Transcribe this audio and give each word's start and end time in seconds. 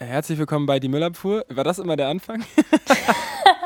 Herzlich 0.00 0.38
willkommen 0.38 0.64
bei 0.66 0.78
Die 0.78 0.88
Müllabfuhr. 0.88 1.44
War 1.48 1.64
das 1.64 1.80
immer 1.80 1.96
der 1.96 2.06
Anfang? 2.06 2.44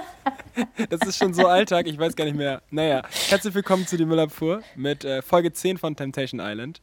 das 0.88 1.02
ist 1.02 1.18
schon 1.18 1.34
so 1.34 1.46
Alltag, 1.46 1.86
ich 1.86 1.98
weiß 1.98 2.16
gar 2.16 2.24
nicht 2.24 2.38
mehr. 2.38 2.62
Naja, 2.70 3.02
herzlich 3.28 3.54
willkommen 3.54 3.86
zu 3.86 3.98
Die 3.98 4.06
Müllabfuhr 4.06 4.62
mit 4.74 5.04
äh, 5.04 5.20
Folge 5.20 5.52
10 5.52 5.76
von 5.76 5.94
Temptation 5.94 6.40
Island. 6.42 6.80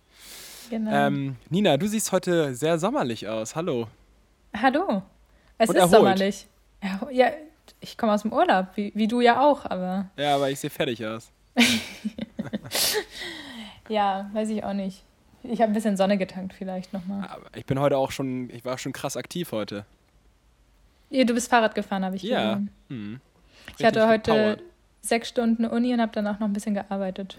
Genau. 0.70 0.92
Ähm, 0.92 1.36
Nina, 1.50 1.78
du 1.78 1.88
siehst 1.88 2.12
heute 2.12 2.54
sehr 2.54 2.78
sommerlich 2.78 3.28
aus. 3.28 3.56
Hallo. 3.56 3.88
Hallo. 4.56 5.02
Es 5.58 5.70
Und 5.70 5.78
ist 5.78 5.82
erholt. 5.82 5.98
sommerlich. 5.98 6.48
Ja, 7.12 7.32
ich 7.80 7.98
komme 7.98 8.14
aus 8.14 8.22
dem 8.22 8.32
Urlaub, 8.32 8.68
wie, 8.76 8.92
wie 8.94 9.08
du 9.08 9.20
ja 9.20 9.42
auch, 9.42 9.66
aber 9.66 10.12
Ja, 10.16 10.36
aber 10.36 10.52
ich 10.52 10.60
sehe 10.60 10.70
fertig 10.70 11.04
aus. 11.04 11.32
ja, 13.90 14.30
weiß 14.32 14.50
ich 14.50 14.64
auch 14.64 14.74
nicht. 14.74 15.04
Ich 15.44 15.62
habe 15.62 15.72
ein 15.72 15.74
bisschen 15.74 15.96
Sonne 15.98 16.18
getankt 16.18 16.54
vielleicht 16.54 16.92
nochmal. 16.94 17.28
Ich 17.56 17.66
bin 17.66 17.80
heute 17.80 17.98
auch 17.98 18.12
schon, 18.12 18.50
ich 18.50 18.66
war 18.66 18.78
schon 18.78 18.92
krass 18.94 19.16
aktiv 19.18 19.52
heute. 19.52 19.86
Ja, 21.10 21.24
du 21.24 21.34
bist 21.34 21.50
Fahrrad 21.50 21.76
gefahren, 21.76 22.04
habe 22.06 22.16
ich 22.18 22.24
Ja. 22.24 22.54
gesehen. 22.56 22.70
Hm. 22.90 23.22
Ich 23.78 23.86
hatte 23.86 24.08
heute 24.08 24.32
gepowert. 24.32 24.62
sechs 25.02 25.30
Stunden 25.30 25.66
Uni 25.66 25.94
und 25.94 26.02
habe 26.02 26.12
danach 26.14 26.40
noch 26.40 26.48
ein 26.48 26.54
bisschen 26.54 26.74
gearbeitet. 26.74 27.38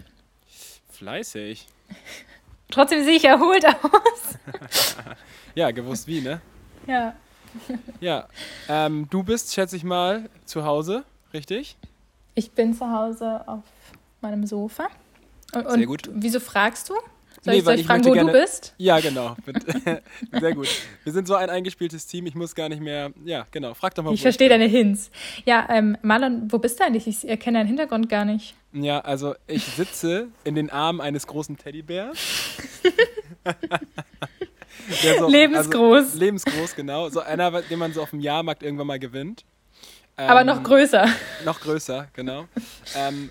Fleißig. 0.89 1.67
Trotzdem 2.71 3.03
sehe 3.03 3.15
ich 3.15 3.25
erholt 3.25 3.65
aus. 3.65 4.37
Ja, 5.55 5.71
gewusst 5.71 6.07
wie, 6.07 6.21
ne? 6.21 6.39
Ja. 6.87 7.13
Ja. 7.99 8.27
Ähm, 8.69 9.07
du 9.09 9.23
bist, 9.23 9.53
schätze 9.53 9.75
ich 9.75 9.83
mal, 9.83 10.29
zu 10.45 10.63
Hause, 10.65 11.03
richtig? 11.33 11.75
Ich 12.35 12.51
bin 12.51 12.73
zu 12.73 12.89
Hause 12.89 13.45
auf 13.47 13.63
meinem 14.21 14.45
Sofa. 14.47 14.87
Und, 15.53 15.63
Sehr 15.63 15.73
und 15.73 15.85
gut. 15.85 16.09
wieso 16.13 16.39
fragst 16.39 16.87
du? 16.89 16.93
Soll 17.43 17.53
Nee, 17.53 17.59
ich, 17.59 17.65
soll 17.65 17.73
ich 17.75 17.87
fragen, 17.87 18.05
wo 18.05 18.09
du 18.09 18.13
gerne- 18.13 18.31
bist? 18.33 18.75
Ja, 18.77 18.99
genau. 18.99 19.35
Sehr 20.39 20.53
gut. 20.53 20.67
Wir 21.03 21.11
sind 21.11 21.27
so 21.27 21.33
ein 21.33 21.49
eingespieltes 21.49 22.05
Team, 22.05 22.27
ich 22.27 22.35
muss 22.35 22.53
gar 22.53 22.69
nicht 22.69 22.81
mehr. 22.81 23.11
Ja, 23.25 23.47
genau. 23.49 23.73
Frag 23.73 23.95
doch 23.95 24.03
mal. 24.03 24.13
Ich 24.13 24.21
verstehe 24.21 24.47
deine 24.47 24.65
Hints. 24.65 25.09
Ja, 25.45 25.67
ähm, 25.71 25.97
Marlon, 26.03 26.51
wo 26.51 26.59
bist 26.59 26.79
du 26.79 26.83
eigentlich? 26.85 27.07
Ich 27.07 27.27
erkenne 27.27 27.57
deinen 27.57 27.67
Hintergrund 27.67 28.09
gar 28.09 28.25
nicht. 28.25 28.53
Ja, 28.73 28.99
also 28.99 29.33
ich 29.47 29.65
sitze 29.65 30.27
in 30.43 30.53
den 30.53 30.69
Armen 30.69 31.01
eines 31.01 31.25
großen 31.25 31.57
Teddybärs. 31.57 32.17
So- 35.19 35.29
Lebensgroß. 35.29 36.03
Also, 36.05 36.19
lebensgroß, 36.19 36.75
genau. 36.75 37.09
So 37.09 37.19
einer, 37.21 37.61
den 37.61 37.79
man 37.79 37.93
so 37.93 38.01
auf 38.01 38.09
dem 38.11 38.19
Jahrmarkt 38.19 38.63
irgendwann 38.63 38.87
mal 38.87 38.99
gewinnt. 38.99 39.45
Aber 40.17 40.41
Ähm, 40.41 40.47
noch 40.47 40.63
größer. 40.63 41.07
Noch 41.45 41.59
größer, 41.61 42.07
genau. 42.13 42.45
ähm, 42.95 43.29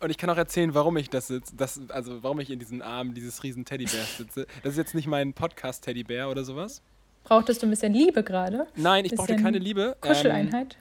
und 0.00 0.10
ich 0.10 0.18
kann 0.18 0.30
auch 0.30 0.36
erzählen, 0.36 0.74
warum 0.74 0.96
ich 0.96 1.10
das 1.10 1.28
sitze, 1.28 1.54
das, 1.56 1.80
also 1.88 2.22
warum 2.22 2.40
ich 2.40 2.50
in 2.50 2.58
diesen 2.58 2.82
Armen 2.82 3.14
dieses 3.14 3.42
riesen 3.42 3.64
Teddybärs 3.64 4.18
sitze. 4.18 4.46
Das 4.62 4.72
ist 4.72 4.78
jetzt 4.78 4.94
nicht 4.94 5.06
mein 5.06 5.32
Podcast-Teddybär 5.32 6.28
oder 6.30 6.44
sowas. 6.44 6.82
Brauchtest 7.24 7.62
du 7.62 7.66
ein 7.66 7.70
bisschen 7.70 7.92
Liebe 7.92 8.22
gerade? 8.22 8.66
Nein, 8.76 9.04
ich 9.04 9.14
brauchte 9.14 9.36
keine 9.36 9.58
Liebe. 9.58 9.96
Ähm, 10.02 10.08
Kuscheleinheit? 10.08 10.76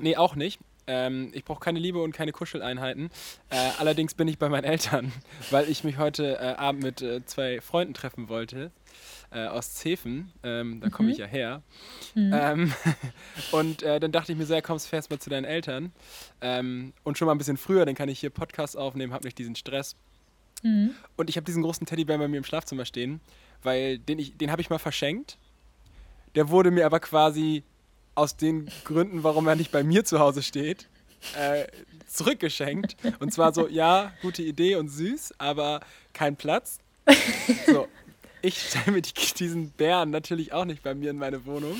Nee, 0.00 0.16
auch 0.16 0.34
nicht. 0.34 0.60
Ähm, 0.86 1.30
ich 1.34 1.44
brauche 1.44 1.60
keine 1.60 1.78
Liebe 1.78 2.02
und 2.02 2.12
keine 2.12 2.32
Kuscheleinheiten. 2.32 3.10
Äh, 3.50 3.56
allerdings 3.78 4.14
bin 4.14 4.26
ich 4.26 4.38
bei 4.38 4.48
meinen 4.48 4.64
Eltern, 4.64 5.12
weil 5.50 5.68
ich 5.68 5.84
mich 5.84 5.98
heute 5.98 6.38
äh, 6.38 6.54
Abend 6.56 6.82
mit 6.82 7.02
äh, 7.02 7.24
zwei 7.24 7.60
Freunden 7.60 7.94
treffen 7.94 8.28
wollte. 8.28 8.70
Äh, 9.30 9.46
aus 9.46 9.74
Zefen, 9.74 10.32
ähm, 10.42 10.80
da 10.80 10.88
komme 10.88 11.10
ich 11.10 11.18
ja 11.18 11.26
her. 11.26 11.62
Ähm, 12.16 12.72
und 13.52 13.82
äh, 13.82 14.00
dann 14.00 14.10
dachte 14.10 14.32
ich 14.32 14.38
mir 14.38 14.46
so, 14.46 14.54
ja, 14.54 14.62
kommst 14.62 14.88
fährst 14.88 15.10
mal 15.10 15.18
zu 15.18 15.28
deinen 15.28 15.44
Eltern. 15.44 15.92
Ähm, 16.40 16.94
und 17.04 17.18
schon 17.18 17.26
mal 17.26 17.32
ein 17.32 17.38
bisschen 17.38 17.58
früher, 17.58 17.84
dann 17.84 17.94
kann 17.94 18.08
ich 18.08 18.20
hier 18.20 18.30
Podcast 18.30 18.74
aufnehmen, 18.78 19.12
hab 19.12 19.24
nicht 19.24 19.36
diesen 19.36 19.54
Stress. 19.54 19.96
Mhm. 20.62 20.92
Und 21.16 21.28
ich 21.28 21.36
habe 21.36 21.44
diesen 21.44 21.62
großen 21.62 21.86
Teddybär 21.86 22.16
bei 22.16 22.26
mir 22.26 22.38
im 22.38 22.44
Schlafzimmer 22.44 22.86
stehen, 22.86 23.20
weil 23.62 23.98
den, 23.98 24.18
ich, 24.18 24.38
den 24.38 24.50
habe 24.50 24.62
ich 24.62 24.70
mal 24.70 24.78
verschenkt. 24.78 25.36
Der 26.34 26.48
wurde 26.48 26.70
mir 26.70 26.86
aber 26.86 27.00
quasi 27.00 27.64
aus 28.14 28.36
den 28.36 28.70
Gründen, 28.84 29.24
warum 29.24 29.46
er 29.46 29.56
nicht 29.56 29.70
bei 29.70 29.84
mir 29.84 30.06
zu 30.06 30.20
Hause 30.20 30.42
steht, 30.42 30.88
äh, 31.36 31.66
zurückgeschenkt. 32.06 32.96
Und 33.20 33.32
zwar 33.32 33.52
so, 33.52 33.68
ja, 33.68 34.12
gute 34.22 34.42
Idee 34.42 34.76
und 34.76 34.88
süß, 34.88 35.34
aber 35.38 35.80
kein 36.14 36.36
Platz. 36.36 36.78
So, 37.66 37.88
ich 38.42 38.60
stelle 38.60 38.92
mir 38.92 39.02
die, 39.02 39.12
diesen 39.38 39.70
Bären 39.70 40.10
natürlich 40.10 40.52
auch 40.52 40.64
nicht 40.64 40.82
bei 40.82 40.94
mir 40.94 41.10
in 41.10 41.18
meine 41.18 41.44
Wohnung. 41.46 41.76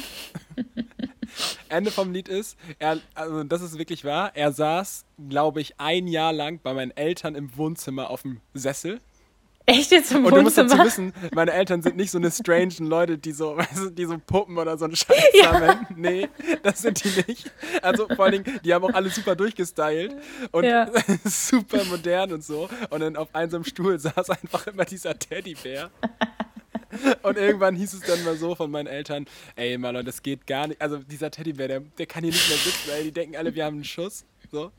Ende 1.68 1.90
vom 1.90 2.12
Lied 2.12 2.28
ist, 2.28 2.56
er, 2.78 2.98
also 3.14 3.44
das 3.44 3.60
ist 3.60 3.78
wirklich 3.78 4.04
wahr, 4.04 4.32
er 4.34 4.52
saß, 4.52 5.04
glaube 5.28 5.60
ich, 5.60 5.74
ein 5.78 6.06
Jahr 6.06 6.32
lang 6.32 6.60
bei 6.62 6.72
meinen 6.72 6.90
Eltern 6.96 7.34
im 7.34 7.54
Wohnzimmer 7.56 8.08
auf 8.10 8.22
dem 8.22 8.40
Sessel. 8.54 9.00
Echt 9.66 9.90
jetzt 9.90 10.10
im 10.12 10.24
Und 10.24 10.34
du 10.34 10.40
musst 10.40 10.56
dazu 10.56 10.70
Wohnzimmer? 10.78 10.86
wissen, 10.86 11.12
meine 11.34 11.52
Eltern 11.52 11.82
sind 11.82 11.96
nicht 11.98 12.10
so 12.10 12.16
eine 12.16 12.30
strange 12.30 12.72
Leute, 12.78 13.18
die 13.18 13.32
so, 13.32 13.54
weißt 13.58 13.76
du, 13.76 13.90
die 13.90 14.06
so 14.06 14.16
Puppen 14.16 14.56
oder 14.56 14.78
so 14.78 14.86
einen 14.86 14.96
Scheiß 14.96 15.22
Ja. 15.34 15.52
sammeln. 15.52 15.86
Nee, 15.94 16.28
das 16.62 16.80
sind 16.80 17.04
die 17.04 17.10
nicht. 17.28 17.52
Also 17.82 18.08
vor 18.08 18.24
allen 18.24 18.42
Dingen, 18.42 18.60
die 18.64 18.72
haben 18.72 18.82
auch 18.86 18.94
alle 18.94 19.10
super 19.10 19.36
durchgestylt 19.36 20.16
und 20.52 20.64
Ja. 20.64 20.90
super 21.26 21.84
modern 21.84 22.32
und 22.32 22.42
so. 22.42 22.70
Und 22.88 23.00
dann 23.00 23.16
auf 23.16 23.34
einem 23.34 23.62
Stuhl 23.64 23.98
saß 23.98 24.30
einfach 24.30 24.68
immer 24.68 24.86
dieser 24.86 25.18
Teddybär. 25.18 25.90
Und 27.22 27.36
irgendwann 27.36 27.74
hieß 27.74 27.92
es 27.92 28.00
dann 28.00 28.22
mal 28.24 28.36
so 28.36 28.54
von 28.54 28.70
meinen 28.70 28.86
Eltern, 28.86 29.26
ey 29.56 29.76
Marlon, 29.78 30.04
das 30.04 30.22
geht 30.22 30.46
gar 30.46 30.66
nicht. 30.68 30.80
Also 30.80 30.98
dieser 30.98 31.30
Teddybär, 31.30 31.68
der, 31.68 31.80
der 31.80 32.06
kann 32.06 32.22
hier 32.24 32.32
nicht 32.32 32.48
mehr 32.48 32.58
sitzen, 32.58 32.90
ey. 32.96 33.04
Die 33.04 33.12
denken 33.12 33.36
alle, 33.36 33.54
wir 33.54 33.64
haben 33.64 33.76
einen 33.76 33.84
Schuss. 33.84 34.24
So. 34.50 34.72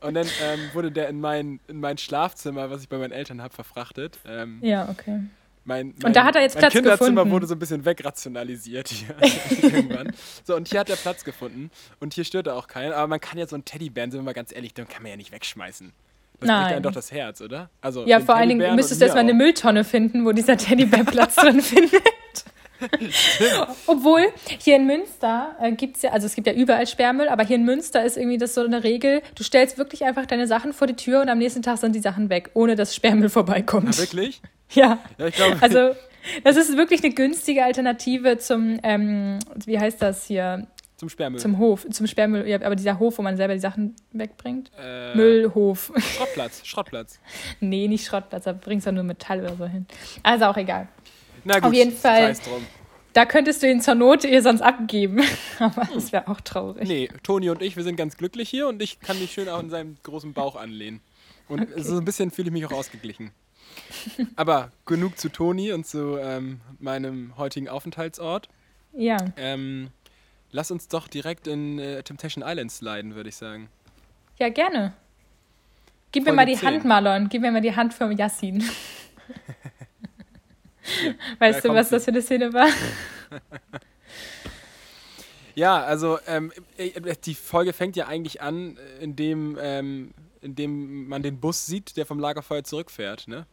Und 0.00 0.14
dann 0.14 0.26
ähm, 0.42 0.60
wurde 0.74 0.92
der 0.92 1.08
in 1.08 1.20
mein, 1.20 1.60
in 1.68 1.80
mein 1.80 1.96
Schlafzimmer, 1.96 2.70
was 2.70 2.82
ich 2.82 2.88
bei 2.88 2.98
meinen 2.98 3.12
Eltern 3.12 3.42
habe, 3.42 3.54
verfrachtet. 3.54 4.18
Ähm, 4.26 4.58
Ja, 4.62 4.88
okay. 4.90 5.20
mein, 5.64 5.94
mein, 6.02 6.12
da 6.12 6.24
hat 6.24 6.36
er 6.36 6.42
jetzt 6.42 6.56
mein 6.56 6.62
Platz 6.62 6.72
Kinderzimmer 6.74 7.10
gefunden. 7.10 7.30
wurde 7.30 7.46
so 7.46 7.54
ein 7.54 7.58
bisschen 7.58 7.84
wegrationalisiert 7.86 8.88
hier 8.88 9.14
irgendwann. 9.62 10.12
So, 10.44 10.54
und 10.56 10.68
hier 10.68 10.80
hat 10.80 10.90
er 10.90 10.96
Platz 10.96 11.24
gefunden. 11.24 11.70
Und 12.00 12.12
hier 12.14 12.24
stört 12.24 12.48
er 12.48 12.56
auch 12.56 12.66
keinen. 12.66 12.92
Aber 12.92 13.06
man 13.06 13.20
kann 13.20 13.38
ja 13.38 13.46
so 13.46 13.56
einen 13.56 13.64
Teddybären, 13.64 14.10
sind 14.10 14.20
wir 14.20 14.24
mal 14.24 14.34
ganz 14.34 14.52
ehrlich, 14.52 14.74
den 14.74 14.86
kann 14.86 15.02
man 15.02 15.10
ja 15.10 15.16
nicht 15.16 15.32
wegschmeißen. 15.32 15.92
Das 16.40 16.46
bricht 16.46 16.60
Nein. 16.60 16.72
einem 16.74 16.82
doch 16.82 16.92
das 16.92 17.10
Herz, 17.10 17.40
oder? 17.40 17.68
Also, 17.80 18.06
Ja, 18.06 18.20
vor 18.20 18.36
allen 18.36 18.48
Dingen 18.48 18.76
müsstest 18.76 19.00
du 19.00 19.04
erstmal 19.06 19.24
eine. 19.24 19.34
Mülltonne 19.34 19.82
finden, 19.84 20.24
wo 20.24 20.32
dieser 20.32 20.56
Teddybär 20.56 21.04
Platz 21.04 21.34
drin 21.36 21.60
findet. 21.60 22.02
Obwohl, 23.86 24.26
hier 24.60 24.76
in 24.76 24.86
Münster 24.86 25.56
äh, 25.60 25.72
gibt's 25.72 26.02
ja, 26.02 26.10
also 26.12 26.26
es 26.26 26.34
gibt 26.36 26.46
ja 26.46 26.52
überall 26.52 26.86
Sperrmüll, 26.86 27.28
aber 27.28 27.44
hier 27.44 27.56
in 27.56 27.64
Münster 27.64 28.04
ist 28.04 28.16
irgendwie 28.16 28.38
das 28.38 28.54
so 28.54 28.64
eine 28.64 28.84
Regel, 28.84 29.22
du 29.34 29.42
stellst 29.42 29.78
wirklich 29.78 30.04
einfach 30.04 30.26
deine 30.26 30.46
Sachen 30.46 30.72
vor 30.72 30.86
die 30.86 30.94
Tür 30.94 31.20
und 31.20 31.28
am 31.28 31.38
nächsten 31.38 31.62
Tag 31.62 31.78
sind 31.78 31.94
die 31.94 32.00
Sachen 32.00 32.30
weg, 32.30 32.50
ohne 32.54 32.76
dass 32.76 32.94
Sperrmüll 32.94 33.28
vorbeikommt. 33.30 33.96
Ja, 33.96 34.02
wirklich? 34.02 34.40
Ja, 34.70 34.98
Ja, 35.16 35.26
ich 35.26 35.34
glaube, 35.34 35.56
also 35.62 35.96
das 36.44 36.58
ist 36.58 36.76
wirklich 36.76 37.02
eine 37.02 37.14
günstige 37.14 37.64
Alternative 37.64 38.36
zum, 38.36 38.78
ähm, 38.82 39.38
wie 39.64 39.78
heißt 39.78 40.02
das 40.02 40.26
hier, 40.26 40.66
zum 40.98 41.08
Sperrmüll. 41.08 41.40
zum 41.40 41.58
Hof, 41.58 41.86
zum 41.90 42.06
Sperrmüll, 42.06 42.46
ja, 42.46 42.60
aber 42.60 42.76
dieser 42.76 42.98
Hof, 42.98 43.16
wo 43.18 43.22
man 43.22 43.36
selber 43.38 43.54
die 43.54 43.60
Sachen 43.60 43.94
wegbringt. 44.12 44.70
äh, 44.78 45.14
Müllhof. 45.14 45.92
Schrottplatz, 45.96 46.66
Schrottplatz. 46.66 47.18
nee, 47.60 47.88
nicht 47.88 48.04
Schrottplatz, 48.06 48.44
da 48.44 48.52
bringst 48.52 48.86
du 48.86 48.92
nur 48.92 49.04
Metall 49.04 49.40
oder 49.40 49.56
so 49.56 49.64
hin. 49.66 49.86
Also 50.22 50.44
auch 50.46 50.56
egal. 50.56 50.88
Na 51.44 51.54
gut, 51.54 51.64
Auf 51.64 51.72
jeden 51.72 51.92
Fall. 51.92 52.36
Da 53.14 53.24
könntest 53.24 53.62
du 53.62 53.70
ihn 53.70 53.80
zur 53.80 53.94
Not 53.94 54.24
ihr 54.24 54.42
sonst 54.42 54.60
abgeben. 54.60 55.22
Aber 55.58 55.88
das 55.94 56.12
wäre 56.12 56.28
auch 56.28 56.40
traurig. 56.42 56.86
Nee, 56.86 57.08
Toni 57.22 57.48
und 57.48 57.62
ich, 57.62 57.74
wir 57.76 57.82
sind 57.82 57.96
ganz 57.96 58.16
glücklich 58.16 58.48
hier 58.50 58.68
und 58.68 58.82
ich 58.82 59.00
kann 59.00 59.18
mich 59.18 59.32
schön 59.32 59.48
auch 59.48 59.60
in 59.60 59.70
seinem 59.70 59.96
großen 60.02 60.34
Bauch 60.34 60.56
anlehnen. 60.56 61.00
Und 61.48 61.66
so 61.76 61.96
ein 61.96 62.04
bisschen 62.04 62.30
fühle 62.30 62.48
ich 62.48 62.52
mich 62.52 62.66
auch 62.66 62.72
ausgeglichen. 62.72 63.30
Aber 64.36 64.70
genug 64.84 65.18
zu 65.18 65.28
Toni 65.30 65.72
und 65.72 65.86
zu 65.86 66.18
ähm, 66.18 66.60
meinem 66.78 67.36
heutigen 67.38 67.68
Aufenthaltsort. 67.68 68.48
Ja, 68.92 69.16
Ähm, 69.36 69.88
lass 70.50 70.70
uns 70.70 70.88
doch 70.88 71.08
direkt 71.08 71.46
in 71.46 71.78
äh, 71.78 72.02
Temptation 72.02 72.42
Island 72.46 72.72
sliden, 72.72 73.14
würde 73.14 73.28
ich 73.28 73.36
sagen. 73.36 73.68
ja, 74.38 74.48
gerne. 74.48 74.94
Gib 76.10 76.24
mir 76.24 76.30
Folge 76.30 76.36
mal 76.36 76.46
die 76.46 76.56
10. 76.56 76.68
Hand, 76.68 76.84
Marlon. 76.84 77.28
Gib 77.28 77.42
mir 77.42 77.52
mal 77.52 77.60
die 77.60 77.76
Hand 77.76 77.92
für 77.92 78.10
Yassin. 78.10 78.64
weißt 81.38 81.64
da 81.64 81.68
du, 81.68 81.74
was 81.74 81.90
das 81.90 82.04
für 82.04 82.10
eine 82.10 82.22
Szene 82.22 82.52
war? 82.52 82.68
Ja, 85.58 85.82
also 85.82 86.20
ähm, 86.28 86.52
äh, 86.76 87.16
die 87.24 87.34
Folge 87.34 87.72
fängt 87.72 87.96
ja 87.96 88.06
eigentlich 88.06 88.40
an, 88.40 88.76
äh, 88.76 89.02
indem, 89.02 89.58
ähm, 89.60 90.14
indem 90.40 91.08
man 91.08 91.24
den 91.24 91.40
Bus 91.40 91.66
sieht, 91.66 91.96
der 91.96 92.06
vom 92.06 92.20
Lagerfeuer 92.20 92.62
zurückfährt, 92.62 93.26
ne? 93.26 93.44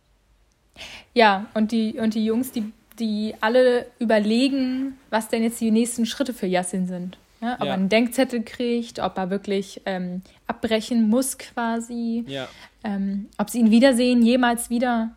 Ja, 1.15 1.47
und 1.55 1.71
die, 1.71 1.97
und 1.97 2.13
die 2.13 2.23
Jungs, 2.23 2.51
die, 2.51 2.71
die 2.99 3.35
alle 3.41 3.85
überlegen, 3.99 4.97
was 5.09 5.27
denn 5.29 5.43
jetzt 5.43 5.59
die 5.61 5.71
nächsten 5.71 6.05
Schritte 6.05 6.33
für 6.33 6.47
Yassin 6.47 6.87
sind. 6.87 7.17
Ja, 7.41 7.53
ob 7.55 7.59
Ja. 7.61 7.65
er 7.67 7.73
einen 7.73 7.89
Denkzettel 7.89 8.43
kriegt, 8.43 8.99
ob 8.99 9.17
er 9.17 9.29
wirklich 9.29 9.81
ähm, 9.85 10.21
abbrechen 10.47 11.09
muss 11.09 11.37
quasi, 11.37 12.23
Ja. 12.27 12.47
ähm, 12.83 13.27
ob 13.37 13.49
sie 13.49 13.59
ihn 13.59 13.71
wiedersehen, 13.71 14.21
jemals 14.21 14.69
wieder. 14.69 15.11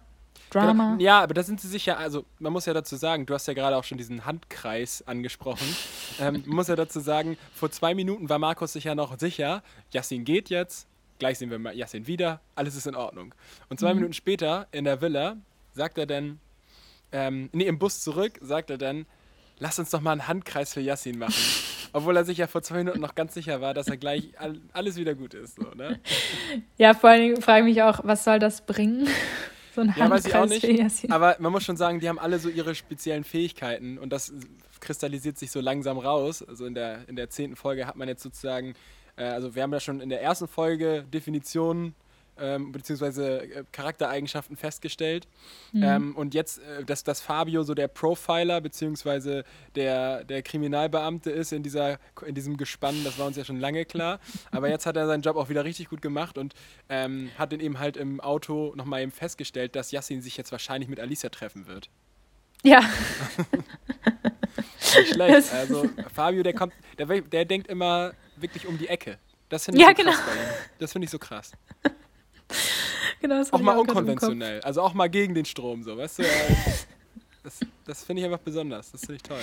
Drama. 0.51 0.93
Genau. 0.93 1.03
Ja, 1.05 1.21
aber 1.21 1.35
da 1.35 1.43
sind 1.43 1.61
sie 1.61 1.69
sicher, 1.69 1.99
also 1.99 2.25
man 2.39 2.53
muss 2.55 2.65
ja 2.65 2.73
dazu 2.73 2.97
sagen, 2.97 3.27
du 3.27 3.35
hast 3.35 3.47
ja 3.49 3.53
gerade 3.55 3.77
auch 3.77 3.85
schon 3.85 3.99
diesen 3.99 4.25
Handkreis 4.25 5.05
angesprochen. 5.07 5.67
ähm, 6.21 6.43
man 6.47 6.57
muss 6.57 6.69
ja 6.69 6.77
dazu 6.77 7.01
sagen, 7.01 7.37
vor 7.55 7.71
zwei 7.71 7.95
Minuten 7.95 8.29
war 8.31 8.39
Markus 8.39 8.73
sich 8.73 8.85
ja 8.85 8.95
noch 8.95 9.19
sicher, 9.19 9.63
Yassin 9.93 10.25
geht 10.25 10.49
jetzt, 10.49 10.87
gleich 11.19 11.39
sehen 11.39 11.51
wir 11.51 11.59
mal 11.59 11.77
Yassin 11.77 12.07
wieder, 12.07 12.41
alles 12.55 12.77
ist 12.77 12.87
in 12.87 12.95
Ordnung. 12.95 13.35
Und 13.69 13.79
zwei 13.79 13.93
Minuten 13.93 14.15
später 14.15 14.67
in 14.73 14.85
der 14.85 15.03
Villa 15.03 15.37
sagt 15.75 15.99
er 15.99 16.07
dann, 16.07 16.41
ähm, 17.13 17.49
nee, 17.53 17.65
im 17.65 17.79
Bus 17.79 18.01
zurück, 18.01 18.39
sagt 18.41 18.71
er 18.71 18.79
dann, 18.79 19.07
lass 19.59 19.79
uns 19.79 19.91
doch 19.91 20.01
mal 20.01 20.13
einen 20.13 20.29
Handkreis 20.29 20.75
für 20.75 20.81
Yassin 20.81 21.19
machen. 21.19 21.35
Obwohl 21.93 22.17
er 22.17 22.25
sich 22.25 22.39
ja 22.39 22.47
vor 22.47 22.63
zwei 22.63 22.79
Minuten 22.79 23.01
noch 23.01 23.15
ganz 23.15 23.33
sicher 23.35 23.61
war, 23.61 23.73
dass 23.73 23.89
er 23.89 23.97
gleich 23.97 24.39
all, 24.39 24.61
alles 24.73 24.97
wieder 24.97 25.15
gut 25.15 25.35
ist. 25.35 25.57
So, 25.57 25.71
ne? 25.75 25.99
Ja, 26.77 26.93
vor 26.95 27.11
allen 27.11 27.23
Dingen 27.23 27.43
frage 27.43 27.61
ich 27.67 27.75
mich 27.77 27.83
auch, 27.83 28.01
was 28.05 28.25
soll 28.25 28.39
das 28.39 28.65
bringen? 28.65 29.09
So 29.75 29.83
ein 29.83 29.95
Ja, 29.97 30.11
weiß 30.11 30.27
ich 30.27 30.35
auch 30.35 30.41
Handkreis 30.41 30.61
für 30.61 30.67
nicht. 30.69 30.81
Yassin. 30.81 31.13
Aber 31.13 31.37
man 31.39 31.53
muss 31.53 31.63
schon 31.63 31.77
sagen, 31.77 32.01
die 32.01 32.09
haben 32.09 32.19
alle 32.19 32.39
so 32.41 32.49
ihre 32.49 32.75
speziellen 32.75 33.23
Fähigkeiten 33.23 33.99
und 33.99 34.11
das 34.13 34.33
kristallisiert 34.81 35.39
sich 35.39 35.51
so 35.53 35.61
langsam 35.61 35.99
raus. 35.99 36.43
Also 36.43 36.67
in 36.67 36.75
der, 36.75 37.09
in 37.09 37.15
der 37.15 37.31
zehnten 37.31 37.55
Folge 37.55 37.87
hat 37.87 37.95
man 37.95 38.09
jetzt 38.09 38.23
sozusagen, 38.23 38.75
äh, 39.17 39.25
also 39.25 39.55
wir 39.55 39.63
haben 39.63 39.73
ja 39.73 39.79
schon 39.79 40.01
in 40.01 40.09
der 40.09 40.21
ersten 40.21 40.49
Folge 40.49 41.05
Definitionen 41.13 41.95
ähm, 42.41 42.73
beziehungsweise 42.73 43.43
äh, 43.43 43.65
Charaktereigenschaften 43.73 44.57
festgestellt. 44.57 45.29
Ähm, 45.75 46.17
und 46.17 46.35
jetzt, 46.35 46.59
äh, 46.59 46.85
dass, 46.85 47.05
dass 47.05 47.21
Fabio 47.21 47.63
so 47.63 47.75
der 47.75 47.89
Profiler 47.89 48.61
beziehungsweise 48.61 49.45
der, 49.75 50.25
der 50.25 50.43
Kriminalbeamte 50.43 51.31
ist 51.31 51.53
in, 51.53 51.63
dieser, 51.63 51.99
in 52.27 52.35
diesem 52.35 52.57
Gespann, 52.57 53.03
das 53.05 53.19
war 53.19 53.27
uns 53.27 53.37
ja 53.37 53.45
schon 53.45 53.61
lange 53.61 53.85
klar. 53.85 54.21
Aber 54.51 54.69
jetzt 54.69 54.87
hat 54.87 54.97
er 54.97 55.07
seinen 55.07 55.23
Job 55.23 55.37
auch 55.37 55.49
wieder 55.49 55.65
richtig 55.65 55.89
gut 55.89 56.03
gemacht 56.03 56.39
und 56.39 56.55
ähm, 56.89 57.31
hat 57.39 57.53
den 57.53 57.61
eben 57.61 57.79
halt 57.79 57.97
im 57.97 58.21
Auto 58.21 58.73
nochmal 58.77 59.03
eben 59.03 59.13
festgestellt, 59.13 59.77
dass 59.77 59.91
Yassin 59.91 60.23
sich 60.23 60.37
jetzt 60.37 60.53
wahrscheinlich 60.53 60.89
mit 60.89 61.01
Alicia 61.01 61.29
treffen 61.29 61.67
wird. 61.67 61.91
Ja, 62.65 62.81
Nicht 64.97 65.15
schlecht. 65.15 65.53
Also 65.53 65.89
Fabio, 66.15 66.43
der 66.43 66.55
kommt, 66.55 66.73
der, 66.99 67.07
der 67.07 67.45
denkt 67.45 67.69
immer 67.69 68.13
wirklich 68.37 68.67
um 68.67 68.79
die 68.79 68.89
Ecke. 68.89 69.19
Das 69.49 69.65
finde 69.65 69.81
ich 69.81 69.87
Ja, 69.87 69.95
so 69.95 70.03
genau. 70.03 70.13
Das 70.79 70.93
finde 70.93 71.07
ich 71.07 71.11
so 71.11 71.19
krass. 71.19 71.53
genau. 73.21 73.39
Das 73.39 73.53
Auch 73.53 73.61
mal 73.61 73.77
Kopf. 73.77 73.89
unkonventionell. 73.89 74.61
Also 74.61 74.83
auch 74.83 74.95
mal 74.95 75.09
gegen 75.09 75.35
den 75.35 75.45
Strom, 75.45 75.83
so, 75.83 75.97
weißt 75.97 76.21
du? 76.21 76.25
Das, 77.45 77.61
das 77.87 78.05
finde 78.05 78.21
ich 78.21 78.27
einfach 78.27 78.41
besonders. 78.45 78.91
Das 78.91 79.01
finde 79.03 79.15
ich 79.15 79.23
toll. 79.23 79.41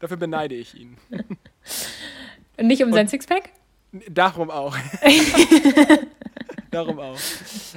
Dafür 0.00 0.16
beneide 0.16 0.56
ich 0.56 0.74
ihn. 0.74 0.96
Und 2.56 2.66
nicht 2.66 2.82
um 2.82 2.92
sein 2.92 3.06
Sixpack? 3.06 3.50
Darum 4.08 4.50
auch. 4.50 4.76
Darum 6.70 6.98
auch. 6.98 7.18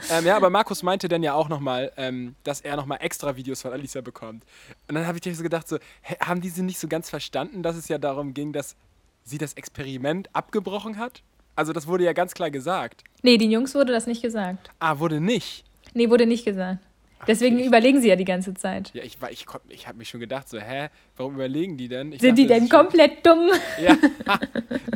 Ähm, 0.09 0.25
ja, 0.25 0.35
aber 0.35 0.49
Markus 0.49 0.81
meinte 0.81 1.07
dann 1.07 1.23
ja 1.23 1.33
auch 1.33 1.49
nochmal, 1.49 1.91
ähm, 1.97 2.35
dass 2.43 2.61
er 2.61 2.75
nochmal 2.77 2.97
extra 3.01 3.35
Videos 3.35 3.61
von 3.61 3.71
Alicia 3.71 4.01
bekommt. 4.01 4.43
Und 4.87 4.95
dann 4.95 5.05
habe 5.05 5.17
ich 5.17 5.21
dir 5.21 5.35
so 5.35 5.43
gedacht, 5.43 5.67
so, 5.67 5.77
hä, 6.01 6.15
haben 6.21 6.41
die 6.41 6.49
sie 6.49 6.63
nicht 6.63 6.79
so 6.79 6.87
ganz 6.87 7.09
verstanden, 7.09 7.61
dass 7.61 7.75
es 7.75 7.87
ja 7.87 7.97
darum 7.97 8.33
ging, 8.33 8.53
dass 8.53 8.75
sie 9.23 9.37
das 9.37 9.53
Experiment 9.53 10.33
abgebrochen 10.33 10.97
hat? 10.97 11.21
Also 11.59 11.73
das 11.73 11.87
wurde 11.87 12.05
ja 12.05 12.13
ganz 12.13 12.33
klar 12.33 12.49
gesagt. 12.49 13.03
Nee, 13.21 13.37
den 13.37 13.51
Jungs 13.51 13.75
wurde 13.75 13.91
das 13.91 14.07
nicht 14.07 14.21
gesagt. 14.21 14.69
Ah, 14.79 14.99
wurde 14.99 15.19
nicht. 15.19 15.65
Nee, 15.93 16.09
wurde 16.09 16.25
nicht 16.25 16.45
gesagt. 16.45 16.79
Deswegen 17.27 17.57
okay. 17.57 17.65
überlegen 17.67 17.99
sie 18.01 18.07
ja 18.07 18.15
die 18.15 18.23
ganze 18.23 18.53
Zeit. 18.53 18.91
Ja, 18.93 19.03
ich, 19.03 19.17
ich, 19.29 19.45
ich 19.67 19.87
habe 19.89 19.97
mich 19.97 20.07
schon 20.07 20.21
gedacht, 20.21 20.47
so, 20.47 20.57
hä, 20.57 20.87
warum 21.17 21.35
überlegen 21.35 21.75
die 21.75 21.89
denn? 21.89 22.13
Ich 22.13 22.21
Sind 22.21 22.37
die 22.37 22.47
dachte, 22.47 22.61
denn 22.61 22.69
das 22.69 22.79
ist 22.85 22.95
schon- 22.95 23.09
komplett 23.11 23.25
dumm? 23.25 23.49
Ja, 23.83 24.39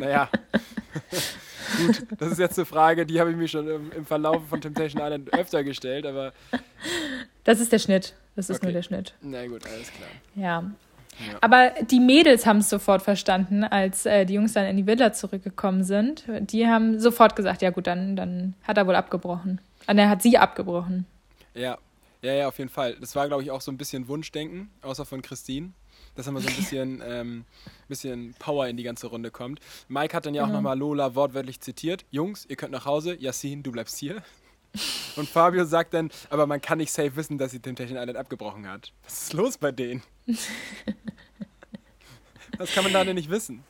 naja. 0.00 0.28
Gut, 1.86 2.06
das 2.18 2.32
ist 2.32 2.38
jetzt 2.38 2.58
eine 2.58 2.64
Frage, 2.64 3.04
die 3.04 3.20
habe 3.20 3.30
ich 3.30 3.36
mir 3.36 3.46
schon 3.48 3.68
im, 3.68 3.92
im 3.92 4.06
Verlauf 4.06 4.48
von 4.48 4.62
Temptation 4.62 5.02
Island 5.02 5.34
öfter 5.34 5.62
gestellt, 5.64 6.06
aber 6.06 6.32
Das 7.44 7.60
ist 7.60 7.72
der 7.72 7.78
Schnitt. 7.78 8.14
Das 8.36 8.48
ist 8.48 8.56
Okay. 8.56 8.66
nur 8.66 8.72
der 8.72 8.82
Schnitt. 8.82 9.12
na 9.20 9.46
gut, 9.46 9.66
alles 9.66 9.92
klar. 9.92 10.08
Ja. 10.34 10.70
Ja. 11.18 11.38
Aber 11.40 11.70
die 11.90 12.00
Mädels 12.00 12.44
haben 12.46 12.58
es 12.58 12.68
sofort 12.68 13.02
verstanden, 13.02 13.64
als 13.64 14.04
äh, 14.06 14.24
die 14.26 14.34
Jungs 14.34 14.52
dann 14.52 14.66
in 14.66 14.76
die 14.76 14.86
Villa 14.86 15.12
zurückgekommen 15.12 15.84
sind. 15.84 16.24
Die 16.50 16.66
haben 16.66 16.98
sofort 17.00 17.36
gesagt, 17.36 17.62
ja 17.62 17.70
gut, 17.70 17.86
dann, 17.86 18.16
dann 18.16 18.54
hat 18.64 18.78
er 18.78 18.86
wohl 18.86 18.96
abgebrochen. 18.96 19.60
Und 19.86 19.98
er 19.98 20.08
hat 20.08 20.22
sie 20.22 20.38
abgebrochen. 20.38 21.06
Ja, 21.54 21.78
ja, 22.22 22.32
ja, 22.32 22.48
auf 22.48 22.58
jeden 22.58 22.70
Fall. 22.70 22.96
Das 23.00 23.14
war, 23.14 23.28
glaube 23.28 23.42
ich, 23.42 23.50
auch 23.50 23.60
so 23.60 23.70
ein 23.70 23.76
bisschen 23.76 24.08
Wunschdenken, 24.08 24.70
außer 24.82 25.04
von 25.04 25.22
Christine. 25.22 25.72
Dass 26.16 26.26
immer 26.26 26.40
so 26.40 26.48
ein 26.48 26.54
bisschen, 26.54 27.02
ähm, 27.06 27.44
bisschen 27.88 28.34
Power 28.38 28.66
in 28.68 28.76
die 28.76 28.82
ganze 28.82 29.08
Runde 29.08 29.30
kommt. 29.30 29.60
Mike 29.88 30.16
hat 30.16 30.26
dann 30.26 30.34
ja 30.34 30.42
auch 30.42 30.46
Genau. 30.46 30.58
nochmal 30.58 30.78
Lola 30.78 31.14
wortwörtlich 31.14 31.60
zitiert. 31.60 32.04
Jungs, 32.10 32.46
ihr 32.48 32.56
könnt 32.56 32.72
nach 32.72 32.86
Hause. 32.86 33.14
Yassin, 33.20 33.62
du 33.62 33.72
bleibst 33.72 33.98
hier. 33.98 34.22
Und 35.16 35.28
Fabio 35.28 35.64
sagt 35.64 35.94
dann, 35.94 36.10
aber 36.30 36.46
man 36.46 36.60
kann 36.60 36.78
nicht 36.78 36.90
safe 36.92 37.14
wissen, 37.14 37.38
dass 37.38 37.52
sie 37.52 37.60
Temptation 37.60 37.96
Island 37.98 38.16
abgebrochen 38.16 38.68
hat. 38.68 38.92
Was 39.04 39.24
ist 39.24 39.32
los 39.32 39.56
bei 39.58 39.70
denen? 39.70 40.02
Was 42.58 42.72
kann 42.72 42.84
man 42.84 42.92
da 42.92 43.04
denn 43.04 43.16
nicht 43.16 43.30
wissen? 43.30 43.62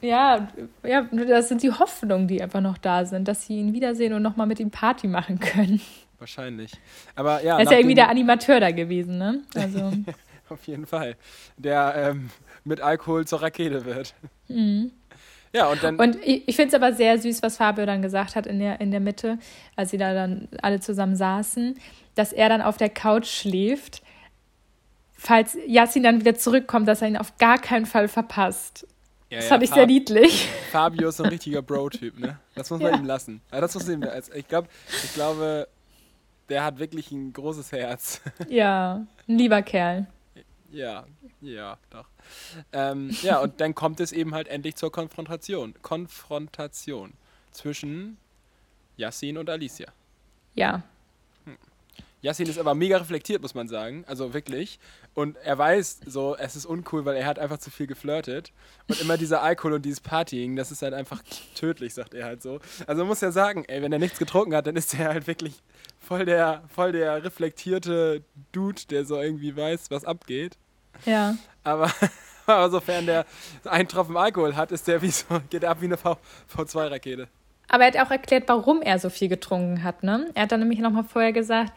Ja, 0.00 0.48
ja, 0.82 1.02
das 1.12 1.48
sind 1.48 1.62
die 1.62 1.70
Hoffnungen, 1.70 2.26
die 2.26 2.42
einfach 2.42 2.60
noch 2.60 2.76
da 2.76 3.04
sind, 3.04 3.28
dass 3.28 3.46
sie 3.46 3.58
ihn 3.58 3.72
wiedersehen 3.72 4.12
und 4.12 4.22
nochmal 4.22 4.48
mit 4.48 4.58
ihm 4.58 4.70
Party 4.70 5.06
machen 5.06 5.38
können. 5.38 5.80
Wahrscheinlich. 6.18 6.72
Aber 7.14 7.42
ja, 7.44 7.56
er 7.56 7.62
ist 7.62 7.70
ja 7.70 7.78
irgendwie 7.78 7.94
der 7.94 8.08
Animateur 8.08 8.58
da 8.58 8.72
gewesen, 8.72 9.18
ne? 9.18 9.42
Also, 9.54 9.92
Auf 10.48 10.66
jeden 10.66 10.86
Fall. 10.86 11.16
Der 11.56 11.94
ähm, 11.96 12.30
mit 12.64 12.80
Alkohol 12.80 13.26
zur 13.26 13.42
Rakete 13.42 13.84
wird. 13.84 14.14
mhm. 14.48 14.90
Ja, 15.54 15.66
und 15.68 15.82
dann. 15.82 15.96
Und 15.96 16.16
ich, 16.24 16.48
ich 16.48 16.56
finde 16.56 16.68
es 16.68 16.74
aber 16.74 16.94
sehr 16.94 17.18
süß, 17.18 17.42
was 17.42 17.58
Fabio 17.58 17.84
dann 17.84 18.00
gesagt 18.00 18.36
hat 18.36 18.46
in 18.46 18.58
der, 18.58 18.80
in 18.80 18.90
der 18.90 19.00
Mitte, 19.00 19.38
als 19.76 19.90
sie 19.90 19.98
da 19.98 20.14
dann 20.14 20.48
alle 20.62 20.80
zusammen 20.80 21.14
saßen, 21.14 21.78
dass 22.14 22.32
er 22.32 22.48
dann 22.48 22.62
auf 22.62 22.78
der 22.78 22.88
Couch 22.88 23.26
schläft, 23.26 24.02
falls 25.22 25.56
Yassin 25.66 26.02
dann 26.02 26.20
wieder 26.20 26.34
zurückkommt, 26.34 26.88
dass 26.88 27.00
er 27.02 27.08
ihn 27.08 27.16
auf 27.16 27.36
gar 27.38 27.58
keinen 27.58 27.86
Fall 27.86 28.08
verpasst. 28.08 28.86
ja, 29.30 29.36
Das 29.38 29.44
ja, 29.44 29.48
fand 29.50 29.62
ich 29.62 29.70
Fa- 29.70 29.76
sehr 29.76 29.86
niedlich. 29.86 30.48
Fabio 30.70 31.08
ist 31.10 31.20
ein 31.20 31.26
richtiger 31.30 31.62
Bro-Typ, 31.62 32.18
ne? 32.18 32.38
Das 32.54 32.70
muss 32.70 32.80
man 32.80 32.92
Ja. 32.92 32.98
ihm 32.98 33.04
lassen. 33.04 33.40
Das 33.50 33.74
muss 33.74 33.88
ihm, 33.88 34.02
also 34.02 34.32
ich, 34.32 34.48
glaub, 34.48 34.68
ich 35.04 35.14
glaube, 35.14 35.68
der 36.48 36.64
hat 36.64 36.78
wirklich 36.78 37.10
ein 37.12 37.32
großes 37.32 37.70
Herz. 37.72 38.20
Ja, 38.48 39.06
ein 39.28 39.38
lieber 39.38 39.62
Kerl. 39.62 40.06
ja, 40.72 41.04
ja, 41.40 41.78
doch. 41.90 42.06
Ähm, 42.72 43.10
ja, 43.22 43.38
und 43.40 43.60
dann 43.60 43.74
kommt 43.74 44.00
es 44.00 44.12
eben 44.12 44.34
halt 44.34 44.48
endlich 44.48 44.76
zur 44.76 44.90
Konfrontation. 44.92 45.74
Konfrontation 45.82 47.12
zwischen 47.52 48.16
Yassin 48.96 49.38
und 49.38 49.48
Alicia. 49.50 49.88
Ja. 50.54 50.82
Yassin 52.22 52.48
ist 52.48 52.58
aber 52.58 52.74
mega 52.74 52.96
reflektiert, 52.96 53.42
muss 53.42 53.54
man 53.54 53.66
sagen. 53.66 54.04
Also 54.06 54.32
wirklich. 54.32 54.78
Und 55.12 55.36
er 55.38 55.58
weiß 55.58 56.00
so, 56.06 56.36
es 56.36 56.54
ist 56.54 56.66
uncool, 56.66 57.04
weil 57.04 57.16
er 57.16 57.26
hat 57.26 57.40
einfach 57.40 57.58
zu 57.58 57.70
viel 57.70 57.88
geflirtet. 57.88 58.52
Und 58.88 59.00
immer 59.00 59.18
dieser 59.18 59.42
Alkohol 59.42 59.74
und 59.74 59.84
dieses 59.84 60.00
Partying, 60.00 60.54
das 60.54 60.70
ist 60.70 60.82
halt 60.82 60.94
einfach 60.94 61.20
tödlich, 61.56 61.94
sagt 61.94 62.14
er 62.14 62.24
halt 62.24 62.40
so. 62.40 62.60
Also 62.86 63.00
man 63.00 63.08
muss 63.08 63.20
ja 63.20 63.32
sagen, 63.32 63.64
ey, 63.66 63.82
wenn 63.82 63.92
er 63.92 63.98
nichts 63.98 64.20
getrunken 64.20 64.54
hat, 64.54 64.68
dann 64.68 64.76
ist 64.76 64.94
er 64.94 65.08
halt 65.08 65.26
wirklich 65.26 65.62
voll 65.98 66.24
der, 66.24 66.62
voll 66.72 66.92
der 66.92 67.24
reflektierte 67.24 68.22
Dude, 68.52 68.82
der 68.88 69.04
so 69.04 69.20
irgendwie 69.20 69.56
weiß, 69.56 69.90
was 69.90 70.04
abgeht. 70.04 70.56
Ja. 71.04 71.36
Aber, 71.64 71.90
aber 72.46 72.70
sofern 72.70 73.04
der 73.06 73.26
einen 73.64 73.88
Tropfen 73.88 74.16
Alkohol 74.16 74.54
hat, 74.54 74.70
ist 74.70 74.86
der 74.86 75.02
wie 75.02 75.10
so, 75.10 75.24
geht 75.50 75.64
er 75.64 75.70
ab 75.70 75.80
wie 75.80 75.86
eine 75.86 75.96
v, 75.96 76.16
V2-Rakete. 76.56 77.26
Aber 77.68 77.84
er 77.84 77.92
hat 77.92 78.06
auch 78.06 78.10
erklärt, 78.10 78.44
warum 78.48 78.82
er 78.82 78.98
so 78.98 79.08
viel 79.08 79.28
getrunken 79.28 79.82
hat, 79.82 80.02
ne? 80.02 80.30
Er 80.34 80.42
hat 80.42 80.52
dann 80.52 80.60
nämlich 80.60 80.80
nochmal 80.80 81.04
vorher 81.04 81.32
gesagt, 81.32 81.72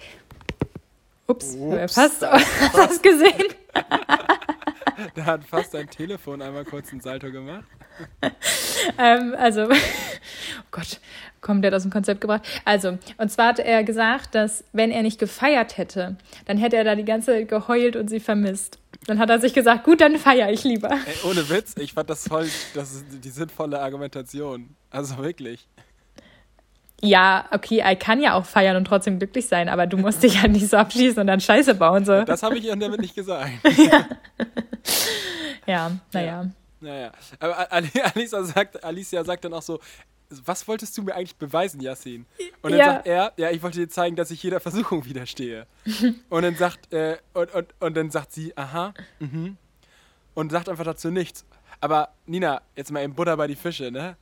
ups, 1.27 1.55
Ups, 1.55 1.93
fast, 1.95 2.21
da- 2.21 2.33
hast 2.39 2.75
das 2.77 3.01
gesehen? 3.01 3.53
Der 5.15 5.25
hat 5.25 5.43
fast 5.43 5.71
sein 5.73 5.89
Telefon 5.89 6.41
einmal 6.41 6.65
kurz 6.65 6.91
einen 6.91 7.01
Salto 7.01 7.31
gemacht. 7.31 7.65
ähm, 8.97 9.35
also, 9.37 9.63
oh 9.69 10.65
Gott, 10.71 10.99
komplett 11.41 11.73
aus 11.73 11.83
dem 11.83 11.91
Konzept 11.91 12.21
gebracht. 12.21 12.43
Also, 12.65 12.97
und 13.17 13.31
zwar 13.31 13.47
hat 13.49 13.59
er 13.59 13.83
gesagt, 13.83 14.35
dass 14.35 14.63
wenn 14.73 14.91
er 14.91 15.01
nicht 15.03 15.19
gefeiert 15.19 15.77
hätte, 15.77 16.15
dann 16.45 16.57
hätte 16.57 16.75
er 16.77 16.83
da 16.83 16.95
die 16.95 17.05
ganze 17.05 17.31
Zeit 17.31 17.47
geheult 17.49 17.95
und 17.95 18.09
sie 18.09 18.19
vermisst. 18.19 18.79
Dann 19.07 19.19
hat 19.19 19.29
er 19.29 19.39
sich 19.39 19.53
gesagt, 19.53 19.83
gut, 19.83 20.01
dann 20.01 20.17
feiere 20.17 20.51
ich 20.51 20.63
lieber. 20.63 20.89
Ey, 20.91 21.29
ohne 21.29 21.47
Witz, 21.49 21.75
ich 21.77 21.93
fand 21.93 22.09
das 22.09 22.27
voll, 22.27 22.49
das 22.73 22.93
ist 22.93 23.05
die 23.23 23.29
sinnvolle 23.29 23.79
Argumentation. 23.79 24.75
Also 24.89 25.17
wirklich. 25.17 25.67
Ja, 27.05 27.45
okay, 27.51 27.77
er 27.79 27.95
kann 27.95 28.21
ja 28.21 28.33
auch 28.33 28.45
feiern 28.45 28.75
und 28.77 28.85
trotzdem 28.85 29.19
glücklich 29.19 29.47
sein, 29.47 29.69
aber 29.69 29.87
du 29.87 29.97
musst 29.97 30.23
dich 30.23 30.41
halt 30.41 30.51
nicht 30.51 30.69
so 30.69 30.77
abschießen 30.77 31.19
und 31.21 31.27
dann 31.27 31.39
Scheiße 31.39 31.75
bauen. 31.75 32.05
So. 32.05 32.23
Das 32.23 32.43
habe 32.43 32.57
ich 32.57 32.65
ihr 32.65 32.75
damit 32.75 33.01
nicht 33.01 33.15
gesagt. 33.15 33.51
Ja, 35.67 35.91
naja. 36.13 36.49
Naja. 36.79 37.11
Aber 37.39 37.71
Ali- 37.71 37.89
Alicia 38.13 38.43
sagt, 38.43 38.83
Alicia 38.83 39.23
sagt 39.23 39.45
dann 39.45 39.53
auch 39.53 39.61
so, 39.63 39.79
was 40.45 40.67
wolltest 40.67 40.97
du 40.97 41.03
mir 41.03 41.15
eigentlich 41.15 41.35
beweisen, 41.35 41.79
Yassin? 41.81 42.25
Und 42.61 42.71
dann 42.71 42.79
Ja. 42.79 42.85
sagt 42.93 43.07
er, 43.07 43.33
ja, 43.37 43.49
ich 43.51 43.63
wollte 43.63 43.79
dir 43.79 43.89
zeigen, 43.89 44.15
dass 44.15 44.31
ich 44.31 44.41
jeder 44.43 44.59
Versuchung 44.59 45.05
widerstehe. 45.05 45.65
und 46.29 46.43
dann 46.43 46.55
sagt, 46.55 46.91
äh, 46.93 47.17
und, 47.33 47.53
und, 47.53 47.67
und 47.79 47.97
dann 47.97 48.11
sagt 48.11 48.31
sie, 48.33 48.55
aha, 48.57 48.93
mhm. 49.19 49.57
Und 50.33 50.51
sagt 50.51 50.67
einfach 50.67 50.83
dazu 50.83 51.09
nichts. 51.11 51.45
Aber 51.79 52.09
Nina, 52.25 52.61
jetzt 52.75 52.91
mal 52.91 53.01
eben 53.03 53.13
Butter 53.15 53.37
bei 53.37 53.47
die 53.47 53.55
Fische, 53.55 53.89
ne? 53.89 54.17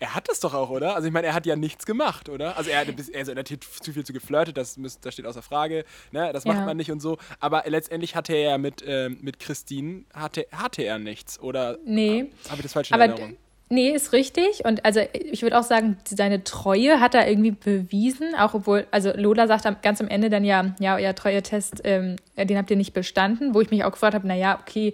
Er 0.00 0.14
hat 0.14 0.28
das 0.28 0.40
doch 0.40 0.54
auch, 0.54 0.70
oder? 0.70 0.96
Also 0.96 1.06
ich 1.08 1.14
meine, 1.14 1.28
er 1.28 1.34
hat 1.34 1.46
ja 1.46 1.56
nichts 1.56 1.86
gemacht, 1.86 2.28
oder? 2.28 2.56
Also 2.56 2.70
er 2.70 2.80
hat 2.80 2.88
also 2.88 3.32
er 3.32 3.38
hat 3.38 3.48
zu 3.48 3.92
viel 3.92 4.04
zu 4.04 4.12
geflirtet, 4.12 4.56
das, 4.56 4.76
müß, 4.76 5.00
das 5.00 5.14
steht 5.14 5.24
außer 5.26 5.42
Frage, 5.42 5.84
ne? 6.12 6.32
Das 6.32 6.44
macht 6.44 6.58
Ja. 6.58 6.64
man 6.66 6.76
nicht 6.76 6.90
und 6.90 7.00
so. 7.00 7.16
Aber 7.40 7.62
letztendlich 7.66 8.16
hatte 8.16 8.34
er 8.34 8.50
ja 8.50 8.58
mit, 8.58 8.82
ähm, 8.86 9.18
mit 9.22 9.38
Christine, 9.38 10.04
hatte, 10.12 10.46
hatte 10.52 10.82
er 10.82 10.98
nichts, 10.98 11.38
oder? 11.40 11.78
Nee. 11.84 12.30
Habe 12.48 12.56
ich 12.56 12.62
das 12.62 12.72
falsch 12.72 12.90
in 12.90 12.94
Aber 12.94 13.04
Erinnerung? 13.04 13.36
nee, 13.70 13.90
ist 13.90 14.12
richtig. 14.12 14.64
Und 14.64 14.84
also 14.84 15.00
ich 15.12 15.42
würde 15.42 15.58
auch 15.58 15.62
sagen, 15.64 15.96
seine 16.04 16.44
Treue 16.44 17.00
hat 17.00 17.14
er 17.14 17.28
irgendwie 17.28 17.52
bewiesen, 17.52 18.34
auch 18.34 18.54
obwohl, 18.54 18.86
also 18.90 19.12
Lola 19.14 19.46
sagt 19.46 19.64
am, 19.64 19.76
ganz 19.80 20.00
am 20.00 20.08
Ende 20.08 20.28
dann 20.28 20.44
ja, 20.44 20.74
ja, 20.80 20.96
euer 20.96 21.14
Treue-Test, 21.14 21.80
ähm, 21.84 22.16
den 22.36 22.58
habt 22.58 22.70
ihr 22.70 22.76
nicht 22.76 22.92
bestanden, 22.94 23.54
wo 23.54 23.60
ich 23.60 23.70
mich 23.70 23.84
auch 23.84 23.92
gefragt 23.92 24.14
habe, 24.14 24.26
naja, 24.26 24.58
okay, 24.60 24.92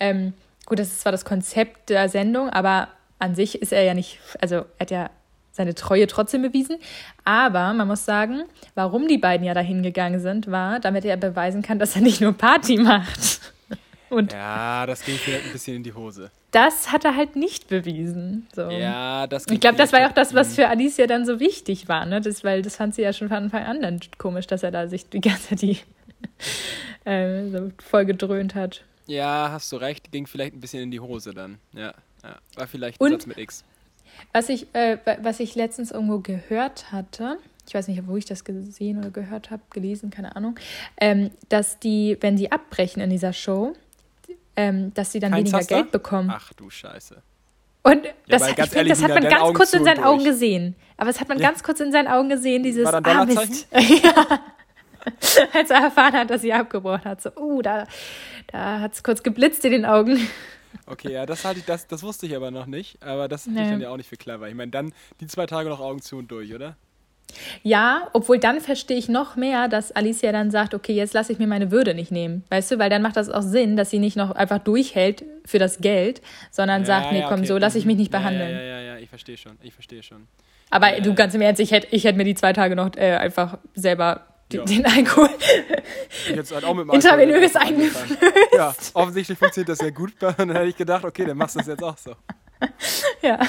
ähm, 0.00 0.32
gut, 0.66 0.78
das 0.78 0.88
ist 0.88 1.00
zwar 1.00 1.12
das 1.12 1.24
Konzept 1.24 1.88
der 1.88 2.08
Sendung, 2.08 2.50
aber 2.50 2.88
an 3.20 3.34
sich 3.34 3.62
ist 3.62 3.72
er 3.72 3.84
ja 3.84 3.94
nicht, 3.94 4.18
also 4.40 4.56
er 4.56 4.80
hat 4.80 4.90
ja 4.90 5.10
seine 5.52 5.74
Treue 5.74 6.06
trotzdem 6.06 6.42
bewiesen. 6.42 6.76
Aber 7.24 7.72
man 7.74 7.86
muss 7.86 8.04
sagen, 8.04 8.44
warum 8.74 9.08
die 9.08 9.18
beiden 9.18 9.46
ja 9.46 9.54
dahin 9.54 9.82
gegangen 9.82 10.20
sind, 10.20 10.50
war, 10.50 10.80
damit 10.80 11.04
er 11.04 11.16
beweisen 11.16 11.62
kann, 11.62 11.78
dass 11.78 11.96
er 11.96 12.02
nicht 12.02 12.20
nur 12.20 12.32
Party 12.32 12.76
macht. 12.76 13.40
Und 14.10 14.32
ja, 14.32 14.86
das 14.86 15.04
ging 15.04 15.14
vielleicht 15.16 15.46
ein 15.46 15.52
bisschen 15.52 15.76
in 15.76 15.82
die 15.84 15.92
Hose. 15.92 16.32
Das 16.50 16.90
hat 16.90 17.04
er 17.04 17.14
halt 17.14 17.36
nicht 17.36 17.68
bewiesen. 17.68 18.48
So. 18.52 18.68
Ja, 18.68 19.28
das 19.28 19.46
Ich 19.48 19.60
glaube, 19.60 19.76
das 19.76 19.92
war 19.92 20.00
ja 20.00 20.08
auch 20.08 20.14
das, 20.14 20.34
was 20.34 20.56
für 20.56 20.66
Alicia 20.66 21.06
dann 21.06 21.24
so 21.24 21.38
wichtig 21.38 21.86
war, 21.86 22.06
ne? 22.06 22.20
Das, 22.20 22.42
weil 22.42 22.62
das 22.62 22.74
fand 22.74 22.96
sie 22.96 23.02
ja 23.02 23.12
schon 23.12 23.28
von 23.28 23.36
Anfang 23.36 23.62
an 23.64 23.82
dann 23.82 24.00
komisch, 24.18 24.48
dass 24.48 24.64
er 24.64 24.72
da 24.72 24.88
sich 24.88 25.08
die 25.08 25.20
ganze 25.20 25.50
Zeit 25.50 25.62
die 25.62 25.78
äh, 27.04 27.48
so 27.50 27.70
voll 27.78 28.04
gedröhnt 28.04 28.56
hat. 28.56 28.82
Ja, 29.06 29.50
hast 29.52 29.70
du 29.70 29.76
recht, 29.76 30.10
ging 30.10 30.26
vielleicht 30.26 30.54
ein 30.54 30.60
bisschen 30.60 30.82
in 30.82 30.90
die 30.90 31.00
Hose 31.00 31.32
dann. 31.32 31.58
Ja, 31.72 31.94
ja. 32.22 32.36
war 32.56 32.66
vielleicht 32.66 33.00
ein 33.00 33.04
Und 33.04 33.12
Satz 33.12 33.26
mit 33.26 33.38
X. 33.38 33.64
Was 34.32 34.48
ich, 34.48 34.72
äh, 34.74 34.98
was 35.22 35.40
ich 35.40 35.54
letztens 35.54 35.90
irgendwo 35.90 36.18
gehört 36.18 36.92
hatte, 36.92 37.38
ich 37.66 37.74
weiß 37.74 37.88
nicht, 37.88 38.06
wo 38.06 38.16
ich 38.16 38.24
das 38.24 38.44
gesehen 38.44 38.98
oder 38.98 39.10
gehört 39.10 39.50
habe, 39.50 39.62
gelesen, 39.70 40.10
keine 40.10 40.34
Ahnung, 40.36 40.58
ähm, 41.00 41.30
dass 41.48 41.78
die, 41.78 42.16
wenn 42.20 42.36
sie 42.36 42.50
abbrechen 42.50 43.00
in 43.00 43.10
dieser 43.10 43.32
Show, 43.32 43.74
ähm, 44.56 44.92
dass 44.94 45.12
sie 45.12 45.20
dann 45.20 45.32
Kein 45.32 45.40
weniger 45.40 45.58
Zaster? 45.58 45.76
Geld 45.76 45.92
bekommen. 45.92 46.30
Ach 46.32 46.52
du 46.52 46.68
Scheiße. 46.68 47.22
Und 47.82 48.04
das, 48.28 48.48
ich 48.48 48.56
ganz 48.56 48.68
find, 48.68 48.76
ehrlich, 48.76 48.92
das 48.92 49.02
hat 49.02 49.14
man 49.14 49.22
ganz 49.22 49.42
Augen 49.42 49.54
kurz 49.54 49.72
in 49.72 49.84
seinen 49.84 50.04
Augen 50.04 50.18
durch. 50.18 50.30
gesehen. 50.30 50.76
Aber 50.96 51.08
es 51.10 51.20
hat 51.20 51.28
man 51.28 51.38
Ja. 51.38 51.48
ganz 51.48 51.62
kurz 51.62 51.80
in 51.80 51.92
seinen 51.92 52.08
Augen 52.08 52.28
gesehen, 52.28 52.62
dieses 52.62 52.84
War 52.84 53.00
ah? 53.04 53.24
Mist. 53.24 53.68
ja. 53.72 54.40
Als 55.54 55.70
er 55.70 55.84
erfahren 55.84 56.12
hat, 56.12 56.28
dass 56.28 56.42
sie 56.42 56.52
abgebrochen 56.52 57.04
hat. 57.04 57.22
So, 57.22 57.30
uh, 57.36 57.62
da, 57.62 57.86
da 58.48 58.80
hat 58.80 58.92
es 58.92 59.02
kurz 59.02 59.22
geblitzt 59.22 59.64
in 59.64 59.72
den 59.72 59.86
Augen. 59.86 60.18
Okay, 60.86 61.12
ja, 61.12 61.26
das, 61.26 61.44
hatte 61.44 61.58
ich, 61.60 61.64
das, 61.64 61.86
das 61.86 62.02
wusste 62.02 62.26
ich 62.26 62.34
aber 62.36 62.50
noch 62.50 62.66
nicht. 62.66 63.02
Aber 63.02 63.28
das 63.28 63.46
halte 63.46 63.58
ich 63.60 63.64
Nee. 63.66 63.70
dann 63.72 63.80
ja 63.80 63.90
auch 63.90 63.96
nicht 63.96 64.08
für 64.08 64.16
clever. 64.16 64.48
Ich 64.48 64.54
meine, 64.54 64.70
dann 64.70 64.92
die 65.20 65.26
zwei 65.26 65.46
Tage 65.46 65.68
noch 65.68 65.80
Augen 65.80 66.00
zu 66.02 66.16
und 66.16 66.30
durch, 66.30 66.54
oder? 66.54 66.76
Ja, 67.62 68.08
obwohl 68.12 68.38
dann 68.38 68.60
verstehe 68.60 68.96
ich 68.96 69.08
noch 69.08 69.36
mehr, 69.36 69.68
dass 69.68 69.92
Alicia 69.92 70.32
dann 70.32 70.50
sagt, 70.50 70.74
okay, 70.74 70.92
jetzt 70.94 71.14
lasse 71.14 71.32
ich 71.32 71.38
mir 71.38 71.46
meine 71.46 71.70
Würde 71.70 71.94
nicht 71.94 72.10
nehmen. 72.10 72.42
Weißt 72.50 72.70
du, 72.72 72.78
weil 72.80 72.90
dann 72.90 73.02
macht 73.02 73.16
das 73.16 73.28
auch 73.30 73.42
Sinn, 73.42 73.76
dass 73.76 73.90
sie 73.90 74.00
nicht 74.00 74.16
noch 74.16 74.32
einfach 74.32 74.58
durchhält 74.58 75.24
für 75.44 75.58
das 75.60 75.78
Geld, 75.78 76.22
sondern 76.50 76.84
sagt, 76.84 77.12
nee, 77.12 77.20
ja, 77.20 77.28
komm, 77.28 77.38
okay. 77.40 77.46
so 77.46 77.56
lasse 77.58 77.78
ich 77.78 77.86
mich 77.86 77.96
nicht 77.96 78.12
Ja, 78.12 78.18
behandeln. 78.18 78.50
Ja, 78.50 78.60
ja, 78.60 78.80
ja, 78.80 78.80
ja, 78.80 78.96
ich 78.96 79.08
verstehe 79.08 79.36
schon. 79.36 79.52
Ich 79.62 79.74
verstehe 79.74 80.02
schon. 80.02 80.26
Aber 80.70 80.92
Ja, 80.92 81.00
du 81.00 81.10
ja. 81.10 81.14
ganz 81.14 81.34
im 81.34 81.40
Ernst, 81.40 81.60
ich 81.60 81.70
hätte 81.70 81.88
ich 81.92 82.04
hätt 82.04 82.16
mir 82.16 82.24
die 82.24 82.34
zwei 82.34 82.52
Tage 82.52 82.74
noch 82.74 82.96
äh, 82.96 83.12
einfach 83.16 83.58
selber 83.74 84.26
Ja. 84.52 84.64
den 84.64 84.84
Alkohol. 84.86 85.30
Ich 86.28 86.34
jetzt 86.36 86.52
halt 86.52 86.64
auch 86.64 86.74
mit 86.74 86.92
Intravenös 86.92 87.54
angefangen. 87.56 88.16
Ja, 88.52 88.74
offensichtlich 88.94 89.38
funktioniert 89.38 89.68
das 89.68 89.78
sehr 89.78 89.92
gut. 89.92 90.12
Und 90.22 90.38
dann 90.38 90.50
hätte 90.52 90.66
ich 90.66 90.76
gedacht, 90.76 91.04
okay, 91.04 91.24
dann 91.24 91.36
machst 91.36 91.56
du 91.56 91.60
es 91.60 91.66
jetzt 91.66 91.82
auch 91.82 91.96
so. 91.96 92.14
ja. 93.22 93.38
Und 93.40 93.48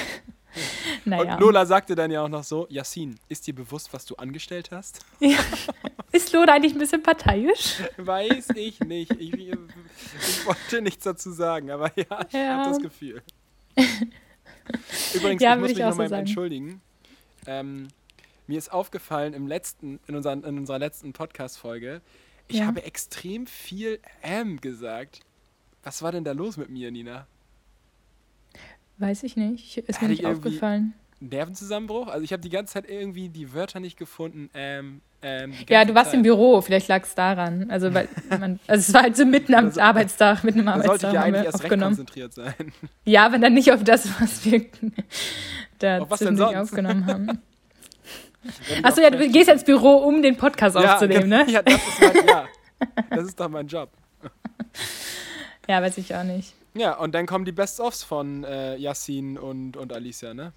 Naja. 1.05 1.37
Lola 1.37 1.65
sagte 1.65 1.95
dann 1.95 2.11
ja 2.11 2.23
auch 2.23 2.29
noch 2.29 2.43
so, 2.43 2.67
Yassin, 2.69 3.17
ist 3.29 3.47
dir 3.47 3.55
bewusst, 3.55 3.93
was 3.93 4.05
du 4.05 4.15
angestellt 4.15 4.69
hast? 4.71 4.99
Ja. 5.19 5.37
Ist 6.11 6.33
Lola 6.33 6.53
eigentlich 6.55 6.73
ein 6.73 6.79
bisschen 6.79 7.01
parteiisch? 7.01 7.77
Weiß 7.97 8.49
ich 8.55 8.79
nicht. 8.81 9.11
Ich, 9.11 9.33
ich 9.33 10.45
wollte 10.45 10.81
nichts 10.81 11.05
dazu 11.05 11.31
sagen, 11.31 11.71
aber 11.71 11.89
ja, 11.95 12.05
ich 12.27 12.33
Ja. 12.33 12.57
habe 12.57 12.69
das 12.69 12.79
Gefühl. 12.81 13.21
Übrigens, 15.13 15.41
Ja, 15.41 15.53
ich 15.55 15.59
muss 15.61 15.71
ich 15.71 15.77
mich 15.77 15.85
nochmal 15.85 16.09
so 16.09 16.15
entschuldigen. 16.15 16.81
Ähm, 17.47 17.87
mir 18.47 18.57
ist 18.57 18.71
aufgefallen 18.71 19.33
im 19.33 19.47
letzten, 19.47 19.99
in, 20.07 20.15
unseren, 20.15 20.43
in 20.43 20.57
unserer 20.57 20.79
letzten 20.79 21.13
Podcast-Folge, 21.13 22.01
ich 22.47 22.57
Ja. 22.59 22.65
habe 22.65 22.83
extrem 22.83 23.47
viel 23.47 23.99
M 24.21 24.59
gesagt. 24.59 25.21
Was 25.83 26.01
war 26.01 26.11
denn 26.11 26.23
da 26.23 26.33
los 26.33 26.57
mit 26.57 26.69
mir, 26.69 26.91
Nina? 26.91 27.25
Weiß 28.97 29.23
ich 29.23 29.35
nicht. 29.35 29.77
Ist 29.77 30.01
mir 30.01 30.11
ich 30.11 30.19
nicht 30.19 30.25
aufgefallen. 30.27 30.93
Nervenzusammenbruch? 31.21 32.07
Also 32.07 32.23
ich 32.23 32.33
habe 32.33 32.41
die 32.41 32.49
ganze 32.49 32.73
Zeit 32.73 32.89
irgendwie 32.89 33.29
die 33.29 33.53
Wörter 33.53 33.79
nicht 33.79 33.97
gefunden. 33.97 34.49
Ähm, 34.53 35.01
ähm, 35.23 35.53
Ja, 35.69 35.85
du 35.85 35.93
warst 35.95 36.11
Zeit. 36.11 36.17
im 36.17 36.23
Büro, 36.23 36.61
vielleicht 36.61 36.87
lag 36.87 37.03
es 37.03 37.13
daran. 37.15 37.69
Also, 37.71 37.93
weil 37.93 38.07
man, 38.29 38.59
also 38.67 38.79
es 38.89 38.93
war 38.93 39.03
halt 39.03 39.15
so 39.15 39.25
mitten 39.25 39.53
am 39.53 39.65
Also- 39.65 39.81
Arbeitstag, 39.81 40.43
mitten 40.43 40.63
sollte 40.65 40.73
Arbeitstag 40.83 41.09
ich 41.09 41.13
ja 41.15 41.21
eigentlich 41.23 41.45
erst 41.45 41.63
recht 41.63 41.79
konzentriert 41.81 42.33
sein. 42.33 42.53
Ja, 43.05 43.25
aber 43.27 43.37
dann 43.39 43.53
nicht 43.53 43.71
auf 43.71 43.83
das, 43.83 44.07
was 44.19 44.43
wir 44.45 44.65
da 45.79 45.99
Auf 45.99 46.09
was 46.09 46.21
aufgenommen 46.23 47.05
haben. 47.05 47.39
Achso, 48.83 49.01
ja, 49.01 49.09
du 49.09 49.29
gehst 49.29 49.49
ins 49.49 49.63
Büro, 49.63 49.97
um 49.97 50.21
den 50.21 50.35
Podcast 50.37 50.75
aufzunehmen, 50.77 51.29
genau. 51.29 51.43
ne? 51.45 51.51
Ja, 51.51 51.61
das 51.61 51.75
ist 51.75 52.01
mein, 52.01 52.27
ja. 52.27 52.47
Das 53.11 53.25
ist 53.25 53.39
doch 53.39 53.49
mein 53.49 53.67
Job. 53.67 53.89
Ja, 55.67 55.81
weiß 55.81 55.97
ich 55.99 56.13
auch 56.15 56.23
nicht. 56.23 56.53
Ja, 56.73 56.97
und 56.97 57.13
dann 57.13 57.25
kommen 57.25 57.45
die 57.45 57.51
Best-ofs 57.51 58.03
von 58.03 58.43
äh, 58.43 58.75
Yassin 58.77 59.37
und, 59.37 59.77
und 59.77 59.93
Alicia, 59.93 60.33
ne? 60.33 60.53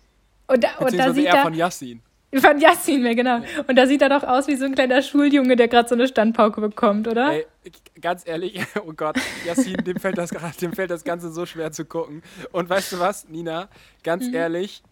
Und 0.46 0.62
da, 0.64 0.76
und 0.78 0.96
da 0.96 1.12
sieht 1.12 1.26
eher 1.26 1.34
er, 1.34 1.42
von 1.42 1.54
Yassin. 1.54 2.00
von 2.36 2.58
Yassin 2.60 3.02
mehr, 3.02 3.14
genau. 3.14 3.40
Und 3.66 3.76
da 3.76 3.86
sieht 3.86 4.00
er 4.02 4.08
doch 4.08 4.22
aus 4.22 4.46
wie 4.46 4.56
so 4.56 4.64
ein 4.64 4.74
kleiner 4.74 5.02
Schuljunge, 5.02 5.56
der 5.56 5.68
gerade 5.68 5.88
so 5.88 5.94
eine 5.94 6.06
Standpauke 6.06 6.60
bekommt, 6.60 7.08
oder? 7.08 7.32
Ey, 7.32 7.46
ganz 8.00 8.26
ehrlich, 8.26 8.60
oh 8.86 8.92
Gott, 8.94 9.16
Yassin, 9.46 9.76
dem 9.84 9.98
fällt, 9.98 10.16
das, 10.18 10.30
gerade- 10.30 10.56
dem 10.56 10.72
fällt 10.72 10.90
das 10.90 11.04
Ganze 11.04 11.30
so 11.32 11.44
schwer 11.46 11.72
zu 11.72 11.84
gucken. 11.84 12.22
Und 12.52 12.68
weißt 12.70 12.92
du 12.92 12.98
was, 13.00 13.28
Nina, 13.28 13.68
ganz 14.02 14.26
Mhm. 14.28 14.34
ehrlich, 14.34 14.82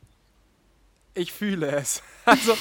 ich 1.15 1.33
fühle 1.33 1.71
es. 1.73 2.03
Also, 2.25 2.57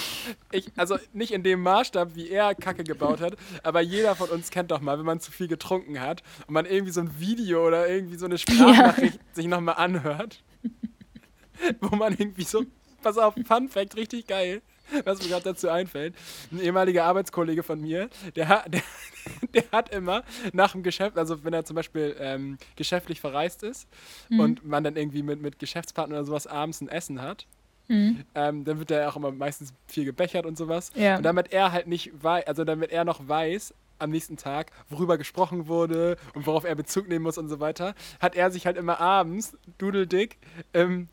ich, 0.52 0.72
also 0.76 0.98
nicht 1.14 1.32
in 1.32 1.44
dem 1.44 1.62
Maßstab, 1.62 2.16
wie 2.16 2.30
er 2.32 2.56
Kacke 2.56 2.84
gebaut 2.84 3.22
hat, 3.22 3.36
aber 3.62 3.80
jeder 3.82 4.16
von 4.16 4.28
uns 4.32 4.50
kennt 4.50 4.72
doch 4.72 4.82
mal, 4.82 4.98
wenn 4.98 5.06
man 5.06 5.20
zu 5.20 5.32
viel 5.32 5.48
getrunken 5.48 6.00
hat 6.02 6.24
und 6.48 6.56
man 6.56 6.66
irgendwie 6.66 6.92
so 6.92 7.02
ein 7.02 7.20
Video 7.20 7.68
oder 7.68 7.88
irgendwie 7.88 8.16
so 8.18 8.26
eine 8.26 8.40
Sprachnachricht 8.40 9.20
sich 9.34 9.46
nochmal 9.46 9.76
anhört, 9.76 10.42
wo 11.80 11.96
man 11.96 12.14
irgendwie 12.18 12.44
so, 12.44 12.64
pass 13.04 13.20
auf, 13.20 13.36
Fun 13.46 13.70
Fact, 13.70 13.96
richtig 13.96 14.26
geil, 14.26 14.64
was 15.06 15.22
mir 15.22 15.30
gerade 15.30 15.44
dazu 15.44 15.70
einfällt. 15.70 16.16
Ein 16.52 16.60
ehemaliger 16.60 17.04
Arbeitskollege 17.06 17.62
von 17.62 17.80
mir, 17.80 18.10
der, 18.36 18.48
hat- 18.48 18.66
der, 18.74 18.82
der 19.54 19.64
hat 19.72 19.94
immer 19.94 20.24
nach 20.54 20.72
dem 20.72 20.82
Geschäft, 20.82 21.20
also 21.20 21.44
wenn 21.44 21.54
er 21.54 21.66
zum 21.66 21.76
Beispiel 21.76 22.16
ähm, 22.20 22.58
geschäftlich 22.76 23.22
verreist 23.22 23.62
ist 23.62 23.88
Mhm. 24.30 24.40
und 24.40 24.66
man 24.66 24.84
dann 24.84 24.96
irgendwie 24.96 25.22
mit, 25.22 25.40
mit 25.40 25.60
Geschäftspartnern 25.60 26.18
oder 26.18 26.26
sowas 26.26 26.48
abends 26.48 26.82
ein 26.82 26.90
Essen 26.90 27.22
hat, 27.22 27.46
Mhm. 27.92 28.24
ähm, 28.36 28.64
dann 28.64 28.80
wird 28.80 28.90
er 28.92 29.10
auch 29.10 29.18
immer 29.18 29.32
meistens 29.32 29.74
viel 29.86 30.06
gebechert 30.06 30.46
und 30.46 30.58
sowas. 30.58 30.92
Ja. 30.96 31.18
Und 31.18 31.24
damit 31.24 31.52
er 31.52 31.74
halt 31.74 31.88
nicht 31.88 32.12
weiß, 32.24 32.48
also 32.48 32.64
damit 32.64 32.92
er 32.92 33.04
noch 33.04 33.28
weiß, 33.28 33.74
am 34.00 34.10
nächsten 34.10 34.38
Tag, 34.38 34.72
worüber 34.90 35.18
gesprochen 35.18 35.68
wurde 35.68 36.18
und 36.34 36.48
worauf 36.48 36.64
er 36.64 36.74
Bezug 36.74 37.08
nehmen 37.08 37.24
muss 37.24 37.38
und 37.38 37.50
so 37.50 37.60
weiter, 37.60 37.94
hat 38.20 38.36
er 38.36 38.50
sich 38.50 38.66
halt 38.66 38.78
immer 38.78 39.00
abends, 39.00 39.58
dudeldick, 39.78 40.38
im, 40.74 41.10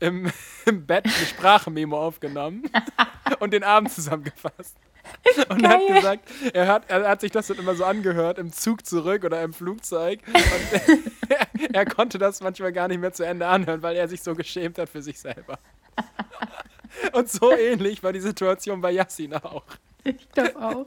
im, 0.00 0.30
im 0.66 0.86
Bett 0.86 1.04
eine 1.04 1.26
Sprachmemo 1.26 1.98
aufgenommen 1.98 2.64
und 3.38 3.52
den 3.52 3.62
Abend 3.62 3.92
zusammengefasst. 3.92 4.76
Und 5.48 5.62
er 5.62 5.70
hat 5.70 5.86
gesagt, 5.86 6.28
er 6.52 6.66
hat, 6.66 6.90
er 6.90 7.08
hat 7.08 7.20
sich 7.20 7.30
das 7.30 7.46
dann 7.46 7.58
immer 7.58 7.74
so 7.74 7.84
angehört, 7.84 8.38
im 8.38 8.52
Zug 8.52 8.84
zurück 8.84 9.24
oder 9.24 9.42
im 9.42 9.52
Flugzeug. 9.54 10.20
Und 10.26 11.30
er, 11.30 11.46
er 11.72 11.86
konnte 11.86 12.18
das 12.18 12.42
manchmal 12.42 12.72
gar 12.72 12.88
nicht 12.88 13.00
mehr 13.00 13.12
zu 13.12 13.24
Ende 13.24 13.46
anhören, 13.46 13.82
weil 13.82 13.96
er 13.96 14.08
sich 14.08 14.22
so 14.22 14.34
geschämt 14.34 14.78
hat 14.78 14.88
für 14.88 15.00
sich 15.00 15.18
selber. 15.18 15.58
Und 17.12 17.28
so 17.30 17.52
ähnlich 17.52 18.02
war 18.02 18.12
die 18.12 18.20
Situation 18.20 18.80
bei 18.80 18.92
Yassin 18.92 19.34
auch. 19.34 19.64
Ich 20.04 20.30
glaube 20.32 20.54
auch. 20.56 20.84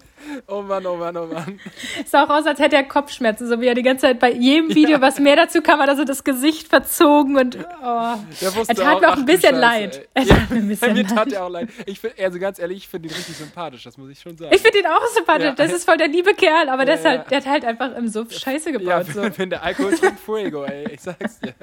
Oh 0.48 0.62
Mann, 0.62 0.84
oh 0.86 0.96
Mann, 0.96 1.16
oh 1.18 1.28
Mann. 1.28 1.60
Sah 2.06 2.24
auch 2.24 2.30
aus, 2.30 2.46
als 2.48 2.60
hätte 2.60 2.78
er 2.78 2.84
Kopfschmerzen, 2.86 3.48
so 3.48 3.60
wie 3.62 3.68
er 3.68 3.76
die 3.76 3.84
ganze 3.84 4.08
Zeit 4.08 4.20
bei 4.20 4.32
jedem 4.32 4.74
Video, 4.74 5.00
was 5.02 5.20
mehr 5.20 5.36
dazu 5.36 5.62
kam, 5.62 5.80
hat 5.80 5.90
er 5.90 5.96
so 5.98 6.06
das 6.06 6.24
Gesicht 6.24 6.70
verzogen 6.70 7.38
und 7.38 7.58
oh. 7.58 8.16
Der 8.42 8.52
Er 8.68 8.76
tat 8.76 8.80
auch, 8.88 9.02
mir 9.02 9.10
auch 9.12 9.18
ein 9.18 9.26
bisschen 9.26 9.50
Scheiße, 9.56 9.60
leid. 9.60 10.08
Er 10.14 10.24
Ja, 10.24 10.36
tat 10.36 10.50
mir 10.50 10.58
ein 10.60 10.68
bisschen 10.70 10.94
mir 10.94 11.06
tat 11.06 11.18
leid. 11.26 11.34
er 11.34 11.44
auch 11.46 11.50
leid. 11.50 11.70
Ich 11.86 12.00
find, 12.00 12.20
also 12.20 12.40
ganz 12.40 12.58
ehrlich, 12.58 12.78
ich 12.80 12.88
finde 12.88 13.10
ihn 13.10 13.14
richtig 13.16 13.36
sympathisch, 13.36 13.84
das 13.84 13.98
muss 13.98 14.10
ich 14.10 14.20
schon 14.20 14.38
sagen. 14.38 14.56
Ich 14.56 14.62
finde 14.62 14.80
ihn 14.80 14.88
auch 14.88 15.06
sympathisch. 15.14 15.46
Ja. 15.46 15.56
Das 15.56 15.72
ist 15.74 15.84
voll 15.86 15.98
der 15.98 16.08
liebe 16.08 16.34
Kerl, 16.34 16.70
aber 16.70 16.86
der, 16.86 16.96
Ja, 16.96 17.00
ist 17.02 17.06
halt, 17.06 17.22
ja. 17.24 17.28
der 17.30 17.38
hat 17.40 17.48
halt 17.48 17.66
einfach 17.66 17.96
im 17.96 18.08
Suff 18.08 18.32
Scheiße 18.32 18.72
ja, 18.72 18.78
gebaut. 19.04 19.08
so. 19.14 19.38
wenn 19.38 19.50
der 19.52 19.62
Alkohol 19.62 19.92
trinkt 19.94 20.20
Fuego, 20.20 20.64
ey. 20.64 20.94
Ich 20.94 21.02
sag's 21.02 21.40
dir. 21.42 21.54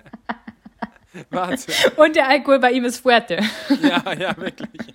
Wahnsinn. 1.31 1.75
Und 1.97 2.17
der 2.17 2.29
Alkohol 2.29 2.59
bei 2.59 2.73
ihm 2.73 2.85
ist 2.85 2.99
fuerte. 3.01 3.39
Ja, 3.83 4.13
ja, 4.15 4.37
wirklich. 4.37 4.69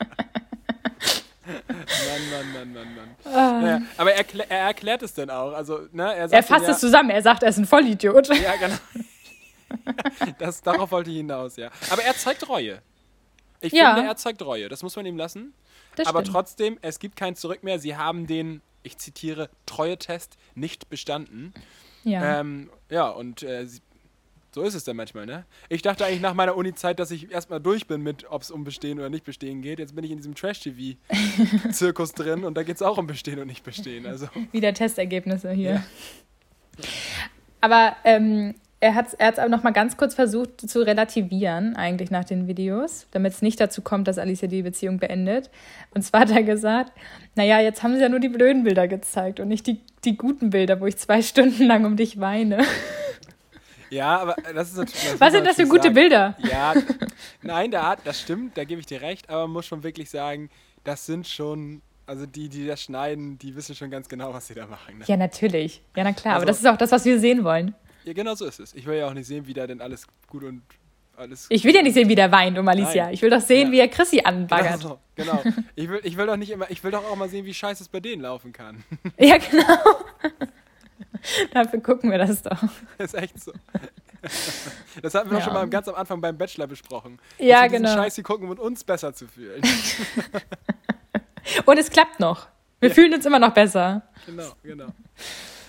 Mann, 1.45 2.29
Mann, 2.31 2.53
Mann, 2.53 2.73
Mann, 2.73 2.95
Mann. 2.95 3.33
Ah. 3.33 3.67
Ja, 3.67 3.81
aber 3.97 4.13
er, 4.13 4.25
er 4.49 4.59
erklärt 4.67 5.03
es 5.03 5.13
dann 5.13 5.29
auch. 5.29 5.51
Also, 5.53 5.87
ne, 5.91 6.03
er, 6.15 6.31
Er 6.31 6.43
fasst 6.43 6.65
dann 6.67 6.75
es 6.75 6.79
zusammen, 6.79 7.09
er 7.09 7.21
sagt, 7.21 7.43
er 7.43 7.49
ist 7.49 7.57
ein 7.57 7.65
Vollidiot. 7.65 8.29
ja, 8.29 8.35
ja, 8.35 8.55
genau. 8.55 8.75
Das, 10.37 10.61
darauf 10.61 10.91
wollte 10.91 11.09
ich 11.09 11.17
hinaus, 11.17 11.55
ja. 11.57 11.69
Aber 11.89 12.03
er 12.03 12.15
zeigt 12.15 12.47
Reue. 12.47 12.79
Ich 13.59 13.73
Ja. 13.73 13.95
finde, 13.95 14.07
er 14.07 14.15
zeigt 14.15 14.41
Reue. 14.43 14.69
Das 14.69 14.83
muss 14.83 14.95
man 14.95 15.05
ihm 15.05 15.17
lassen. 15.17 15.53
Das 15.95 16.07
Aber 16.07 16.19
stimmt. 16.21 16.35
trotzdem, 16.35 16.77
es 16.81 16.99
gibt 16.99 17.15
kein 17.15 17.35
Zurück 17.35 17.63
mehr. 17.63 17.79
Sie 17.79 17.97
haben 17.97 18.27
den, 18.27 18.61
ich 18.83 18.97
zitiere, 18.99 19.49
Treue-Test 19.65 20.37
nicht 20.53 20.89
bestanden. 20.89 21.53
Ja. 22.03 22.39
Ähm, 22.39 22.69
ja, 22.89 23.09
und 23.09 23.41
äh, 23.43 23.65
sie, 23.65 23.81
so 24.53 24.61
ist 24.63 24.75
es 24.75 24.83
dann 24.83 24.95
manchmal, 24.95 25.25
ne? 25.25 25.45
Ich 25.69 25.81
dachte 25.81 26.05
eigentlich 26.05 26.21
nach 26.21 26.33
meiner 26.33 26.55
Uni-Zeit, 26.55 26.99
dass 26.99 27.11
ich 27.11 27.31
erstmal 27.31 27.59
durch 27.59 27.87
bin 27.87 28.01
mit, 28.01 28.29
ob 28.29 28.41
es 28.41 28.51
um 28.51 28.63
Bestehen 28.63 28.99
oder 28.99 29.09
nicht 29.09 29.23
Bestehen 29.23 29.61
geht. 29.61 29.79
Jetzt 29.79 29.95
bin 29.95 30.03
ich 30.03 30.11
in 30.11 30.17
diesem 30.17 30.35
Trash-TV-Zirkus 30.35 32.13
drin 32.15 32.43
und 32.43 32.55
da 32.55 32.63
geht 32.63 32.75
es 32.75 32.81
auch 32.81 32.97
um 32.97 33.07
Bestehen 33.07 33.39
und 33.39 33.47
nicht 33.47 33.63
Bestehen. 33.63 34.05
Also, 34.05 34.27
Wieder 34.51 34.73
Testergebnisse 34.73 35.51
hier. 35.51 35.73
Ja. 35.73 35.83
Aber 37.61 37.95
ähm, 38.03 38.55
er 38.83 38.95
hat 38.95 39.07
es 39.07 39.13
er 39.13 39.27
hat's 39.27 39.39
aber 39.39 39.47
noch 39.47 39.63
mal 39.63 39.71
ganz 39.71 39.95
kurz 39.95 40.13
versucht 40.13 40.69
zu 40.69 40.81
relativieren, 40.81 41.77
eigentlich 41.77 42.11
nach 42.11 42.25
den 42.25 42.47
Videos, 42.47 43.07
damit 43.11 43.31
es 43.31 43.41
nicht 43.41 43.57
dazu 43.59 43.81
kommt, 43.81 44.09
dass 44.09 44.17
Alicia 44.17 44.49
die 44.49 44.61
Beziehung 44.61 44.97
beendet. 44.97 45.49
Und 45.93 46.01
zwar 46.01 46.21
hat 46.21 46.31
er 46.31 46.43
gesagt, 46.43 46.91
naja, 47.35 47.61
jetzt 47.61 47.81
haben 47.81 47.95
sie 47.95 48.01
ja 48.01 48.09
nur 48.09 48.19
die 48.19 48.27
blöden 48.27 48.65
Bilder 48.65 48.89
gezeigt 48.89 49.39
und 49.39 49.47
nicht 49.47 49.67
die, 49.67 49.79
die 50.03 50.17
guten 50.17 50.49
Bilder, 50.49 50.81
wo 50.81 50.85
ich 50.85 50.97
zwei 50.97 51.21
Stunden 51.23 51.63
lang 51.63 51.85
um 51.85 51.95
dich 51.95 52.19
weine. 52.19 52.65
Ja, 53.93 54.17
aber 54.19 54.35
das 54.53 54.69
ist 54.71 54.77
natürlich. 54.77 55.11
das 55.11 55.21
Was 55.21 55.33
sind 55.33 55.45
das 55.45 55.55
für 55.55 55.67
gute 55.67 55.83
sagen. 55.83 55.93
Bilder? 55.95 56.37
Ja, 56.49 56.73
nein, 57.41 57.71
da 57.71 57.95
das 58.03 58.19
stimmt, 58.19 58.57
da 58.57 58.63
gebe 58.63 58.79
ich 58.81 58.87
dir 58.87 59.01
recht, 59.01 59.29
aber 59.29 59.41
man 59.43 59.51
muss 59.51 59.65
schon 59.65 59.83
wirklich 59.83 60.09
sagen, 60.09 60.49
das 60.83 61.05
sind 61.05 61.27
schon, 61.27 61.81
also 62.05 62.25
die, 62.25 62.49
die 62.49 62.65
das 62.67 62.81
schneiden, 62.81 63.37
die 63.37 63.55
wissen 63.55 63.75
schon 63.75 63.89
ganz 63.91 64.09
genau, 64.09 64.33
was 64.33 64.47
sie 64.47 64.53
da 64.55 64.65
machen. 64.67 64.97
Ne? 64.99 65.05
Ja, 65.07 65.15
natürlich. 65.17 65.81
Ja, 65.95 66.03
na 66.03 66.11
klar, 66.13 66.35
aber 66.35 66.41
Also- 66.41 66.47
das 66.47 66.59
ist 66.59 66.67
auch 66.67 66.77
das, 66.77 66.91
was 66.91 67.05
wir 67.05 67.19
sehen 67.19 67.43
wollen. 67.43 67.75
Ja, 68.05 68.13
genau 68.13 68.35
so 68.35 68.45
ist 68.45 68.59
es. 68.59 68.73
Ich 68.73 68.85
will 68.85 68.97
ja 68.97 69.07
auch 69.07 69.13
nicht 69.13 69.27
sehen, 69.27 69.47
wie 69.47 69.53
da 69.53 69.65
denn 69.65 69.79
alles 69.79 70.07
gut 70.27 70.43
und 70.43 70.61
alles. 71.15 71.45
Ich 71.49 71.63
will 71.63 71.73
ja 71.75 71.81
nicht 71.81 71.93
sehen, 71.93 72.09
wie 72.09 72.15
der 72.15 72.31
weint 72.31 72.57
um 72.57 72.67
Alicia. 72.67 73.05
Nein. 73.05 73.13
Ich 73.13 73.21
will 73.21 73.29
doch 73.29 73.39
sehen, 73.39 73.67
Ja. 73.67 73.71
wie 73.71 73.79
er 73.79 73.87
Chrissy 73.87 74.17
Genau, 74.17 74.29
anbaggert. 74.29 74.81
so, 74.81 74.99
genau. 75.15 75.41
Ich 75.75 75.87
will, 75.87 76.01
ich 76.03 76.17
will 76.17 76.25
doch 76.25 76.35
nicht 76.35 76.49
immer, 76.49 76.69
ich 76.71 76.83
will 76.83 76.91
doch 76.91 77.05
auch 77.09 77.15
mal 77.15 77.29
sehen, 77.29 77.45
wie 77.45 77.53
scheiße 77.53 77.83
es 77.83 77.87
bei 77.89 77.99
denen 77.99 78.23
laufen 78.23 78.51
kann. 78.51 78.83
Ja, 79.19 79.37
genau. 79.37 79.63
Dafür 81.53 81.79
gucken 81.81 82.11
wir 82.11 82.17
das 82.17 82.41
doch. 82.41 82.61
Das 82.97 83.13
ist 83.13 83.15
echt 83.15 83.39
so. 83.43 83.51
Das 85.01 85.13
hatten 85.15 85.29
wir 85.29 85.33
doch 85.33 85.39
Ja. 85.39 85.41
schon 85.45 85.53
mal 85.53 85.67
ganz 85.69 85.87
am 85.87 85.95
Anfang 85.95 86.21
beim 86.21 86.37
Bachelor 86.37 86.67
besprochen. 86.67 87.19
Ja, 87.39 87.67
genau. 87.67 87.93
Scheiß 87.93 88.15
hier 88.15 88.23
gucken, 88.23 88.49
um 88.49 88.57
uns 88.57 88.83
besser 88.83 89.13
zu 89.13 89.27
fühlen. 89.27 89.61
Und 91.65 91.77
es 91.77 91.89
klappt 91.89 92.19
noch. 92.19 92.47
Wir 92.79 92.89
Ja. 92.89 92.95
fühlen 92.95 93.13
uns 93.13 93.25
immer 93.25 93.39
noch 93.39 93.53
besser. 93.53 94.01
genau, 94.25 94.51
genau. 94.63 94.87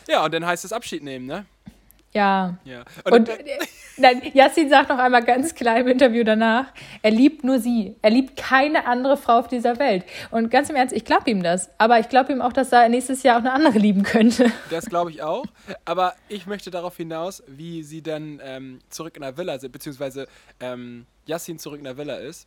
Ja, 0.08 0.25
und 0.25 0.34
dann 0.34 0.44
heißt 0.44 0.64
es 0.64 0.73
Abschied 0.73 1.02
nehmen, 1.02 1.25
ne? 1.26 1.46
Ja. 2.14 2.59
Ja. 2.64 2.85
Und 3.11 3.28
äh, 3.28 3.35
äh, 3.35 3.59
nein, 3.97 4.23
Yassin 4.35 4.68
sagt 4.68 4.88
noch 4.88 4.99
einmal 4.99 5.25
ganz 5.25 5.54
klar 5.54 5.78
im 5.78 5.88
Interview 5.88 6.23
danach, 6.23 6.66
er 7.02 7.11
liebt 7.11 7.42
nur 7.42 7.59
sie. 7.59 7.97
Er 8.02 8.11
liebt 8.11 8.37
keine 8.37 8.87
andere 8.87 9.16
Frau 9.16 9.40
auf 9.40 9.49
dieser 9.49 9.78
Welt. 9.78 10.04
Und 10.30 10.50
ganz 10.50 10.71
im 10.71 10.76
Ernst, 10.76 10.94
ich 10.94 11.04
glaube 11.04 11.28
ihm 11.30 11.42
das. 11.42 11.71
Aber 11.76 11.99
ich 11.99 12.09
glaube 12.09 12.33
ihm 12.33 12.40
auch, 12.40 12.52
dass 12.52 12.71
er 12.73 12.88
nächstes 12.88 13.25
Jahr 13.25 13.37
auch 13.37 13.40
eine 13.40 13.52
andere 13.52 13.78
lieben 13.78 14.04
könnte. 14.04 14.50
Das 14.71 14.87
glaube 14.87 15.11
ich 15.11 15.23
auch. 15.23 15.44
Aber 15.85 16.14
ich 16.28 16.47
möchte 16.47 16.71
darauf 16.71 16.97
hinaus, 16.97 17.42
wie 17.49 17.83
sie 17.83 18.02
dann 18.02 18.40
ähm, 18.44 18.78
zurück 18.90 19.16
in 19.16 19.23
der 19.23 19.37
Villa 19.37 19.59
sind, 19.59 19.73
beziehungsweise 19.73 20.28
ähm, 20.61 21.06
Yassin 21.26 21.59
zurück 21.59 21.78
in 21.78 21.85
der 21.85 21.97
Villa 21.97 22.16
ist. 22.16 22.47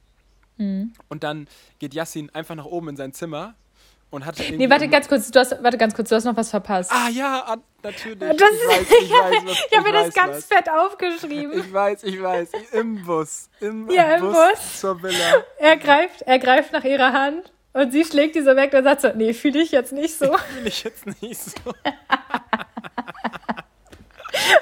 Mhm. 0.57 0.93
Und 1.09 1.24
dann 1.24 1.47
geht 1.79 1.93
Yassin 1.93 2.29
einfach 2.33 2.55
nach 2.55 2.65
oben 2.65 2.89
in 2.89 2.95
sein 2.95 3.13
Zimmer 3.13 3.55
und 4.09 4.25
hat. 4.25 4.39
irgendwie 4.39 4.57
Nee, 4.65 4.69
warte 4.69 4.87
ganz 4.87 5.07
kurz, 5.07 5.29
du 5.31 5.39
hast, 5.39 5.61
warte 5.63 5.77
ganz 5.77 5.93
kurz, 5.95 6.09
du 6.09 6.15
hast 6.15 6.23
noch 6.23 6.35
was 6.37 6.49
verpasst. 6.49 6.91
Ah 6.93 7.09
ja, 7.09 7.57
natürlich. 7.83 8.19
Das- 8.19 8.31
ich 8.31 8.67
weiß, 8.67 8.81
ich 9.01 9.11
weiß, 9.11 9.45
was, 9.45 9.65
ich 9.71 9.77
habe 9.77 9.91
mir 9.91 9.93
das 10.03 10.13
ganz 10.13 10.37
was. 10.37 10.45
fett 10.45 10.69
aufgeschrieben. 10.69 11.59
Ich 11.59 11.73
weiß, 11.73 12.03
ich 12.03 12.21
weiß. 12.21 12.49
Im 12.71 13.03
Bus. 13.05 13.49
Im, 13.59 13.89
Ja, 13.89 14.15
im 14.15 14.21
Bus. 14.21 14.79
zur 14.79 15.01
Villa. 15.03 15.43
Er 15.59 15.77
greift, 15.77 16.21
er 16.23 16.39
greift 16.39 16.71
nach 16.73 16.83
ihrer 16.83 17.11
Hand 17.13 17.51
und 17.73 17.91
sie 17.91 18.05
schlägt 18.05 18.35
die 18.35 18.41
so 18.41 18.55
weg 18.55 18.73
und 18.73 18.83
sagt 18.83 19.01
so, 19.01 19.09
nee, 19.15 19.33
fühle 19.33 19.61
ich 19.61 19.71
jetzt 19.71 19.91
nicht 19.93 20.17
so. 20.17 20.25
Will 20.31 20.65
ich 20.67 20.83
jetzt 20.83 21.05
nicht 21.21 21.39
so. 21.41 21.51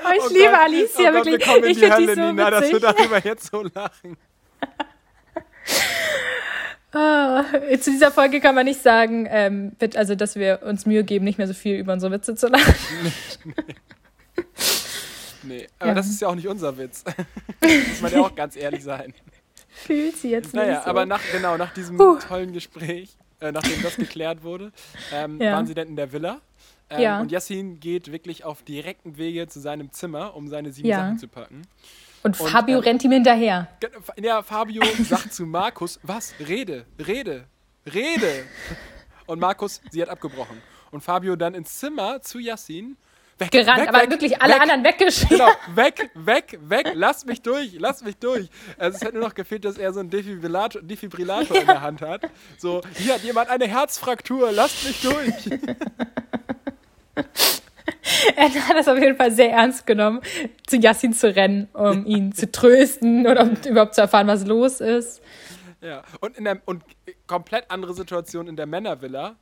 Oh, 0.05 0.09
ich 0.15 0.23
Oh 0.23 0.27
liebe 0.29 0.51
Gott, 0.51 0.59
Alicia, 0.61 1.09
oh 1.09 1.13
Gott, 1.13 1.25
wirklich. 1.25 1.61
Wir 1.61 1.69
ich 1.71 1.79
finde 1.79 1.97
die 1.97 2.13
so 2.13 2.21
Nina, 2.21 2.49
dass 2.49 2.61
wir 2.71 2.81
witzig. 2.81 2.95
darüber 2.95 3.19
jetzt 3.25 3.51
so 3.51 3.61
lachen. 3.61 4.17
Ah, 6.95 7.43
zu 7.79 7.91
dieser 7.91 8.11
Folge 8.11 8.39
kann 8.39 8.55
man 8.55 8.65
nicht 8.65 8.81
sagen, 8.81 9.27
ähm, 9.29 9.73
wird, 9.79 9.97
also, 9.97 10.15
dass 10.15 10.35
wir 10.35 10.61
uns 10.63 10.85
Mühe 10.85 11.03
geben, 11.03 11.25
nicht 11.25 11.37
mehr 11.37 11.47
so 11.47 11.53
viel 11.53 11.75
über 11.77 11.93
unsere 11.93 12.11
Witze 12.13 12.35
zu 12.35 12.47
lachen. 12.47 12.73
Nee, 15.43 15.67
aber 15.77 15.89
Ja. 15.89 15.93
das 15.93 16.07
ist 16.07 16.21
ja 16.21 16.27
auch 16.27 16.33
nicht 16.35 16.47
unser 16.47 16.75
Witz. 16.77 17.03
Muss 17.61 18.01
man 18.01 18.11
ja 18.11 18.21
auch 18.21 18.33
ganz 18.33 18.55
ehrlich 18.55 18.83
sein. 18.83 19.13
Fühlt 19.67 20.17
sie 20.17 20.31
jetzt 20.31 20.53
Naja, 20.55 20.71
nicht 20.71 20.83
so. 20.85 20.89
aber 20.89 21.05
nach, 21.05 21.21
genau, 21.31 21.55
nach 21.57 21.71
diesem 21.73 21.97
Puh. 21.97 22.17
tollen 22.17 22.51
Gespräch, 22.51 23.15
äh, 23.41 23.51
nachdem 23.51 23.83
das 23.83 23.95
geklärt 23.95 24.41
wurde, 24.43 24.71
ähm, 25.13 25.39
Ja. 25.39 25.53
waren 25.53 25.67
sie 25.67 25.75
dann 25.75 25.87
in 25.87 25.95
der 25.95 26.11
Villa. 26.11 26.41
Ähm, 26.89 26.99
Ja. 27.01 27.19
Und 27.21 27.31
Yassin 27.31 27.79
geht 27.79 28.11
wirklich 28.11 28.43
auf 28.43 28.63
direkten 28.63 29.17
Wege 29.17 29.47
zu 29.47 29.59
seinem 29.59 29.91
Zimmer, 29.91 30.35
um 30.35 30.47
seine 30.47 30.71
sieben. 30.71 30.89
Sachen 30.89 31.19
zu 31.19 31.27
packen. 31.27 31.61
Und 32.25 32.39
und, 32.39 32.49
Fabio 32.49 32.79
ähm, 32.79 32.83
rennt 32.83 33.03
ihm 33.03 33.11
hinterher. 33.11 33.67
Ja, 34.17 34.41
Fabio 34.41 34.81
sagt 35.03 35.31
zu 35.31 35.45
Markus, 35.45 35.99
was? 36.01 36.33
Rede, 36.39 36.85
rede, 37.05 37.45
rede. 37.93 38.45
Und 39.27 39.39
Markus, 39.39 39.79
sie 39.91 40.01
hat 40.01 40.09
abgebrochen. 40.09 40.59
Und 40.89 41.01
Fabio 41.01 41.35
dann 41.35 41.53
ins 41.53 41.77
Zimmer 41.77 42.21
zu 42.23 42.39
Yassin. 42.39 42.97
Weg, 43.37 43.51
Gerannt, 43.51 43.81
weg, 43.81 43.89
aber 43.89 44.01
weg, 44.01 44.09
wirklich 44.09 44.41
alle 44.41 44.59
anderen 44.59 44.83
weggeschickt. 44.83 45.29
Genau, 45.29 45.49
weg, 45.75 46.09
weg, 46.15 46.57
weg, 46.61 46.91
lass 46.95 47.25
mich 47.25 47.41
durch, 47.41 47.75
lass 47.77 48.01
mich 48.01 48.17
durch. 48.17 48.49
Also 48.77 48.95
es 48.95 49.03
hätte 49.03 49.17
nur 49.17 49.27
noch 49.27 49.35
gefehlt, 49.35 49.65
dass 49.65 49.77
er 49.77 49.93
so 49.93 49.99
einen 49.99 50.09
Defibrillator, 50.09 50.81
Defibrillator 50.81 51.57
in 51.57 51.67
der 51.67 51.81
Hand 51.81 52.01
hat. 52.01 52.21
So, 52.57 52.81
hier 52.95 53.15
hat 53.15 53.23
jemand 53.23 53.49
eine 53.49 53.67
Herzfraktur, 53.67 54.51
lasst 54.51 54.83
mich 54.85 55.01
durch. 55.01 55.59
Er 58.35 58.49
hat 58.67 58.75
das 58.77 58.87
auf 58.87 58.97
jeden 58.97 59.15
Fall 59.15 59.31
sehr 59.31 59.51
ernst 59.51 59.85
genommen, 59.85 60.21
zu 60.67 60.77
Yassin 60.77 61.13
zu 61.13 61.35
rennen, 61.35 61.67
um 61.73 62.05
ihn 62.05 62.31
zu 62.33 62.51
trösten 62.51 63.27
oder 63.27 63.43
um 63.43 63.51
überhaupt 63.67 63.95
zu 63.95 64.01
erfahren, 64.01 64.27
was 64.27 64.45
los 64.45 64.81
ist. 64.81 65.21
Ja, 65.81 66.03
und, 66.19 66.37
in 66.37 66.45
der, 66.45 66.61
und 66.65 66.83
komplett 67.27 67.69
andere 67.69 67.93
Situation 67.93 68.47
in 68.47 68.55
der 68.55 68.65
Männervilla, 68.65 69.35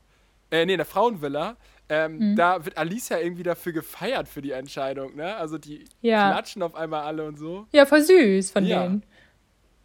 äh, 0.51 0.65
nee, 0.65 0.73
in 0.73 0.77
der 0.79 0.86
Frauenvilla. 0.86 1.56
Ähm, 1.89 2.17
Mhm. 2.32 2.36
Da 2.36 2.63
wird 2.65 2.77
Alicia 2.77 3.19
irgendwie 3.19 3.43
dafür 3.43 3.71
gefeiert 3.73 4.27
für 4.27 4.41
die 4.41 4.51
Entscheidung, 4.51 5.15
ne? 5.15 5.36
Also 5.36 5.58
die 5.58 5.86
Ja. 6.01 6.32
klatschen 6.32 6.63
auf 6.63 6.75
einmal 6.75 7.03
alle 7.03 7.25
und 7.25 7.38
so. 7.38 7.67
Ja, 7.71 7.86
voll 7.86 8.01
süß 8.01 8.51
von 8.51 8.65
Ja. 8.65 8.84
denen. 8.84 9.03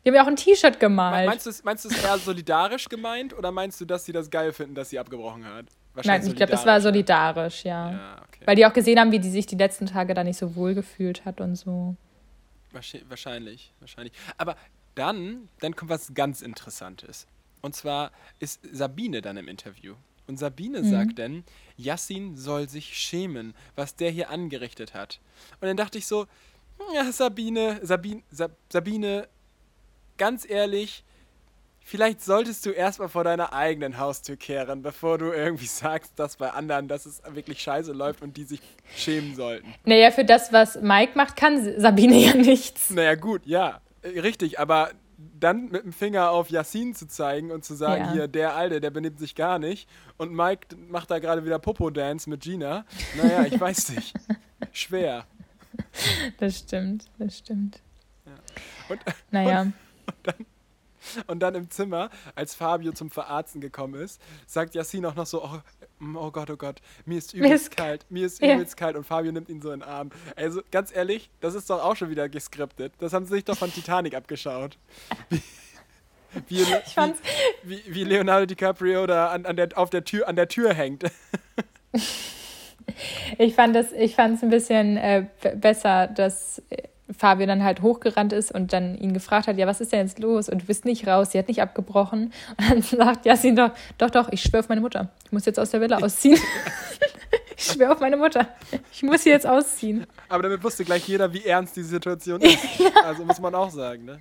Die 0.05 0.11
haben 0.11 0.15
ja 0.17 0.23
auch 0.23 0.29
ein 0.29 0.37
T-Shirt 0.37 0.79
gemalt. 0.81 1.27
Meinst 1.27 1.47
du 1.47 1.51
es 1.51 1.65
meinst 1.65 1.85
du 1.85 1.89
es 1.91 2.03
eher 2.03 2.17
solidarisch 2.19 2.89
gemeint 2.89 3.37
oder 3.37 3.51
meinst 3.53 3.81
du, 3.81 3.85
dass 3.85 4.05
sie 4.05 4.13
das 4.13 4.31
geil 4.31 4.53
finden, 4.53 4.75
dass 4.75 4.91
sie 4.91 4.99
abgebrochen 4.99 5.45
hat? 5.45 5.67
Nein, 6.05 6.27
ich 6.27 6.37
glaube, 6.37 6.53
das 6.53 6.67
war 6.67 6.81
solidarisch, 6.81 7.65
ja. 7.65 7.91
Ja, 7.93 8.23
okay. 8.27 8.43
Weil 8.47 8.57
die 8.57 8.67
auch 8.67 8.73
gesehen 8.73 8.99
haben, 8.99 9.11
wie 9.13 9.19
die 9.19 9.31
sich 9.31 9.47
die 9.47 9.57
letzten 9.57 9.87
Tage 9.87 10.15
da 10.15 10.25
nicht 10.25 10.39
so 10.39 10.55
wohl 10.57 10.75
gefühlt 10.75 11.25
hat 11.25 11.41
und 11.41 11.57
so. 11.57 11.97
Wahrscheinlich, 13.09 13.73
wahrscheinlich. 13.81 14.13
Aber 14.37 14.57
dann, 14.95 15.49
dann 15.61 15.75
kommt 15.75 15.91
was 15.91 16.13
ganz 16.15 16.43
Interessantes. 16.43 17.27
Und 17.63 17.75
zwar 17.75 18.13
ist 18.39 18.61
Sabine 18.73 19.23
dann 19.23 19.37
im 19.37 19.49
Interview. 19.49 19.95
Und 20.27 20.39
Sabine 20.39 20.81
Mhm. 20.83 20.91
sagt 20.91 21.19
dann, 21.19 21.45
Yassin 21.77 22.37
soll 22.37 22.69
sich 22.69 22.97
schämen, 22.99 23.55
was 23.77 23.97
der 23.97 24.11
hier 24.11 24.31
angerichtet 24.31 24.93
hat. 24.95 25.21
Und 25.61 25.69
dann 25.69 25.77
dachte 25.77 25.99
ich 25.99 26.07
so, 26.07 26.27
ja, 26.95 27.11
Sabine, 27.11 27.81
Sabine, 27.83 28.23
Sab, 28.31 28.53
Sabine, 28.71 29.27
ganz 30.19 30.49
ehrlich, 30.49 31.03
vielleicht 31.89 32.23
solltest 32.23 32.65
du 32.67 32.71
erstmal 32.71 33.09
vor 33.09 33.25
deiner 33.25 33.53
eigenen 33.53 33.99
Haustür 33.99 34.37
kehren, 34.37 34.83
bevor 34.83 35.19
du 35.19 35.33
irgendwie 35.33 35.67
sagst, 35.67 36.13
dass 36.19 36.37
bei 36.37 36.51
anderen, 36.51 36.87
dass 36.89 37.07
es 37.07 37.23
wirklich 37.31 37.61
scheiße 37.63 37.93
läuft 37.93 38.23
und 38.23 38.37
die 38.37 38.45
sich 38.45 38.61
schämen 38.95 39.35
sollten. 39.35 39.75
Naja, 39.85 40.11
für 40.11 40.25
das, 40.25 40.53
was 40.53 40.81
Mike 40.81 41.13
macht, 41.17 41.37
kann 41.37 41.81
Sabine 41.81 42.17
ja 42.17 42.35
nichts. 42.37 42.91
Naja, 42.91 43.15
gut, 43.15 43.47
ja, 43.47 43.81
äh, 44.03 44.21
richtig, 44.21 44.61
aber 44.61 44.91
dann 45.41 45.71
mit 45.71 45.83
dem 45.83 45.93
Finger 45.93 46.31
auf 46.31 46.49
Yassin 46.51 46.95
zu 46.95 47.09
zeigen 47.09 47.51
und 47.51 47.65
zu 47.65 47.75
sagen, 47.75 48.05
Ja. 48.05 48.13
hier, 48.13 48.29
der 48.29 48.55
Alte, 48.55 48.81
der 48.81 48.91
benimmt 48.91 49.19
sich 49.19 49.35
gar 49.35 49.59
nicht 49.59 49.89
und 50.17 50.33
Mike 50.33 50.77
macht 50.89 51.11
da 51.11 51.19
gerade 51.19 51.45
wieder 51.45 51.59
Popo-Dance 51.59 52.31
mit 52.31 52.43
Gina. 52.43 52.85
Naja, 53.17 53.45
ich 53.45 53.59
weiß 53.59 53.91
nicht. 53.91 54.15
Schwer. 54.73 55.25
Das 56.39 56.59
stimmt, 56.59 57.07
das 57.19 57.39
stimmt. 57.39 57.81
Und, 58.89 59.01
Naja. 59.31 59.63
und 59.63 59.75
dann 60.23 60.35
im 61.29 61.71
Zimmer, 61.71 62.11
als 62.35 62.55
Fabio 62.55 62.93
zum 62.93 63.11
Verarzten 63.11 63.61
gekommen 63.61 63.95
ist, 64.01 64.21
sagt 64.47 64.75
Yassin 64.75 65.05
auch 65.07 65.15
noch 65.15 65.27
so, 65.27 65.45
oh, 65.45 65.59
mm, 65.99 66.17
oh 66.17 66.31
Gott, 66.31 66.51
oh 66.51 66.57
Gott, 66.57 66.81
mir 67.07 67.19
ist 67.19 67.35
Mir 67.35 67.47
übelst 67.47 67.69
ist- 67.69 67.77
kalt, 67.77 68.07
mir 68.11 68.27
ist 68.27 68.41
Ja. 68.43 68.55
übelst 68.55 68.77
kalt 68.77 68.97
und 68.97 69.05
Fabio 69.05 69.33
nimmt 69.33 69.49
ihn 69.49 69.61
so 69.63 69.71
in 69.73 69.81
den 69.81 69.89
Arm. 69.89 70.11
Also 70.37 70.61
ganz 70.71 70.95
ehrlich, 70.95 71.31
das 71.41 71.55
ist 71.55 71.71
doch 71.71 71.83
auch 71.83 71.97
schon 71.97 72.11
wieder 72.11 72.29
geskriptet. 72.29 72.93
Das 72.99 73.13
haben 73.13 73.27
sie 73.27 73.35
sich 73.35 73.45
doch 73.45 73.57
von 73.57 73.73
Titanic 73.73 74.15
abgeschaut. 74.15 74.79
Wie, 75.31 75.43
wie, 76.59 76.65
wie, 77.63 77.83
wie 77.95 78.05
Leonardo 78.05 78.47
DiCaprio 78.47 79.07
da 79.07 79.29
an, 79.29 79.47
an 79.47 79.57
der, 79.57 79.69
auf 79.77 79.91
der 79.91 80.05
Tür, 80.05 80.29
an 80.29 80.37
der 80.37 80.49
Tür 80.49 80.75
hängt. 80.75 81.05
ich 83.39 83.55
fand 83.55 83.75
es 83.77 83.93
ich 83.93 84.15
fand's 84.15 84.43
ein 84.43 84.51
bisschen 84.51 84.97
äh, 84.97 85.27
besser, 85.57 86.07
dass 86.07 86.63
äh, 86.71 86.83
Fabio 87.17 87.47
dann 87.47 87.65
halt 87.65 87.81
hochgerannt 87.83 88.33
ist 88.33 88.53
und 88.53 88.73
dann 88.73 88.97
ihn 88.99 89.15
gefragt 89.15 89.47
hat, 89.47 89.57
ja, 89.57 89.67
was 89.67 89.81
ist 89.81 89.93
denn 89.93 90.07
jetzt 90.07 90.19
los? 90.19 90.49
Und 90.49 90.63
du 90.63 90.67
bist 90.67 90.85
nicht 90.85 91.07
raus, 91.07 91.33
sie 91.33 91.39
hat 91.39 91.49
nicht 91.49 91.63
abgebrochen. 91.63 92.33
Und 92.59 92.71
dann 92.71 92.83
sagt 92.99 93.25
Yasin 93.25 93.57
doch, 93.57 93.71
doch, 93.97 94.11
doch, 94.11 94.29
ich 94.31 94.43
schwöre 94.43 94.61
auf 94.61 94.69
meine 94.69 94.81
Mutter. 94.81 95.11
Ich 95.25 95.33
muss 95.33 95.47
jetzt 95.47 95.59
aus 95.59 95.71
der 95.71 95.81
Villa 95.81 95.99
ausziehen. 95.99 96.39
ich 97.57 97.65
schwöre 97.65 97.93
auf 97.93 98.01
meine 98.01 98.17
Mutter. 98.17 98.49
Ich 98.93 99.03
muss 99.03 99.23
hier 99.23 99.33
jetzt 99.33 99.47
ausziehen. 99.47 100.07
Aber 100.29 100.43
damit 100.43 100.63
wusste 100.63 100.85
gleich 100.85 101.09
jeder, 101.09 101.33
wie 101.33 101.45
ernst 101.45 101.77
die 101.77 101.83
Situation 101.83 102.41
ist. 102.43 102.59
Also 103.05 103.25
muss 103.25 103.41
man 103.41 103.55
auch 103.55 103.71
sagen, 103.71 104.05
ne? 104.05 104.21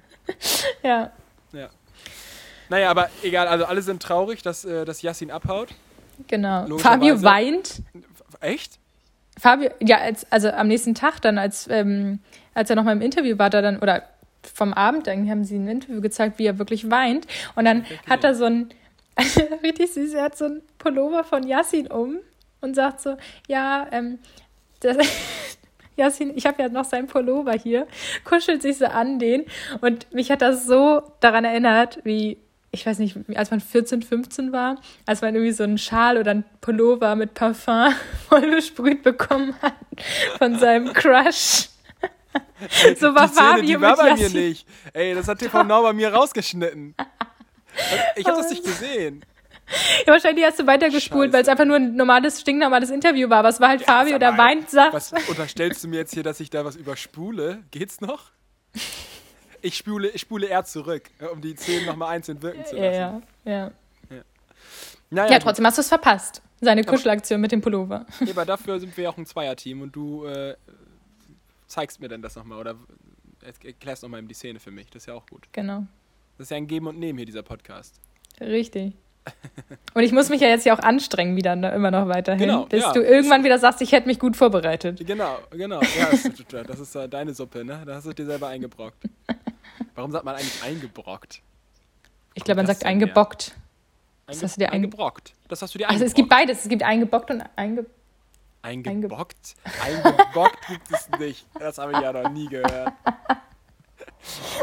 Ja. 0.83 1.11
Ja. 1.51 1.69
Naja, 2.69 2.89
aber 2.89 3.09
egal, 3.23 3.47
also 3.47 3.65
alle 3.65 3.81
sind 3.81 4.01
traurig, 4.01 4.41
dass, 4.41 4.65
äh, 4.65 4.85
dass 4.85 5.01
Yassin 5.01 5.31
abhaut. 5.31 5.69
Genau. 6.27 6.77
Fabio 6.77 7.21
weint. 7.21 7.81
Echt? 8.39 8.79
Fabio, 9.39 9.69
ja, 9.81 9.97
als, 9.99 10.25
also 10.31 10.49
am 10.49 10.67
nächsten 10.67 10.95
Tag 10.95 11.21
dann, 11.21 11.37
als, 11.37 11.67
ähm, 11.69 12.19
als 12.53 12.69
er 12.69 12.75
noch 12.75 12.83
mal 12.83 12.93
im 12.93 13.01
Interview 13.01 13.37
war, 13.37 13.49
da 13.49 13.61
dann, 13.61 13.79
oder 13.79 14.03
vom 14.53 14.73
Abend, 14.73 15.07
dann 15.07 15.29
haben 15.29 15.43
sie 15.43 15.57
ein 15.57 15.67
Interview 15.67 16.01
gezeigt, 16.01 16.39
wie 16.39 16.45
er 16.45 16.57
wirklich 16.57 16.89
weint. 16.89 17.27
Und 17.55 17.65
dann 17.65 17.81
Okay. 17.81 18.09
hat 18.09 18.23
er 18.23 18.33
so 18.35 18.45
ein, 18.45 18.69
richtig 19.63 19.93
süß, 19.93 20.13
er 20.13 20.23
hat 20.23 20.37
so 20.37 20.45
ein 20.45 20.61
Pullover 20.77 21.23
von 21.23 21.43
Yassin 21.45 21.87
um 21.87 22.17
und 22.61 22.75
sagt 22.75 23.01
so, 23.01 23.17
ja, 23.47 23.87
ähm, 23.91 24.19
das, 24.79 24.97
Yassin, 25.97 26.33
ich 26.35 26.45
habe 26.45 26.61
ja 26.61 26.69
noch 26.69 26.85
seinen 26.85 27.07
Pullover 27.07 27.53
hier, 27.53 27.87
kuschelt 28.23 28.61
sich 28.61 28.77
so 28.77 28.85
an 28.85 29.19
den. 29.19 29.45
Und 29.81 30.11
mich 30.13 30.31
hat 30.31 30.41
das 30.41 30.65
so 30.65 31.01
daran 31.19 31.43
erinnert, 31.45 31.99
wie, 32.03 32.37
ich 32.71 32.85
weiß 32.85 32.99
nicht, 32.99 33.17
als 33.35 33.51
man 33.51 33.59
14, 33.61 34.01
15 34.01 34.51
war, 34.51 34.75
als 35.05 35.21
man 35.21 35.33
irgendwie 35.33 35.53
so 35.53 35.63
einen 35.63 35.77
Schal 35.77 36.17
oder 36.17 36.31
einen 36.31 36.45
Pullover 36.61 37.15
mit 37.15 37.33
Parfum 37.33 37.93
voll 38.29 38.51
besprüht 38.51 39.03
bekommen 39.03 39.55
hat 39.61 39.73
von 40.37 40.59
seinem 40.59 40.93
Crush. 40.93 41.69
so 42.99 43.15
war 43.15 43.27
die 43.27 43.33
Szene, 43.33 43.49
Fabio 43.49 43.61
die 43.63 43.81
war 43.81 43.95
bei 43.95 44.13
mir 44.13 44.21
Yassin. 44.21 44.47
nicht. 44.49 44.67
Ey, 44.93 45.15
das 45.15 45.27
hat 45.27 45.39
TV 45.39 45.63
Now 45.63 45.81
bei 45.81 45.93
mir 45.93 46.13
rausgeschnitten. 46.13 46.95
Ich 48.15 48.25
habe 48.25 48.37
das 48.37 48.49
nicht 48.49 48.63
gesehen. 48.63 49.23
Ja, 50.05 50.13
wahrscheinlich 50.13 50.45
hast 50.45 50.59
du 50.59 50.65
weitergespult, 50.65 51.33
weil 51.33 51.41
es 51.41 51.47
einfach 51.47 51.65
nur 51.65 51.75
ein 51.75 51.95
normales, 51.95 52.39
stinknormales 52.41 52.89
Interview 52.89 53.29
war. 53.29 53.39
Aber 53.39 53.49
es 53.49 53.59
war 53.59 53.69
halt 53.69 53.81
Fabio, 53.81 54.17
der 54.17 54.37
weint, 54.37 54.69
sagt. 54.69 54.93
Was 54.93 55.11
unterstellst 55.27 55.83
du 55.83 55.89
mir 55.89 55.97
jetzt 55.97 56.13
hier, 56.13 56.23
dass 56.23 56.39
ich 56.39 56.49
da 56.49 56.63
was 56.63 56.75
überspule? 56.75 57.63
Geht's 57.71 57.99
noch? 58.01 58.31
Ich 59.67 59.75
spule, 59.77 60.09
ich 60.09 60.21
spule 60.21 60.47
eher 60.47 60.63
zurück, 60.63 61.09
um 61.33 61.41
die 61.41 61.55
Szenen 61.55 61.85
nochmal 61.87 62.15
einzeln 62.15 62.41
wirken 62.41 62.63
zu 62.65 62.75
lassen. 62.77 62.93
Ja, 62.93 63.21
ja, 63.45 63.71
ja. 64.11 64.21
Naja, 65.09 65.31
Ja, 65.33 65.39
trotzdem 65.39 65.65
hast 65.65 65.77
du 65.77 65.81
es 65.81 65.89
verpasst. 65.89 66.41
Seine 66.61 66.83
Kuschelaktion 66.85 67.39
mit 67.41 67.51
dem 67.51 67.59
Pullover. 67.61 68.05
Ja, 68.21 68.31
aber 68.31 68.45
dafür 68.45 68.79
sind 68.79 68.95
wir 68.95 69.03
ja 69.05 69.09
auch 69.09 69.17
ein 69.17 69.25
Zweierteam 69.25 69.81
und 69.81 69.95
du 69.95 70.25
äh, 70.25 70.55
zeigst 71.67 71.99
mir 71.99 72.07
dann 72.07 72.21
das 72.21 72.35
nochmal 72.35 72.59
oder 72.59 72.75
erklärst 73.63 74.03
nochmal 74.03 74.23
die 74.23 74.33
Szene 74.33 74.59
für 74.59 74.71
mich. 74.71 74.87
Das 74.89 75.03
ist 75.03 75.07
ja 75.07 75.13
auch 75.13 75.25
gut. 75.27 75.47
Genau. 75.51 75.85
Das 76.37 76.45
ist 76.45 76.51
ja 76.51 76.57
ein 76.57 76.67
Geben 76.67 76.87
und 76.87 76.97
Nehmen 76.97 77.17
hier, 77.19 77.25
dieser 77.25 77.43
Podcast. 77.43 77.99
Richtig. 78.39 78.93
Und 79.93 80.03
ich 80.03 80.13
muss 80.13 80.29
mich 80.29 80.39
ja 80.39 80.47
jetzt 80.47 80.65
ja 80.65 80.73
auch 80.73 80.79
anstrengen, 80.79 81.35
wieder 81.35 81.55
ne, 81.57 81.71
immer 81.75 81.91
noch 81.91 82.07
weiterhin, 82.07 82.39
Genau, 82.47 82.65
bis 82.65 82.81
ja. 82.81 82.93
du 82.93 83.01
irgendwann 83.01 83.43
wieder 83.43 83.59
sagst, 83.59 83.81
ich 83.81 83.91
hätte 83.91 84.07
mich 84.07 84.19
gut 84.19 84.37
vorbereitet. 84.37 85.05
Genau, 85.05 85.39
genau. 85.51 85.81
Ja, 85.81 86.09
das, 86.11 86.23
ist- 86.25 86.45
das 86.67 86.79
ist 86.79 86.95
äh, 86.95 87.09
deine 87.09 87.33
Suppe, 87.33 87.65
ne? 87.65 87.83
Da 87.85 87.95
hast 87.95 88.05
du 88.07 88.13
dir 88.13 88.25
selber 88.25 88.47
eingebrockt. 88.47 89.03
Warum 89.95 90.11
sagt 90.11 90.25
man 90.25 90.35
eigentlich 90.35 90.63
eingebrockt? 90.63 91.41
Ich 92.33 92.43
glaube, 92.43 92.57
man 92.57 92.65
das 92.67 92.77
sagt 92.79 92.85
eingebockt. 92.89 93.55
Einge 94.27 94.41
hast 94.41 94.55
du 94.55 94.59
dir 94.59 94.67
einge- 94.69 94.73
eingebrockt. 94.73 95.33
Das 95.47 95.61
hast 95.61 95.73
du 95.73 95.77
dir 95.79 95.89
Also 95.89 96.03
es 96.05 96.13
gibt 96.13 96.29
beides. 96.29 96.63
Es 96.63 96.69
gibt 96.69 96.83
eingebockt 96.83 97.31
und 97.31 97.43
einge... 97.55 97.85
Eingebockt? 98.61 99.55
Eingebockt 99.81 100.67
gibt 100.67 100.91
es 100.91 101.09
nicht. 101.19 101.45
Das 101.57 101.77
habe 101.77 101.93
ich 101.93 101.99
ja 101.99 102.11
noch 102.11 102.29
nie 102.29 102.47
gehört. 102.47 102.91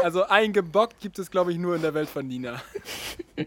Also 0.03 0.25
eingebockt 0.27 0.99
gibt 0.99 1.17
es, 1.17 1.31
glaube 1.31 1.51
ich, 1.51 1.57
nur 1.57 1.75
in 1.75 1.81
der 1.81 1.93
Welt 1.95 2.09
von 2.09 2.27
Nina. 2.27 2.61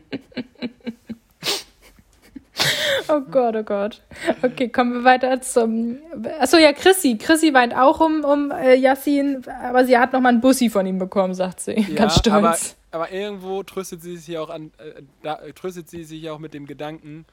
Oh 3.09 3.21
Gott, 3.21 3.57
oh 3.57 3.63
Gott. 3.63 4.03
Okay, 4.43 4.69
kommen 4.69 4.93
wir 4.93 5.05
weiter 5.05 5.41
zum... 5.41 5.99
Achso, 6.41 6.57
ja, 6.59 6.73
Chrissy. 6.73 7.17
Chrissy 7.19 7.55
weint 7.55 7.75
auch 7.75 8.01
um, 8.01 8.25
um 8.25 8.51
äh, 8.51 8.75
Yassin, 8.75 9.45
aber 9.63 9.85
sie 9.85 9.97
hat 9.97 10.13
nochmal 10.13 10.33
einen 10.33 10.41
Bussi 10.41 10.69
von 10.71 10.87
ihm 10.87 10.99
bekommen, 10.99 11.35
sagt 11.35 11.61
sie. 11.61 11.75
Ganz 11.95 12.17
stolz. 12.19 12.77
Aber, 12.91 13.05
aber 13.05 13.13
irgendwo 13.13 13.63
tröstet 13.63 14.03
sie 14.03 14.17
sich 14.17 14.37
auch 14.39 14.51
an, 14.51 14.73
äh, 14.79 15.03
da, 15.23 15.37
äh, 15.37 15.53
tröstet 15.53 15.89
sie 15.89 16.05
sich 16.05 16.29
auch 16.31 16.39
mit 16.39 16.53
dem 16.55 16.67
Gedanken 16.67 17.25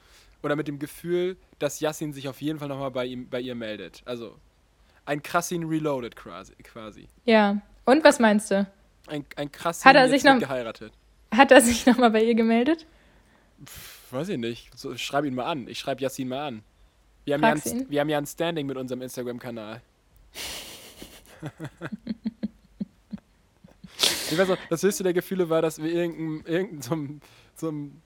oder 0.44 0.56
mit 0.56 0.68
dem 0.68 0.80
Gefühl, 0.80 1.38
dass 1.60 1.80
Yassin 1.80 2.14
sich 2.14 2.28
auf 2.30 2.42
jeden 2.42 2.60
Fall 2.60 2.68
nochmal 2.70 2.92
bei 2.92 3.06
ihm, 3.06 3.28
bei 3.30 3.42
ihr 3.42 3.56
meldet. 3.56 4.02
Also 4.06 4.36
ein 5.06 5.22
Krassin 5.22 5.64
Reloaded 5.66 6.16
quasi. 6.16 6.54
quasi. 6.64 7.08
Ja. 7.26 7.58
Und 7.86 8.04
was 8.04 8.20
meinst 8.20 8.50
du? 8.52 8.66
Ein, 9.08 9.26
ein 9.36 9.52
Krassin 9.52 9.86
Hat 9.90 9.96
er 9.96 10.10
sich 10.10 10.24
noch- 10.24 10.40
geheiratet. 10.40 10.94
Hat 11.36 11.52
er 11.52 11.62
sich 11.62 11.86
nochmal 11.86 12.12
bei 12.12 12.24
ihr 12.24 12.34
gemeldet? 12.36 12.86
Weiß 14.16 14.30
ich 14.30 14.38
nicht. 14.38 14.70
So, 14.78 14.94
ich 14.94 15.04
schreibe 15.04 15.28
ihn 15.28 15.36
mal 15.36 15.44
an. 15.46 15.68
Ich 15.68 15.78
schreibe 15.80 16.02
Yassin 16.02 16.30
mal 16.30 16.48
an. 16.48 16.64
Wir 17.26 17.34
haben, 17.34 17.44
ja 17.44 17.50
ein, 17.50 17.90
wir 17.90 18.00
haben 18.00 18.10
ja 18.10 18.18
ein 18.18 18.26
Standing 18.26 18.66
mit 18.66 18.78
unserem 18.78 19.02
Instagram-Kanal. 19.02 19.82
ich 24.32 24.38
weiß 24.38 24.48
noch, 24.48 24.58
das 24.70 24.84
höchste 24.84 25.04
der 25.04 25.12
Gefühle 25.14 25.50
war, 25.50 25.62
dass 25.62 25.82
wir 25.82 25.92
irgendeinem 25.92 26.44
irgendein, 26.46 26.82
so 26.82 26.94
einem, 26.94 27.20
so 27.56 27.68
einem 27.68 28.02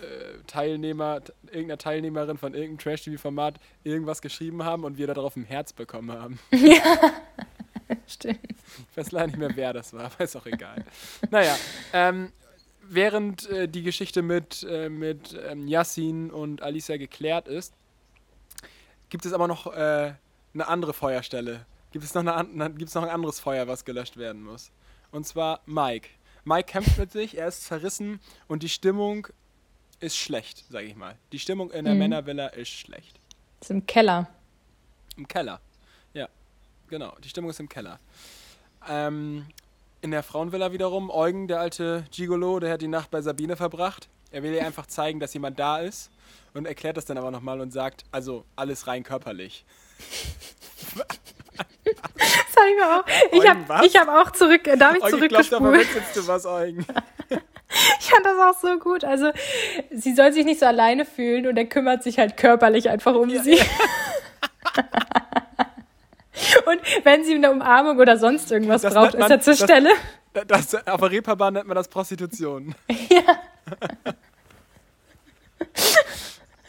äh, 0.00 0.42
Teilnehmer, 0.46 1.22
irgendeiner 1.46 1.78
Teilnehmerin 1.78 2.36
von 2.36 2.52
irgendeinem 2.52 2.78
Trash-TV-Format 2.78 3.54
irgendwas 3.82 4.20
geschrieben 4.20 4.62
haben 4.64 4.84
und 4.84 4.98
wir 4.98 5.06
darauf 5.06 5.36
ein 5.36 5.44
Herz 5.44 5.72
bekommen 5.72 6.12
haben. 6.12 6.38
Stimmt. 8.06 8.40
Ich 8.90 8.96
weiß 8.96 9.12
leider 9.12 9.28
nicht 9.28 9.38
mehr, 9.38 9.50
wer 9.54 9.72
das 9.72 9.92
war, 9.92 10.04
aber 10.06 10.24
ist 10.24 10.36
auch 10.36 10.46
egal. 10.46 10.84
Naja, 11.30 11.56
ähm, 11.92 12.32
während 12.88 13.48
äh, 13.50 13.68
die 13.68 13.82
Geschichte 13.82 14.22
mit, 14.22 14.64
äh, 14.68 14.88
mit 14.88 15.38
ähm, 15.46 15.66
Yassin 15.68 16.30
und 16.30 16.62
Alicia 16.62 16.96
geklärt 16.96 17.48
ist, 17.48 17.74
gibt 19.08 19.24
es 19.26 19.32
aber 19.32 19.46
noch 19.48 19.66
äh, 19.72 20.14
eine 20.54 20.68
andere 20.68 20.92
Feuerstelle. 20.92 21.66
Gibt 21.92 22.04
es, 22.04 22.14
noch 22.14 22.22
eine, 22.22 22.34
an- 22.34 22.76
gibt 22.76 22.88
es 22.88 22.94
noch 22.94 23.02
ein 23.04 23.08
anderes 23.08 23.38
Feuer, 23.40 23.68
was 23.68 23.84
gelöscht 23.84 24.16
werden 24.16 24.42
muss. 24.42 24.70
Und 25.12 25.26
zwar 25.26 25.60
Mike. 25.66 26.08
Mike 26.44 26.64
kämpft 26.72 26.98
mit 26.98 27.12
sich, 27.12 27.38
er 27.38 27.48
ist 27.48 27.64
zerrissen 27.64 28.20
und 28.48 28.62
die 28.62 28.68
Stimmung 28.68 29.28
ist 30.00 30.16
schlecht, 30.16 30.64
sage 30.70 30.86
ich 30.86 30.96
mal. 30.96 31.16
Die 31.32 31.38
Stimmung 31.38 31.70
in 31.70 31.84
der 31.84 31.94
Mhm. 31.94 32.00
Männervilla 32.00 32.48
ist 32.48 32.68
schlecht. 32.70 33.18
Ist 33.60 33.70
im 33.70 33.86
Keller. 33.86 34.28
Im 35.16 35.26
Keller. 35.28 35.60
Ja, 36.12 36.28
genau. 36.88 37.14
Die 37.22 37.28
Stimmung 37.28 37.50
ist 37.50 37.60
im 37.60 37.68
Keller. 37.68 37.98
Ähm, 38.88 39.46
in 40.04 40.10
der 40.10 40.22
Frauenvilla 40.22 40.70
wiederum, 40.70 41.10
Eugen, 41.10 41.48
der 41.48 41.60
alte 41.60 42.04
Gigolo, 42.10 42.60
der 42.60 42.74
hat 42.74 42.82
die 42.82 42.88
Nacht 42.88 43.10
bei 43.10 43.22
Sabine 43.22 43.56
verbracht. 43.56 44.08
Er 44.30 44.42
will 44.42 44.52
ihr 44.52 44.64
einfach 44.66 44.84
zeigen, 44.84 45.18
dass 45.18 45.32
jemand 45.32 45.58
da 45.58 45.78
ist 45.78 46.10
und 46.52 46.66
erklärt 46.66 46.98
das 46.98 47.06
dann 47.06 47.16
aber 47.16 47.30
nochmal 47.30 47.58
und 47.62 47.72
sagt, 47.72 48.04
also 48.12 48.44
alles 48.54 48.86
rein 48.86 49.02
körperlich. 49.02 49.64
Habe 52.54 52.68
ich 52.68 52.76
mir 52.76 52.98
auch. 52.98 53.04
Ich 53.32 53.48
habe 53.48 53.86
ich 53.86 53.96
hab 53.96 54.08
auch 54.08 54.30
zurück. 54.32 54.66
äh, 54.66 54.76
Darf 54.76 54.94
ich 54.96 55.02
da 55.02 55.08
zurückgespult? 55.08 55.62
verwechselst 55.62 56.16
du 56.16 56.26
was, 56.28 56.44
Eugen. 56.46 56.86
Ich 57.98 58.08
fand 58.08 58.24
das 58.24 58.38
auch 58.38 58.60
so 58.60 58.78
gut. 58.78 59.02
Also, 59.02 59.32
sie 59.90 60.14
soll 60.14 60.32
sich 60.32 60.44
nicht 60.44 60.60
so 60.60 60.66
alleine 60.66 61.04
fühlen 61.04 61.48
und 61.48 61.56
er 61.56 61.64
kümmert 61.64 62.04
sich 62.04 62.20
halt 62.20 62.36
körperlich 62.36 62.88
einfach 62.88 63.16
um 63.16 63.28
sie. 63.30 63.58
und 66.78 67.04
wenn 67.04 67.24
sie 67.24 67.34
eine 67.34 67.50
Umarmung 67.50 67.98
oder 67.98 68.16
sonst 68.18 68.50
irgendwas 68.52 68.82
Das 68.82 68.94
braucht, 68.94 69.14
nennt 69.14 69.14
ist 69.14 69.20
man- 69.20 69.30
er 69.30 69.40
zur 69.40 69.52
das- 69.54 69.62
Stelle. 69.62 69.90
Das, 70.48 70.74
auf 70.74 71.00
der 71.00 71.10
Reeperbahn 71.12 71.54
nennt 71.54 71.68
man 71.68 71.76
das 71.76 71.86
Prostitution. 71.88 72.74
Ja. 73.10 73.38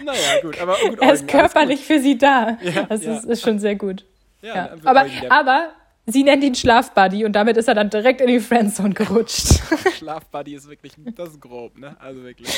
Naja, 0.04 0.42
gut, 0.42 0.60
aber 0.62 0.76
gut, 0.90 1.00
Er 1.02 1.14
ist 1.14 1.22
Eugen, 1.24 1.28
körperlich 1.28 1.86
für 1.86 2.00
sie 2.00 2.18
da. 2.18 2.58
Ja, 2.62 2.84
das 2.84 3.04
ja. 3.06 3.16
Ist, 3.18 3.26
ist 3.26 3.42
schon 3.42 3.60
sehr 3.60 3.76
gut. 3.76 4.06
Ja, 4.42 4.72
Aber, 4.84 5.06
aber 5.30 5.70
sie 6.06 6.24
nennt 6.24 6.44
ihn 6.44 6.54
Schlafbuddy 6.54 7.24
und 7.26 7.34
damit 7.34 7.58
ist 7.58 7.68
er 7.68 7.76
dann 7.76 7.90
direkt 7.90 8.22
in 8.22 8.28
die 8.28 8.40
Friendzone 8.40 8.94
gerutscht. 8.94 9.62
Schlafbuddy 9.98 10.54
ist 10.56 10.70
wirklich, 10.70 10.94
das 11.16 11.30
ist 11.30 11.42
grob, 11.42 11.78
ne? 11.80 11.96
Also 12.00 12.24
wirklich. 12.24 12.50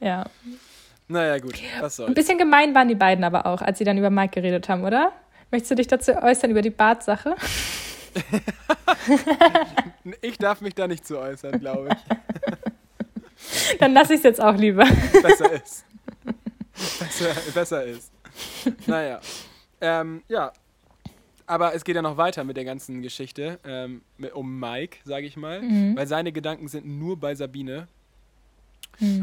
ja. 0.00 0.24
Naja, 1.10 1.38
gut, 1.38 1.54
was 1.80 2.00
Ein 2.00 2.04
soll's. 2.06 2.14
bisschen 2.14 2.36
gemein 2.38 2.74
waren 2.74 2.88
die 2.88 2.94
beiden 2.94 3.22
aber 3.24 3.46
auch, 3.46 3.62
als 3.62 3.78
sie 3.78 3.84
dann 3.84 3.96
über 3.98 4.10
Mike 4.10 4.40
geredet 4.40 4.68
haben, 4.68 4.84
oder? 4.84 5.12
Möchtest 5.50 5.70
du 5.70 5.74
dich 5.76 5.86
dazu 5.86 6.12
äußern 6.12 6.50
über 6.50 6.62
die 6.62 6.70
Bartsache? 6.70 7.34
Ich 10.20 10.38
darf 10.38 10.60
mich 10.60 10.74
da 10.74 10.88
nicht 10.88 11.06
zu 11.06 11.18
äußern, 11.18 11.60
glaube 11.60 11.90
ich. 11.90 13.78
Dann 13.78 13.92
lasse 13.92 14.14
ich 14.14 14.18
es 14.18 14.24
jetzt 14.24 14.40
auch 14.40 14.56
lieber. 14.56 14.84
besser 15.22 15.52
ist. 15.52 15.84
Besser, 16.98 17.34
besser 17.54 17.84
ist. 17.84 18.12
Naja. 18.86 19.20
Ähm, 19.80 20.22
ja. 20.28 20.52
Aber 21.46 21.74
es 21.74 21.84
geht 21.84 21.96
ja 21.96 22.02
noch 22.02 22.16
weiter 22.16 22.44
mit 22.44 22.56
der 22.56 22.64
ganzen 22.64 23.00
Geschichte 23.02 23.58
ähm, 23.64 24.02
um 24.34 24.60
Mike, 24.60 24.98
sage 25.04 25.26
ich 25.26 25.36
mal. 25.36 25.62
Weil 25.62 26.06
seine 26.06 26.32
Gedanken 26.32 26.68
sind 26.68 26.86
nur 26.86 27.18
bei 27.18 27.34
Sabine. 27.34 27.88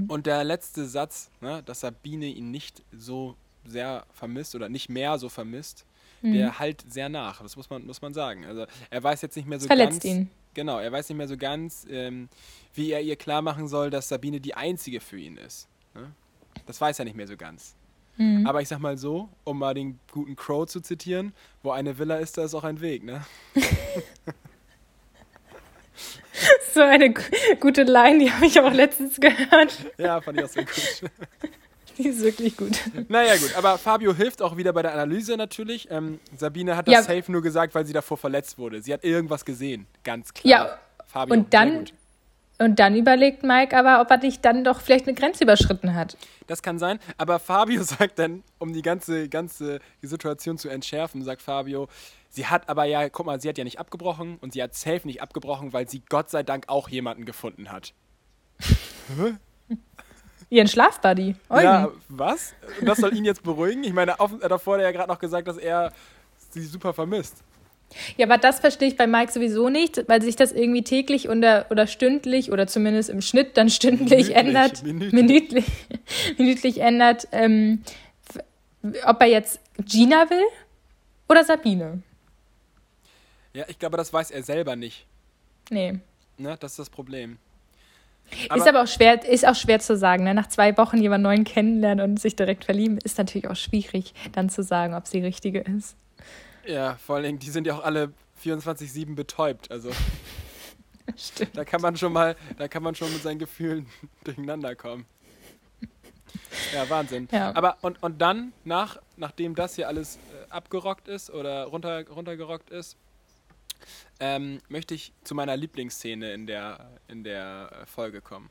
Und 0.08 0.26
der 0.26 0.44
letzte 0.44 0.86
Satz, 0.86 1.30
ne, 1.42 1.62
dass 1.64 1.82
Sabine 1.82 2.28
ihn 2.28 2.50
nicht 2.50 2.82
so 2.92 3.36
sehr 3.66 4.06
vermisst 4.14 4.56
oder 4.56 4.70
nicht 4.70 4.90
mehr 4.90 5.20
so 5.20 5.30
vermisst, 5.30 5.86
der 6.34 6.60
halt 6.60 6.84
sehr 6.92 7.10
nach. 7.10 7.42
Das 7.42 7.56
muss 7.56 7.70
man, 7.70 7.86
muss 7.86 8.02
man 8.02 8.14
sagen. 8.14 8.46
Also 8.46 8.66
er 8.90 9.04
weiß 9.04 9.22
jetzt 9.22 9.36
nicht 9.36 9.48
mehr 9.48 9.60
so 9.60 9.68
verletzt 9.68 10.02
ganz. 10.04 10.06
ihn. 10.06 10.30
Genau, 10.54 10.80
er 10.80 10.92
weiß 10.92 11.10
nicht 11.10 11.18
mehr 11.18 11.28
so 11.28 11.36
ganz, 11.38 11.86
ähm, 11.90 12.30
wie 12.74 12.92
er 12.92 13.02
ihr 13.02 13.16
klar 13.18 13.42
machen 13.42 13.68
soll, 13.68 13.90
dass 13.90 14.08
Sabine 14.10 14.40
die 14.40 14.54
einzige 14.54 15.02
für 15.02 15.18
ihn 15.20 15.38
ist. 15.38 15.68
Ne? 15.94 16.12
Das 16.66 16.80
weiß 16.80 17.00
er 17.00 17.06
nicht 17.06 17.18
mehr 17.18 17.28
so 17.28 17.36
ganz. 17.38 17.76
Mhm. 18.18 18.48
Aber 18.48 18.62
ich 18.62 18.70
sag 18.70 18.80
mal 18.80 18.98
so, 18.98 19.28
um 19.44 19.60
mal 19.60 19.74
den 19.74 20.00
guten 20.12 20.38
Crow 20.38 20.66
zu 20.66 20.80
zitieren, 20.80 21.34
wo 21.64 21.72
eine 21.72 21.98
Villa 21.98 22.16
ist, 22.16 22.38
da 22.38 22.46
ist 22.46 22.54
auch 22.56 22.64
ein 22.64 22.80
Weg, 22.80 23.04
ne? 23.04 23.26
So 26.74 26.82
eine 26.82 27.14
gu- 27.14 27.22
gute 27.62 27.84
Line, 27.84 28.20
die 28.20 28.32
habe 28.32 28.46
ich 28.46 28.60
auch 28.60 28.74
letztens 28.74 29.20
gehört. 29.22 29.78
Ja, 29.98 30.20
fand 30.20 30.38
ich 30.40 30.44
auch 30.44 30.50
sehr 30.50 30.66
gut. 30.66 31.12
Die 31.98 32.08
ist 32.08 32.22
wirklich 32.22 32.58
gut. 32.58 32.80
Naja, 33.08 33.36
gut, 33.38 33.56
aber 33.56 33.78
Fabio 33.78 34.14
hilft 34.14 34.42
auch 34.42 34.58
wieder 34.58 34.74
bei 34.74 34.82
der 34.82 34.94
Analyse 34.94 35.38
natürlich. 35.38 35.90
Ähm, 35.90 36.20
Sabine 36.38 36.76
hat 36.76 36.88
das 36.88 36.94
Ja. 36.94 37.04
safe 37.04 37.32
nur 37.32 37.42
gesagt, 37.42 37.74
weil 37.76 37.86
sie 37.86 37.94
davor 37.94 38.18
verletzt 38.18 38.58
wurde. 38.58 38.82
Sie 38.82 38.94
hat 38.94 39.04
irgendwas 39.04 39.46
gesehen, 39.46 39.88
ganz 40.04 40.34
klar. 40.34 40.68
Ja, 40.68 40.80
Fabio, 41.08 41.34
und 41.34 41.54
dann, 41.54 41.86
und 42.58 42.80
dann 42.80 42.96
überlegt 42.96 43.44
Mike 43.44 43.78
aber, 43.78 44.02
ob 44.02 44.10
er 44.12 44.18
dich 44.18 44.42
dann 44.42 44.64
doch 44.64 44.82
vielleicht 44.82 45.08
eine 45.08 45.16
Grenze 45.16 45.44
überschritten 45.44 45.94
hat. 45.96 46.18
Das 46.48 46.62
kann 46.62 46.80
sein, 46.80 47.00
aber 47.18 47.40
Fabio 47.40 47.84
sagt 47.84 48.20
dann, 48.20 48.44
um 48.60 48.74
die 48.74 48.82
ganze, 48.82 49.30
ganze 49.30 49.80
Situation 50.02 50.58
zu 50.58 50.70
entschärfen, 50.70 51.24
sagt 51.24 51.42
Fabio, 51.42 51.88
sie 52.30 52.46
hat 52.48 52.68
aber 52.68 52.86
ja, 52.86 53.08
guck 53.10 53.26
mal, 53.26 53.40
sie 53.40 53.48
hat 53.50 53.58
ja 53.58 53.64
nicht 53.64 53.80
abgebrochen 53.80 54.38
und 54.42 54.54
sie 54.54 54.62
hat 54.62 54.76
safe 54.76 55.02
nicht 55.06 55.22
abgebrochen, 55.22 55.72
weil 55.74 55.88
sie 55.90 56.02
Gott 56.10 56.30
sei 56.30 56.44
Dank 56.44 56.66
auch 56.68 56.90
jemanden 56.90 57.26
gefunden 57.26 57.72
hat. 57.72 57.94
Ihren 60.50 60.68
Schlafbuddy. 60.68 61.36
Eugen. 61.50 61.64
Ja, 61.64 61.90
was? 62.10 62.54
Das 62.82 63.00
soll 63.00 63.16
ihn 63.16 63.26
jetzt 63.26 63.44
beruhigen? 63.44 63.84
Ich 63.84 63.94
meine, 63.94 64.20
auf, 64.20 64.32
davor 64.48 64.76
hat 64.76 64.82
er 64.82 64.88
ja 64.88 64.92
gerade 64.92 65.12
noch 65.12 65.20
gesagt, 65.20 65.48
dass 65.48 65.58
er 65.58 65.92
sie 66.52 66.64
super 66.64 66.94
vermisst. 66.94 67.38
Ja, 68.18 68.26
aber 68.26 68.38
das 68.38 68.60
verstehe 68.60 68.88
ich 68.88 68.98
bei 68.98 69.08
Mike 69.08 69.32
sowieso 69.32 69.70
nicht, 69.70 70.08
weil 70.08 70.22
sich 70.22 70.36
das 70.36 70.52
irgendwie 70.52 70.84
täglich 70.84 71.30
oder, 71.30 71.68
oder 71.70 71.88
stündlich 71.88 72.52
oder 72.52 72.68
zumindest 72.68 73.10
im 73.10 73.22
Schnitt 73.22 73.58
dann 73.58 73.70
stündlich 73.70 74.30
Minütlich, 74.30 74.36
ändert, 74.36 74.84
minütlich. 74.84 75.14
minütlich, 75.14 75.66
minütlich 76.38 76.82
ändert, 76.82 77.28
ähm, 77.32 77.84
ob 79.06 79.22
er 79.22 79.28
jetzt 79.28 79.60
Gina 79.80 80.30
will 80.30 80.44
oder 81.30 81.44
Sabine. 81.44 82.02
Ja, 83.54 83.66
ich 83.68 83.80
glaube, 83.80 83.98
das 83.98 84.12
weiß 84.12 84.32
er 84.32 84.44
selber 84.44 84.76
nicht. 84.76 85.06
Nee. 85.70 86.00
Ne? 86.38 86.58
Das 86.60 86.72
ist 86.74 86.80
das 86.80 86.90
Problem. 86.90 87.38
Ist 88.32 88.68
aber 88.68 88.84
auch 88.84 88.88
schwer, 88.88 89.24
ist 89.28 89.48
auch 89.48 89.56
schwer 89.56 89.80
zu 89.80 89.98
sagen. 89.98 90.24
Ne? 90.24 90.34
Nach 90.34 90.48
zwei 90.48 90.78
Wochen 90.78 90.98
jemand 90.98 91.24
neuen 91.24 91.44
kennenlernen 91.44 92.04
und 92.10 92.20
sich 92.20 92.36
direkt 92.36 92.66
verlieben, 92.66 92.98
ist 93.04 93.18
natürlich 93.18 93.48
auch 93.48 93.56
schwierig, 93.56 94.14
dann 94.34 94.50
zu 94.50 94.64
sagen, 94.64 94.94
ob 94.94 95.08
sie 95.08 95.20
die 95.20 95.26
richtige 95.26 95.60
ist. 95.62 95.96
Ja, 96.66 96.96
vor 96.96 97.16
allen 97.16 97.26
Dingen, 97.26 97.40
die 97.40 97.50
sind 97.50 97.68
ja 97.68 97.76
auch 97.76 97.84
alle 97.84 98.12
24-7 98.44 99.16
betäubt. 99.16 99.72
Also 99.72 99.92
Stimmt. 101.18 101.56
da 101.56 101.64
kann 101.64 101.82
man 101.82 101.96
schon 101.98 102.14
mal, 102.14 102.36
da 102.58 102.68
kann 102.68 102.84
man 102.84 102.96
schon 102.96 103.12
mit 103.14 103.22
seinen 103.22 103.40
Gefühlen 103.40 103.88
durcheinander 104.24 104.76
kommen. 104.76 105.06
Ja, 106.74 106.90
Wahnsinn. 106.90 107.28
Ja. 107.32 107.56
Aber 107.56 107.78
und, 107.82 108.02
und 108.04 108.22
dann, 108.22 108.52
nach, 108.64 108.98
nachdem 109.16 109.56
das 109.56 109.76
hier 109.76 109.88
alles 109.88 110.18
äh, 110.18 110.52
abgerockt 110.52 111.08
ist 111.08 111.30
oder 111.30 111.66
runter, 111.66 112.08
runtergerockt 112.10 112.70
ist, 112.70 112.98
ähm, 114.20 114.60
möchte 114.70 114.94
ich 114.94 115.14
zu 115.24 115.36
meiner 115.36 115.56
Lieblingsszene 115.58 116.34
in 116.34 116.48
der, 116.48 116.90
in 117.08 117.24
der 117.24 117.70
äh, 117.72 117.86
Folge 117.86 118.22
kommen. 118.22 118.50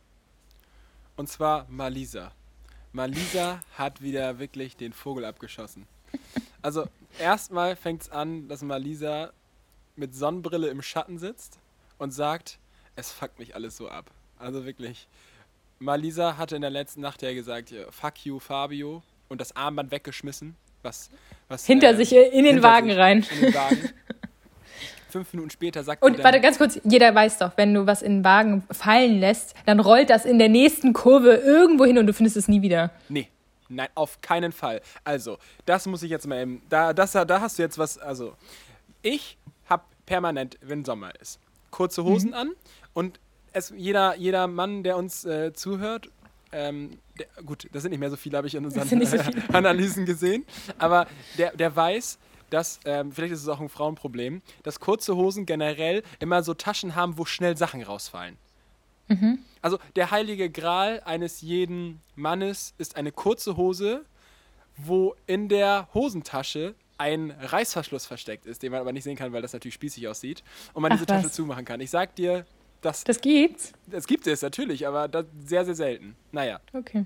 Und 1.16 1.28
zwar 1.28 1.66
Malisa. 1.68 2.32
Malisa 2.92 3.60
hat 3.76 4.02
wieder 4.02 4.38
wirklich 4.38 4.76
den 4.76 4.92
Vogel 4.92 5.24
abgeschossen. 5.24 5.86
Also 6.62 6.86
erstmal 7.18 7.76
fängt 7.76 8.02
es 8.02 8.10
an, 8.10 8.48
dass 8.48 8.62
Malisa 8.62 9.32
mit 9.96 10.14
Sonnenbrille 10.14 10.68
im 10.68 10.82
Schatten 10.82 11.18
sitzt 11.18 11.58
und 11.98 12.12
sagt, 12.12 12.58
es 12.96 13.12
fuckt 13.12 13.38
mich 13.38 13.54
alles 13.54 13.76
so 13.76 13.88
ab. 13.88 14.10
Also 14.38 14.64
wirklich. 14.64 15.08
Malisa 15.78 16.36
hatte 16.36 16.56
in 16.56 16.62
der 16.62 16.70
letzten 16.70 17.00
Nacht 17.00 17.22
ja 17.22 17.32
gesagt, 17.32 17.70
ja, 17.70 17.90
fuck 17.90 18.24
you 18.24 18.38
Fabio 18.38 19.02
und 19.28 19.40
das 19.40 19.54
Armband 19.56 19.90
weggeschmissen. 19.90 20.56
Was, 20.82 21.10
was 21.48 21.66
Hinter 21.66 21.90
äh, 21.90 21.96
sich 21.96 22.12
in 22.12 22.44
den 22.44 22.62
Wagen 22.62 22.90
rein. 22.90 23.26
In 23.34 23.40
den 23.40 23.54
Wagen. 23.54 23.90
Fünf 25.14 25.32
Minuten 25.32 25.50
später 25.50 25.84
sagt 25.84 26.02
Und 26.02 26.16
dann, 26.18 26.24
warte 26.24 26.40
ganz 26.40 26.58
kurz, 26.58 26.80
jeder 26.82 27.14
weiß 27.14 27.38
doch, 27.38 27.52
wenn 27.56 27.72
du 27.72 27.86
was 27.86 28.02
in 28.02 28.16
den 28.18 28.24
Wagen 28.24 28.64
fallen 28.72 29.20
lässt, 29.20 29.54
dann 29.64 29.78
rollt 29.78 30.10
das 30.10 30.24
in 30.24 30.40
der 30.40 30.48
nächsten 30.48 30.92
Kurve 30.92 31.34
irgendwo 31.34 31.84
hin 31.84 31.98
und 31.98 32.08
du 32.08 32.12
findest 32.12 32.36
es 32.36 32.48
nie 32.48 32.62
wieder. 32.62 32.90
Nee, 33.08 33.28
nein, 33.68 33.86
auf 33.94 34.20
keinen 34.22 34.50
Fall. 34.50 34.80
Also, 35.04 35.38
das 35.66 35.86
muss 35.86 36.02
ich 36.02 36.10
jetzt 36.10 36.26
mal 36.26 36.42
eben. 36.42 36.62
Da, 36.68 36.92
das, 36.92 37.12
da 37.12 37.40
hast 37.40 37.58
du 37.60 37.62
jetzt 37.62 37.78
was. 37.78 37.96
Also, 37.96 38.34
ich 39.02 39.38
habe 39.70 39.84
permanent, 40.04 40.58
wenn 40.62 40.84
Sommer 40.84 41.12
ist, 41.20 41.38
kurze 41.70 42.02
Hosen 42.02 42.30
Mhm. 42.30 42.34
an 42.34 42.50
und 42.92 43.20
es, 43.52 43.72
jeder, 43.76 44.16
jeder 44.16 44.48
Mann, 44.48 44.82
der 44.82 44.96
uns 44.96 45.24
äh, 45.24 45.52
zuhört, 45.52 46.08
ähm, 46.50 46.98
der, 47.20 47.26
gut, 47.44 47.68
das 47.70 47.82
sind 47.82 47.92
nicht 47.92 48.00
mehr 48.00 48.10
so 48.10 48.16
viele, 48.16 48.36
habe 48.36 48.48
ich 48.48 48.56
in 48.56 48.64
unseren 48.64 48.88
so. 49.06 49.16
Analysen 49.52 50.06
gesehen, 50.06 50.44
aber 50.76 51.06
der, 51.38 51.56
der 51.56 51.76
weiß, 51.76 52.18
dass, 52.54 52.78
ähm, 52.84 53.10
vielleicht 53.12 53.32
ist 53.32 53.42
es 53.42 53.48
auch 53.48 53.60
ein 53.60 53.68
Frauenproblem, 53.68 54.40
dass 54.62 54.78
kurze 54.80 55.16
Hosen 55.16 55.44
generell 55.44 56.02
immer 56.20 56.42
so 56.44 56.54
Taschen 56.54 56.94
haben, 56.94 57.18
wo 57.18 57.24
schnell 57.24 57.56
Sachen 57.56 57.82
rausfallen. 57.82 58.36
Also 59.60 59.78
der 59.96 60.10
heilige 60.10 60.48
Gral 60.48 61.02
eines 61.04 61.42
jeden 61.42 62.00
Mannes 62.14 62.72
ist 62.78 62.96
eine 62.96 63.12
kurze 63.12 63.56
Hose, 63.58 64.04
wo 64.78 65.14
in 65.26 65.48
der 65.50 65.88
Hosentasche 65.92 66.74
ein 66.96 67.32
Reißverschluss 67.32 68.06
versteckt 68.06 68.46
ist, 68.46 68.62
den 68.62 68.72
man 68.72 68.80
aber 68.80 68.92
nicht 68.92 69.04
sehen 69.04 69.16
kann, 69.16 69.32
weil 69.32 69.42
das 69.42 69.52
natürlich 69.52 69.74
spießig 69.74 70.08
aussieht, 70.08 70.42
und 70.72 70.80
man 70.82 70.92
Ach, 70.92 70.96
diese 70.96 71.06
Tasche 71.06 71.26
was. 71.26 71.32
zumachen 71.34 71.64
kann. 71.66 71.80
Ich 71.80 71.90
sag 71.90 72.14
dir, 72.14 72.46
das, 72.80 73.04
Das 73.04 73.20
gibt's? 73.20 73.72
das 73.86 74.06
gibt 74.06 74.26
es 74.26 74.40
natürlich, 74.42 74.86
aber 74.86 75.08
sehr, 75.44 75.64
sehr 75.66 75.74
selten. 75.74 76.16
Naja, 76.32 76.60
Okay. 76.72 77.04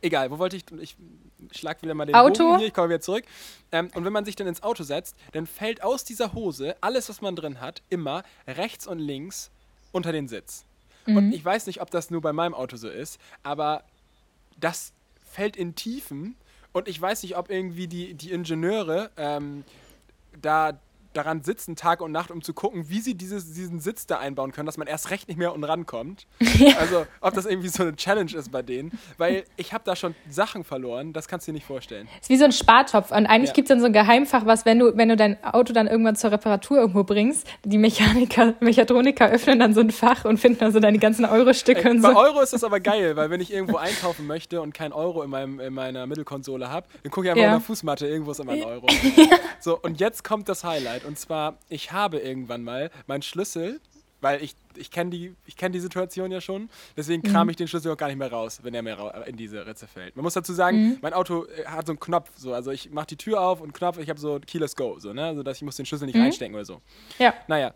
Egal, 0.00 0.30
wo 0.30 0.38
wollte 0.38 0.56
ich? 0.56 0.64
Ich 0.80 0.96
schlag 1.52 1.82
wieder 1.82 1.94
mal 1.94 2.06
den 2.06 2.14
Auto? 2.14 2.44
Bogen 2.44 2.58
hier, 2.58 2.68
ich 2.68 2.74
komme 2.74 2.88
wieder 2.88 3.00
zurück. 3.00 3.24
Ähm, 3.72 3.90
und 3.94 4.04
wenn 4.04 4.12
man 4.12 4.24
sich 4.24 4.36
dann 4.36 4.46
ins 4.46 4.62
Auto 4.62 4.82
setzt, 4.82 5.16
dann 5.32 5.46
fällt 5.46 5.82
aus 5.82 6.04
dieser 6.04 6.32
Hose 6.32 6.76
alles, 6.80 7.08
was 7.08 7.20
man 7.20 7.36
drin 7.36 7.60
hat, 7.60 7.82
immer 7.90 8.22
rechts 8.46 8.86
und 8.86 8.98
links 8.98 9.50
unter 9.92 10.12
den 10.12 10.28
Sitz. 10.28 10.64
Und 11.06 11.32
ich 11.32 11.42
weiß 11.42 11.66
nicht, 11.66 11.80
ob 11.80 11.90
das 11.90 12.10
nur 12.10 12.20
bei 12.20 12.34
meinem 12.34 12.52
Auto 12.52 12.76
so 12.76 12.88
ist, 12.88 13.18
aber 13.42 13.84
das 14.58 14.92
fällt 15.24 15.56
in 15.56 15.74
Tiefen 15.74 16.36
und 16.72 16.86
ich 16.86 17.00
weiß 17.00 17.22
nicht, 17.22 17.36
ob 17.36 17.50
irgendwie 17.50 17.86
die, 17.86 18.12
die 18.12 18.30
Ingenieure 18.30 19.10
ähm, 19.16 19.64
da 20.40 20.78
daran 21.18 21.42
sitzen, 21.42 21.76
Tag 21.76 22.00
und 22.00 22.12
Nacht, 22.12 22.30
um 22.30 22.40
zu 22.42 22.54
gucken, 22.54 22.88
wie 22.88 23.00
sie 23.00 23.14
dieses, 23.14 23.52
diesen 23.52 23.80
Sitz 23.80 24.06
da 24.06 24.18
einbauen 24.18 24.52
können, 24.52 24.66
dass 24.66 24.78
man 24.78 24.86
erst 24.86 25.10
recht 25.10 25.28
nicht 25.28 25.36
mehr 25.36 25.52
unten 25.52 25.64
rankommt. 25.64 26.26
Also, 26.78 27.06
ob 27.20 27.34
das 27.34 27.46
irgendwie 27.46 27.68
so 27.68 27.82
eine 27.82 27.94
Challenge 27.96 28.32
ist 28.34 28.50
bei 28.52 28.62
denen. 28.62 28.92
Weil 29.16 29.44
ich 29.56 29.72
habe 29.72 29.82
da 29.84 29.94
schon 29.96 30.14
Sachen 30.28 30.64
verloren, 30.64 31.12
das 31.12 31.28
kannst 31.28 31.46
du 31.46 31.50
dir 31.52 31.54
nicht 31.54 31.66
vorstellen. 31.66 32.08
ist 32.20 32.28
wie 32.30 32.36
so 32.36 32.44
ein 32.44 32.52
Spartopf. 32.52 33.10
Und 33.10 33.26
eigentlich 33.26 33.48
Ja. 33.50 33.54
gibt's 33.54 33.68
dann 33.68 33.80
so 33.80 33.86
ein 33.86 33.92
Geheimfach, 33.92 34.46
was, 34.46 34.64
wenn 34.64 34.78
du, 34.78 34.96
wenn 34.96 35.08
du 35.08 35.16
dein 35.16 35.42
Auto 35.44 35.72
dann 35.72 35.86
irgendwann 35.86 36.16
zur 36.16 36.30
Reparatur 36.32 36.78
irgendwo 36.78 37.04
bringst, 37.04 37.46
die 37.64 37.78
Mechaniker, 37.78 38.54
Mechatroniker 38.60 39.28
öffnen 39.30 39.58
dann 39.58 39.74
so 39.74 39.80
ein 39.80 39.90
Fach 39.90 40.24
und 40.24 40.38
finden 40.38 40.58
dann 40.60 40.72
so 40.72 40.80
deine 40.80 40.98
ganzen 40.98 41.24
Euro-Stücke 41.24 41.90
und 41.90 42.02
bei 42.02 42.12
so. 42.12 42.18
Euro 42.18 42.40
ist 42.40 42.52
das 42.52 42.62
aber 42.64 42.80
geil, 42.80 43.16
weil 43.16 43.30
wenn 43.30 43.40
ich 43.40 43.52
irgendwo 43.52 43.76
einkaufen 43.76 44.26
möchte 44.26 44.60
und 44.62 44.72
kein 44.74 44.92
Euro 44.92 45.22
in, 45.22 45.30
meinem, 45.30 45.58
in 45.60 45.72
meiner 45.74 46.06
Mittelkonsole 46.06 46.70
habe, 46.70 46.86
dann 47.02 47.10
gucke 47.10 47.26
ich 47.26 47.30
einfach 47.32 47.42
Ja. 47.42 47.56
auf 47.56 47.62
der 47.62 47.66
Fußmatte, 47.66 48.06
irgendwo 48.06 48.30
ist 48.32 48.40
immer 48.40 48.52
ein 48.52 48.62
Euro. 48.64 48.86
So, 49.60 49.76
und 49.80 49.98
jetzt 49.98 50.22
kommt 50.22 50.48
das 50.48 50.62
Highlight. 50.62 51.04
Und 51.08 51.18
zwar, 51.18 51.56
ich 51.70 51.90
habe 51.90 52.18
irgendwann 52.18 52.62
mal 52.62 52.90
meinen 53.06 53.22
Schlüssel, 53.22 53.80
weil 54.20 54.42
ich, 54.42 54.54
ich 54.76 54.90
kenne 54.90 55.10
die, 55.10 55.34
ich 55.46 55.56
kenn 55.56 55.72
die 55.72 55.80
Situation 55.80 56.30
ja 56.30 56.40
schon, 56.40 56.68
deswegen 56.96 57.22
Mhm. 57.26 57.32
kram 57.32 57.48
ich 57.48 57.56
den 57.56 57.66
Schlüssel 57.66 57.90
auch 57.92 57.96
gar 57.96 58.08
nicht 58.08 58.18
mehr 58.18 58.30
raus, 58.30 58.60
wenn 58.62 58.74
er 58.74 58.82
mir 58.82 59.24
in 59.26 59.36
diese 59.36 59.64
Ritze 59.66 59.86
fällt. 59.86 60.16
Man 60.16 60.22
muss 60.24 60.34
dazu 60.34 60.52
sagen, 60.52 60.76
Mhm. 60.76 60.98
mein 61.00 61.14
Auto 61.14 61.46
äh, 61.46 61.64
hat 61.64 61.86
so 61.86 61.92
einen 61.92 62.00
Knopf, 62.00 62.30
so, 62.36 62.52
also 62.52 62.70
ich 62.70 62.90
mache 62.90 63.06
die 63.06 63.16
Tür 63.16 63.40
auf 63.40 63.60
und 63.62 63.72
Knopf, 63.72 63.98
ich 63.98 64.10
habe 64.10 64.20
so 64.20 64.38
Keyless 64.46 64.76
Go, 64.76 64.98
so, 64.98 65.12
ne, 65.14 65.24
also 65.24 65.42
dass 65.42 65.56
ich 65.56 65.62
muss 65.62 65.76
den 65.76 65.86
Schlüssel 65.86 66.06
nicht 66.06 66.16
Mhm. 66.16 66.22
reinstecken 66.22 66.54
oder 66.54 66.64
so. 66.66 66.82
Ja. 67.18 67.32
Naja, 67.46 67.72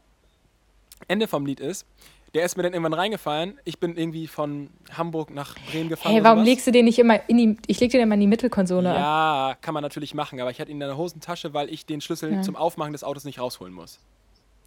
Ende 1.09 1.27
vom 1.27 1.47
Lied 1.47 1.61
ist, 1.61 1.87
der 2.35 2.45
ist 2.45 2.57
mir 2.57 2.63
dann 2.63 2.73
irgendwann 2.73 2.95
reingefallen. 2.95 3.59
Ich 3.65 3.79
bin 3.79 3.97
irgendwie 3.97 4.27
von 4.27 4.71
Hamburg 4.97 5.31
nach 5.31 5.55
Bremen 5.71 5.89
gefahren. 5.91 6.13
Hey, 6.13 6.25
warum 6.25 6.43
legst 6.45 6.67
du 6.67 6.71
den 6.73 6.87
nicht 6.87 6.99
immer 6.99 7.29
in 7.29 7.37
die, 7.37 7.57
ich 7.67 7.79
leg 7.81 7.91
dir 7.91 7.99
den 7.99 8.05
immer 8.05 8.15
in 8.15 8.21
die 8.21 8.27
Mittelkonsole. 8.27 8.89
Ja, 8.89 9.57
kann 9.61 9.75
man 9.75 9.83
natürlich 9.83 10.15
machen, 10.15 10.41
aber 10.41 10.51
ich 10.51 10.59
hatte 10.61 10.71
ihn 10.71 10.81
in 10.81 10.87
der 10.89 10.97
Hosentasche, 10.97 11.53
weil 11.53 11.69
ich 11.69 11.85
den 11.85 12.01
Schlüssel 12.01 12.33
Ja. 12.33 12.43
zum 12.43 12.57
Aufmachen 12.57 12.93
des 12.93 13.05
Autos 13.05 13.25
nicht 13.25 13.39
rausholen 13.39 13.75
muss. 13.75 13.99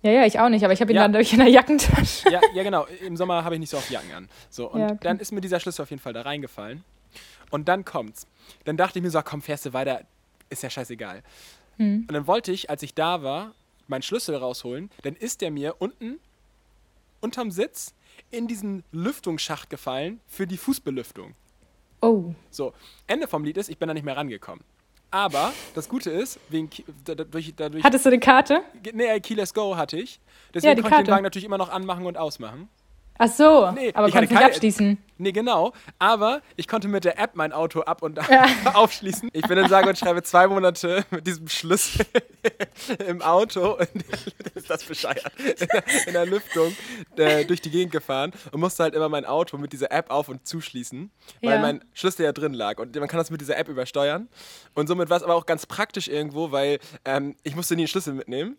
ja, 0.03 0.11
ja, 0.11 0.25
ich 0.25 0.39
auch 0.39 0.49
nicht, 0.49 0.63
aber 0.63 0.73
ich 0.73 0.81
habe 0.81 0.91
ihn 0.91 0.97
Ja. 0.97 1.01
dann 1.03 1.13
durch 1.13 1.33
in 1.33 1.39
der 1.39 1.47
Jackentasche. 1.49 2.29
Ja, 2.31 2.39
ja 2.53 2.61
genau. 2.63 2.85
Im 3.03 3.17
Sommer 3.17 3.43
habe 3.43 3.55
ich 3.55 3.59
nicht 3.59 3.71
so 3.71 3.77
oft 3.77 3.89
Jacken 3.89 4.11
an. 4.13 4.29
So, 4.51 4.69
und 4.69 4.81
Ja, 4.81 4.87
okay. 4.87 4.97
dann 5.01 5.17
ist 5.19 5.31
mir 5.31 5.41
dieser 5.41 5.59
Schlüssel 5.59 5.81
auf 5.81 5.89
jeden 5.89 6.01
Fall 6.01 6.13
da 6.13 6.21
reingefallen. 6.21 6.83
Und 7.49 7.67
dann 7.67 7.83
kommt's. 7.85 8.27
Dann 8.65 8.77
dachte 8.77 8.99
ich 8.99 9.03
mir 9.03 9.09
so, 9.09 9.19
komm, 9.23 9.41
fährst 9.41 9.65
du 9.65 9.73
weiter, 9.73 10.01
ist 10.49 10.61
ja 10.61 10.69
scheißegal. 10.69 11.23
Hm. 11.77 12.05
Und 12.07 12.11
dann 12.13 12.27
wollte 12.27 12.51
ich, 12.51 12.69
als 12.69 12.83
ich 12.83 12.93
da 12.93 13.23
war, 13.23 13.53
meinen 13.87 14.03
Schlüssel 14.03 14.35
rausholen. 14.35 14.91
Dann 15.03 15.15
ist 15.15 15.41
der 15.41 15.49
mir 15.49 15.75
unten 15.79 16.19
unterm 17.25 17.51
Sitz 17.51 17.93
in 18.31 18.47
diesen 18.47 18.83
Lüftungsschacht 18.91 19.69
gefallen 19.69 20.21
für 20.27 20.47
die 20.47 20.57
Fußbelüftung. 20.57 21.33
Oh. 22.01 22.33
So, 22.51 22.73
Ende 23.07 23.27
vom 23.27 23.43
Lied 23.43 23.57
ist, 23.57 23.67
ich 23.67 23.77
bin 23.79 23.87
da 23.87 23.93
nicht 23.93 24.05
mehr 24.05 24.15
rangekommen. 24.15 24.63
Aber 25.11 25.53
das 25.73 25.89
Gute 25.89 26.11
ist, 26.11 26.39
wegen 26.49 26.69
dadurch, 27.03 27.53
dadurch 27.55 27.83
Hattest 27.83 28.05
du 28.05 28.09
eine 28.09 28.19
Karte? 28.19 28.61
nee, 28.93 29.19
Keyless 29.21 29.53
Go 29.53 29.75
hatte 29.75 29.97
ich. 29.97 30.19
Deswegen 30.53 30.75
die 30.75 30.81
konnte 30.81 30.97
ich 30.97 31.03
den. 31.05 31.11
Wagen 31.13 31.23
natürlich 31.23 31.45
immer 31.45 31.57
noch 31.57 31.69
anmachen 31.69 32.05
und 32.05 32.17
ausmachen. 32.17 32.69
Ach 33.17 33.29
so, 33.29 33.71
Nee, 33.71 33.91
aber 33.93 34.07
ich 34.07 34.13
kannst 34.13 34.31
nicht 34.31 34.43
abschließen. 34.43 34.97
Nee, 35.17 35.31
genau. 35.31 35.71
Aber 35.97 36.41
ich 36.57 36.67
konnte 36.67 36.89
mit 36.89 37.05
der 37.05 37.17
App 37.17 37.31
mein 37.35 37.53
Auto 37.53 37.79
ab 37.81 38.01
und 38.01 38.17
Ja. 38.29 38.45
aufschließen. 38.73 39.29
Ich 39.31 39.47
bin 39.47 39.55
dann 39.55 39.69
sage 39.69 39.87
und 39.87 39.97
schreibe 39.97 40.21
zwei 40.23 40.47
Monate 40.47 41.05
mit 41.11 41.25
diesem 41.25 41.47
Schlüssel 41.47 42.05
im 43.07 43.21
Auto. 43.21 43.77
ist 44.55 44.69
das 44.69 44.83
bescheuert? 44.83 45.31
In 45.39 45.67
der, 45.67 45.83
in 46.07 46.13
der 46.13 46.25
Lüftung 46.25 46.75
äh, 47.15 47.45
durch 47.45 47.61
die 47.61 47.69
Gegend 47.71 47.93
gefahren 47.93 48.33
und 48.51 48.59
musste 48.59 48.83
halt 48.83 48.93
immer 48.93 49.07
mein 49.07 49.23
Auto 49.23 49.57
mit 49.57 49.71
dieser 49.71 49.89
App 49.91 50.11
auf- 50.11 50.27
und 50.27 50.45
zuschließen, 50.45 51.09
weil 51.41 51.49
Ja. 51.55 51.59
mein 51.61 51.85
Schlüssel 51.93 52.23
ja 52.25 52.33
drin 52.33 52.53
lag. 52.53 52.77
Und 52.79 52.93
man 52.97 53.07
kann 53.07 53.17
das 53.19 53.31
mit 53.31 53.39
dieser 53.39 53.55
App 53.57 53.69
übersteuern. 53.69 54.27
Und 54.73 54.87
somit 54.87 55.09
war 55.09 55.15
es 55.15 55.23
aber 55.23 55.35
auch 55.35 55.45
ganz 55.45 55.65
praktisch 55.65 56.09
irgendwo, 56.09 56.51
weil 56.51 56.79
ähm, 57.05 57.35
ich 57.43 57.55
musste 57.55 57.75
nie 57.77 57.83
einen 57.83 57.87
Schlüssel 57.87 58.13
mitnehmen. 58.13 58.57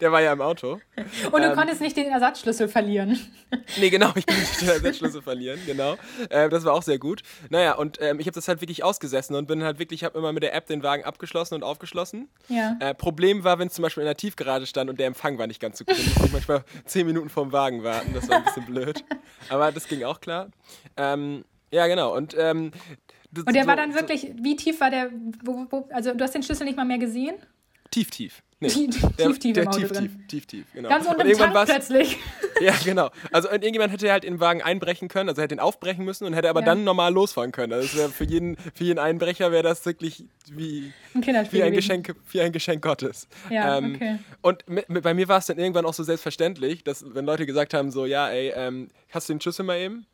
Der 0.00 0.12
war 0.12 0.20
ja 0.20 0.32
im 0.32 0.40
Auto. 0.40 0.80
Und 1.32 1.42
du 1.42 1.48
Ähm, 1.48 1.54
konntest 1.56 1.80
nicht 1.80 1.96
den 1.96 2.06
Ersatzschlüssel 2.06 2.68
verlieren. 2.68 3.18
Nee, 3.78 3.90
genau, 3.90 4.10
ich 4.14 4.26
konnte 4.26 4.40
nicht 4.40 4.60
den 4.60 4.68
Ersatzschlüssel 4.68 5.22
verlieren, 5.22 5.58
genau. 5.66 5.96
Äh, 6.28 6.48
das 6.48 6.64
war 6.64 6.72
auch 6.74 6.82
sehr 6.82 6.98
gut. 6.98 7.22
Naja, 7.50 7.74
und 7.74 7.98
ähm, 8.00 8.18
ich 8.20 8.26
habe 8.26 8.34
das 8.34 8.48
halt 8.48 8.60
wirklich 8.60 8.82
ausgesessen 8.84 9.34
und 9.36 9.46
bin 9.46 9.62
halt 9.62 9.78
wirklich, 9.78 10.00
ich 10.00 10.04
habe 10.04 10.18
immer 10.18 10.32
mit 10.32 10.42
der 10.42 10.54
App 10.54 10.66
den 10.66 10.82
Wagen 10.82 11.04
abgeschlossen 11.04 11.54
und 11.54 11.62
aufgeschlossen. 11.62 12.28
Ja. 12.48 12.76
Äh, 12.80 12.94
Problem 12.94 13.44
war, 13.44 13.58
wenn 13.58 13.68
es 13.68 13.74
zum 13.74 13.82
Beispiel 13.82 14.02
in 14.02 14.06
der 14.06 14.16
Tiefgarage 14.16 14.66
stand 14.66 14.90
und 14.90 14.98
der 15.00 15.06
Empfang 15.06 15.38
war 15.38 15.46
nicht 15.46 15.60
ganz 15.60 15.78
so 15.78 15.84
gut, 15.84 15.96
dann 15.98 16.04
musste 16.06 16.26
ich 16.26 16.32
manchmal 16.32 16.64
zehn 16.84 17.06
Minuten 17.06 17.28
vorm 17.28 17.52
Wagen 17.52 17.82
warten. 17.84 18.12
Das 18.14 18.28
war 18.28 18.36
ein 18.38 18.44
bisschen 18.44 18.66
blöd. 18.66 19.04
Aber 19.48 19.72
das 19.72 19.86
ging 19.88 20.02
auch 20.04 20.20
klar. 20.20 20.48
Ähm, 20.96 21.44
ja, 21.72 21.86
genau. 21.86 22.14
Und, 22.16 22.34
ähm, 22.38 22.72
Und 23.36 23.54
der 23.54 23.62
so- 23.62 23.68
war 23.68 23.76
dann 23.76 23.94
wirklich, 23.94 24.32
wie 24.40 24.56
tief 24.56 24.80
war 24.80 24.90
der, 24.90 25.10
wo, 25.44 25.66
wo, 25.70 25.88
also 25.92 26.12
du 26.14 26.22
hast 26.24 26.34
den 26.34 26.42
Schlüssel 26.42 26.64
nicht 26.64 26.76
mal 26.76 26.84
mehr 26.84 26.98
gesehen? 26.98 27.36
Tief, 27.90 28.10
tief. 28.10 28.42
Nee, 28.62 28.68
Tief, 28.68 29.00
der, 29.16 29.28
tief, 29.28 29.38
tief 29.38 29.54
der 29.54 29.68
Auto 29.68 29.78
tief, 29.78 29.90
drin. 29.92 30.02
tief, 30.04 30.26
tief, 30.28 30.46
tief, 30.46 30.66
genau. 30.74 30.90
Ganz 30.90 31.06
unten 31.06 31.26
im 31.26 31.38
Tank 31.38 31.66
plötzlich. 31.66 32.18
Ja, 32.60 32.74
genau. 32.84 33.08
Also 33.32 33.48
irgendjemand 33.48 33.90
hätte 33.90 34.12
halt 34.12 34.22
in 34.22 34.34
den 34.34 34.40
Wagen 34.40 34.60
einbrechen 34.60 35.08
können, 35.08 35.30
also 35.30 35.40
hätte 35.40 35.54
ihn 35.54 35.60
aufbrechen 35.60 36.04
müssen 36.04 36.26
und 36.26 36.34
hätte 36.34 36.50
aber 36.50 36.60
Ja. 36.60 36.66
dann 36.66 36.84
normal 36.84 37.10
losfahren 37.10 37.52
können. 37.52 37.72
Also 37.72 37.96
das 38.02 38.12
für 38.12 38.24
jeden, 38.24 38.58
für 38.74 38.84
jeden 38.84 38.98
Einbrecher 38.98 39.50
wäre 39.50 39.62
das 39.62 39.86
wirklich 39.86 40.24
wie, 40.52 40.92
Ein 41.14 41.22
wie, 41.52 41.62
ein. 41.62 41.72
Geschenk, 41.72 42.14
wie 42.32 42.40
ein 42.42 42.52
Geschenk 42.52 42.82
Gottes. 42.82 43.28
Ja, 43.48 43.78
Ähm, 43.78 43.94
okay. 43.94 44.18
Und 44.42 44.68
mit, 44.68 44.90
mit, 44.90 45.02
bei 45.04 45.14
mir 45.14 45.26
war 45.28 45.38
es 45.38 45.46
dann 45.46 45.56
irgendwann 45.56 45.86
auch 45.86 45.94
so 45.94 46.02
selbstverständlich, 46.02 46.84
dass 46.84 47.02
wenn 47.14 47.24
Leute 47.24 47.46
gesagt 47.46 47.72
haben, 47.72 47.90
so, 47.90 48.04
ja, 48.04 48.28
ey, 48.28 48.52
ähm, 48.54 48.88
hast 49.10 49.30
du 49.30 49.32
den 49.32 49.40
Schlüssel 49.40 49.64
mal 49.64 49.78
eben? 49.78 50.04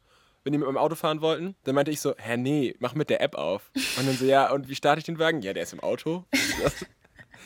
Wenn 0.45 0.53
die 0.53 0.59
mit 0.61 0.69
meinem 0.69 0.77
Auto 0.79 0.95
fahren 0.95 1.21
wollten, 1.21 1.57
dann 1.65 1.75
meinte 1.75 1.91
ich 1.91 2.01
so, 2.01 2.15
hä, 2.17 2.37
nee, 2.37 2.77
mach 2.79 2.95
mit 2.95 3.11
der 3.11 3.21
App 3.23 3.35
auf. 3.35 3.73
Und 3.99 4.07
dann 4.07 4.17
so, 4.17 4.25
ja, 4.25 4.53
und 4.53 4.69
wie 4.69 4.77
starte 4.77 5.01
ich 5.01 5.05
den 5.05 5.19
Wagen? 5.19 5.43
Ja, 5.43 5.53
der 5.53 5.65
ist 5.65 5.73
im 5.73 5.81
Auto. 5.81 6.25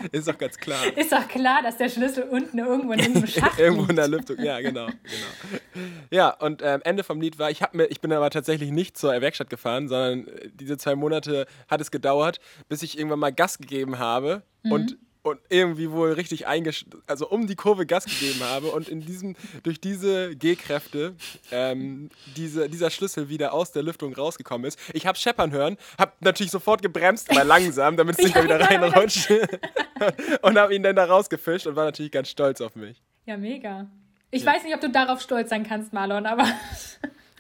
Ist 0.13 0.29
doch 0.29 0.39
ganz 0.39 0.57
klar. 0.57 0.81
Ist 0.97 1.13
doch 1.13 1.27
klar, 1.29 1.63
dass 1.63 1.77
der 1.77 1.89
Schlüssel 1.89 2.25
unten 2.25 2.59
irgendwo 2.59 2.93
in 2.93 3.01
irgendeinem 3.01 3.27
Schacht 3.29 3.59
Irgendwo 3.59 3.85
in 3.85 3.97
der 3.97 4.09
Lüftung, 4.09 4.39
ja, 4.43 4.61
genau. 4.61 4.87
genau. 4.87 5.87
Ja, 6.11 6.31
und 6.31 6.63
ähm, 6.65 6.81
Ende 6.85 7.05
vom 7.05 7.21
Lied 7.21 7.39
war, 7.39 7.51
ich, 7.51 7.63
hab 7.63 7.75
mir, 7.75 7.87
ich 7.87 8.01
bin 8.01 8.13
aber 8.13 8.31
tatsächlich 8.31 8.71
nicht 8.71 8.97
zur 8.97 9.19
Werkstatt 9.21 9.51
gefahren, 9.51 9.89
sondern 9.89 10.27
äh, 10.29 10.51
diese 10.53 10.77
zwei 10.77 10.95
Monate 10.95 11.47
hat 11.69 11.81
es 11.81 11.91
gedauert, 11.91 12.41
bis 12.69 12.83
ich 12.83 12.99
irgendwann 12.99 13.19
mal 13.19 13.33
Gas 13.33 13.59
gegeben 13.59 13.99
habe 13.99 14.43
und, 14.65 14.99
und 15.23 15.41
irgendwie 15.49 15.91
wohl 15.91 16.13
richtig 16.13 16.47
eingesch 16.47 16.87
also 17.07 17.29
um 17.29 17.47
die 17.47 17.57
Kurve 17.57 17.87
Gas 17.87 18.05
gegeben 18.05 18.41
habe 18.43 18.69
und 18.69 18.89
in 18.89 19.01
diesem, 19.01 19.37
durch 19.63 19.81
diese 19.81 20.35
G-Kräfte 20.37 21.15
ähm, 21.51 22.11
diese, 22.37 22.69
dieser 22.69 22.91
Schlüssel 22.91 23.29
wieder 23.29 23.53
aus 23.53 23.73
der 23.73 23.83
Lüftung 23.83 24.15
rausgekommen 24.15 24.67
ist. 24.67 24.79
Ich 24.95 25.07
habe 25.07 25.19
scheppern 25.19 25.51
hören, 25.51 25.77
habe 25.99 26.13
natürlich 26.21 26.51
sofort 26.51 26.83
gebremst, 26.83 27.31
aber 27.31 27.45
langsam, 27.45 27.97
damit 27.97 28.19
es 28.19 28.25
nicht 28.25 28.35
mehr 28.35 28.45
wieder 28.45 28.61
reinrutscht 28.61 29.31
und 30.43 30.59
habe 30.59 30.75
ihn 30.75 30.83
dann 30.83 30.97
da 30.97 31.05
rausgefischt 31.05 31.67
und 31.67 31.77
war 31.77 31.85
natürlich 31.85 32.13
ganz 32.13 32.29
stolz 32.29 32.61
auf 32.61 32.75
mich. 32.77 33.03
Ja, 33.27 33.37
mega. 33.37 33.91
Ich 34.31 34.47
weiß 34.47 34.63
nicht, 34.65 34.75
ob 34.75 34.81
du 34.81 34.91
darauf 34.91 35.21
stolz 35.21 35.51
sein 35.51 35.67
kannst, 35.67 35.93
Marlon, 35.93 36.25
aber 36.27 36.47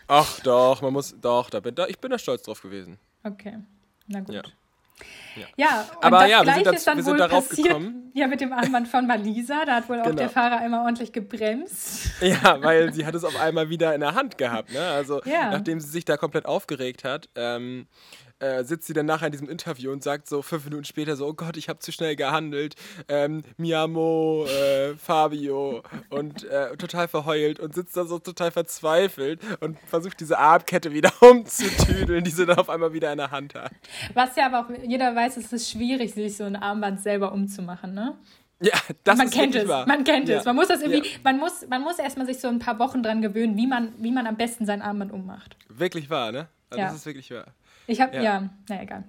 Ach 0.08 0.40
doch, 0.40 0.82
man 0.82 0.92
muss, 0.92 1.14
doch, 1.20 1.50
da 1.50 1.60
bin, 1.60 1.74
da, 1.74 1.86
ich 1.86 1.98
bin 1.98 2.10
da 2.10 2.18
stolz 2.18 2.42
drauf 2.42 2.60
gewesen. 2.60 2.98
okay. 3.22 3.58
Na 4.08 4.20
gut. 4.20 4.34
Ja. 4.34 4.42
Ja, 5.36 5.46
Ja. 5.56 5.86
und 5.96 6.04
Aber 6.04 6.18
das 6.20 6.30
ja, 6.30 6.38
wir 6.38 6.42
Gleiche 6.44 6.56
sind 6.58 6.66
da- 6.66 6.70
ist 6.72 6.86
dann 6.86 6.96
wir 6.96 7.04
sind 7.04 7.12
wohl 7.12 7.18
darauf 7.18 7.48
passiert, 7.48 7.68
gekommen. 7.68 8.10
Ja, 8.14 8.26
mit 8.26 8.40
dem 8.40 8.52
Armband 8.52 8.88
von 8.88 9.06
Malisa. 9.06 9.64
Da 9.64 9.76
hat 9.76 9.88
wohl 9.88 10.00
auch 10.00 10.04
Genau. 10.04 10.16
der 10.16 10.28
Fahrer 10.30 10.58
einmal 10.58 10.84
ordentlich 10.84 11.12
gebremst. 11.12 12.10
Ja, 12.20 12.60
weil 12.62 12.92
sie 12.92 13.06
hat 13.06 13.14
es 13.14 13.24
auf 13.24 13.38
einmal 13.40 13.68
wieder 13.70 13.94
in 13.94 14.00
der 14.00 14.14
Hand 14.14 14.36
gehabt. 14.38 14.72
Ne? 14.72 14.80
Also 14.80 15.20
Ja. 15.24 15.50
nachdem 15.50 15.80
sie 15.80 15.88
sich 15.88 16.04
da 16.04 16.16
komplett 16.16 16.46
aufgeregt 16.46 17.04
hat, 17.04 17.28
ähm, 17.34 17.86
äh, 18.40 18.64
sitzt 18.64 18.86
sie 18.86 18.92
dann 18.92 19.06
nachher 19.06 19.26
in 19.26 19.32
diesem 19.32 19.48
Interview 19.48 19.92
und 19.92 20.02
sagt 20.02 20.28
so 20.28 20.42
fünf 20.42 20.64
Minuten 20.64 20.84
später 20.84 21.16
so, 21.16 21.26
oh 21.28 21.34
Gott, 21.34 21.56
ich 21.56 21.68
habe 21.68 21.78
zu 21.78 21.92
schnell 21.92 22.16
gehandelt. 22.16 22.74
Ähm, 23.08 23.42
Miamo, 23.56 24.46
äh, 24.46 24.94
Fabio 24.96 25.82
und 26.08 26.44
äh, 26.44 26.76
total 26.76 27.06
verheult 27.08 27.60
und 27.60 27.74
sitzt 27.74 27.96
da 27.96 28.04
so 28.04 28.18
total 28.18 28.50
verzweifelt 28.50 29.40
und 29.60 29.78
versucht 29.86 30.18
diese 30.20 30.38
Armkette 30.38 30.92
wieder 30.92 31.12
umzutüdeln, 31.20 32.24
die 32.24 32.30
sie 32.30 32.46
dann 32.46 32.58
auf 32.58 32.70
einmal 32.70 32.92
wieder 32.92 33.12
in 33.12 33.18
der 33.18 33.30
Hand 33.30 33.54
hat. 33.54 33.72
Was 34.14 34.34
ja 34.36 34.46
aber 34.46 34.60
auch 34.66 34.70
jeder 34.84 35.14
weiß, 35.14 35.36
es 35.36 35.52
ist 35.52 35.70
schwierig, 35.70 36.14
sich 36.14 36.36
so 36.36 36.44
ein 36.44 36.56
Armband 36.56 37.00
selber 37.00 37.32
umzumachen, 37.32 37.94
ne? 37.94 38.16
Ja, 38.62 38.74
das 39.04 39.16
man 39.16 39.26
ist 39.28 39.32
kennt 39.34 39.54
es, 39.54 39.66
wahr. 39.68 39.86
man 39.86 40.04
kennt 40.04 40.28
ja. 40.28 40.38
es. 40.38 40.44
Man 40.44 40.54
muss 40.54 40.68
das 40.68 40.82
irgendwie, 40.82 40.98
Ja. 41.08 41.18
man 41.24 41.38
muss, 41.38 41.66
man 41.68 41.80
muss 41.80 41.98
erstmal 41.98 42.26
sich 42.26 42.40
so 42.40 42.48
ein 42.48 42.58
paar 42.58 42.78
Wochen 42.78 43.02
dran 43.02 43.22
gewöhnen, 43.22 43.56
wie 43.56 43.66
man, 43.66 43.94
wie 43.98 44.10
man 44.12 44.26
am 44.26 44.36
besten 44.36 44.66
sein 44.66 44.82
Armband 44.82 45.12
ummacht. 45.12 45.56
Wirklich 45.70 46.10
wahr, 46.10 46.30
ne? 46.30 46.48
Also 46.68 46.80
Ja. 46.80 46.86
Das 46.88 46.96
ist 46.96 47.06
wirklich 47.06 47.30
wahr. 47.30 47.46
Ich 47.90 48.00
habe, 48.00 48.14
Ja. 48.16 48.22
ja. 48.22 48.48
na 48.68 48.82
egal. 48.82 49.04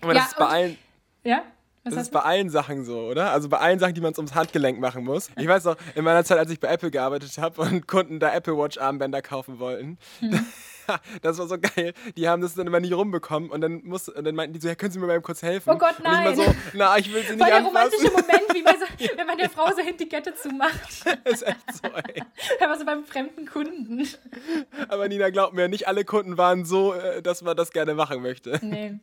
Aber 0.00 0.14
Ja, 0.14 0.20
das 0.20 0.28
ist 0.28 0.38
bei 0.38 0.46
allen, 0.46 0.78
Ja? 1.24 1.42
Was 1.82 1.94
Das 1.94 2.02
ist 2.04 2.12
bei 2.12 2.20
allen 2.20 2.50
Sachen 2.50 2.84
so, 2.84 3.00
oder? 3.06 3.32
Also 3.32 3.48
bei 3.48 3.56
allen 3.58 3.78
Sachen, 3.78 3.94
die 3.94 4.00
man 4.02 4.12
ums 4.14 4.34
Handgelenk 4.34 4.78
machen 4.78 5.02
muss. 5.02 5.30
Ich 5.36 5.48
weiß 5.48 5.64
noch, 5.64 5.76
in 5.94 6.04
meiner 6.04 6.22
Zeit, 6.24 6.38
als 6.38 6.50
ich 6.50 6.60
bei 6.60 6.68
Apple 6.68 6.90
gearbeitet 6.90 7.36
habe 7.38 7.62
und 7.62 7.88
Kunden 7.88 8.20
da 8.20 8.32
Apple 8.32 8.56
Watch 8.56 8.78
Armbänder 8.78 9.22
kaufen 9.22 9.58
wollten, 9.58 9.98
Hm. 10.20 10.46
das 11.22 11.38
war 11.38 11.46
so 11.46 11.56
geil. 11.58 11.92
Die 12.16 12.28
haben 12.28 12.42
das 12.42 12.54
dann 12.54 12.66
immer 12.66 12.80
nie 12.80 12.92
rumbekommen 12.92 13.50
und 13.50 13.60
dann, 13.60 13.82
muss, 13.84 14.08
und 14.08 14.24
dann 14.24 14.34
meinten 14.34 14.54
die 14.54 14.60
so, 14.60 14.68
ja, 14.68 14.74
können 14.74 14.92
Sie 14.92 14.98
mir 14.98 15.06
mal 15.06 15.14
eben 15.14 15.22
kurz 15.22 15.42
helfen? 15.42 15.70
Oh 15.70 15.76
Gott, 15.78 15.98
Und 15.98 16.04
ich 16.06 16.10
nein. 16.10 16.36
so, 16.36 16.54
na, 16.74 16.96
ich 16.98 17.12
will 17.12 17.22
Sie 17.22 17.28
Voll 17.28 17.36
nicht 17.36 17.48
der 17.48 17.62
romantische. 17.64 18.10
Moment, 18.10 18.54
wie 18.54 18.62
man 18.62 18.74
so, 18.78 19.06
wenn 19.16 19.26
man 19.26 19.38
der 19.38 19.50
Frau 19.50 19.66
so 19.70 19.78
hinter 19.78 20.04
die 20.04 20.08
Kette 20.08 20.34
zumacht. 20.34 21.04
ist 21.24 21.46
echt 21.46 21.74
so, 21.74 21.88
ey. 21.88 22.22
Aber 22.62 22.78
so 22.78 22.84
beim 22.84 23.04
fremden 23.04 23.46
Kunden. 23.46 24.06
Aber 24.88 25.08
Nina, 25.08 25.30
glaub 25.30 25.52
mir, 25.52 25.68
nicht 25.68 25.88
alle 25.88 26.04
Kunden 26.04 26.38
waren 26.38 26.64
so, 26.64 26.94
äh, 26.94 27.22
dass 27.22 27.42
man 27.42 27.56
das 27.56 27.70
gerne 27.72 27.94
machen 27.94 28.22
möchte. 28.22 28.58
Nee. 28.62 28.98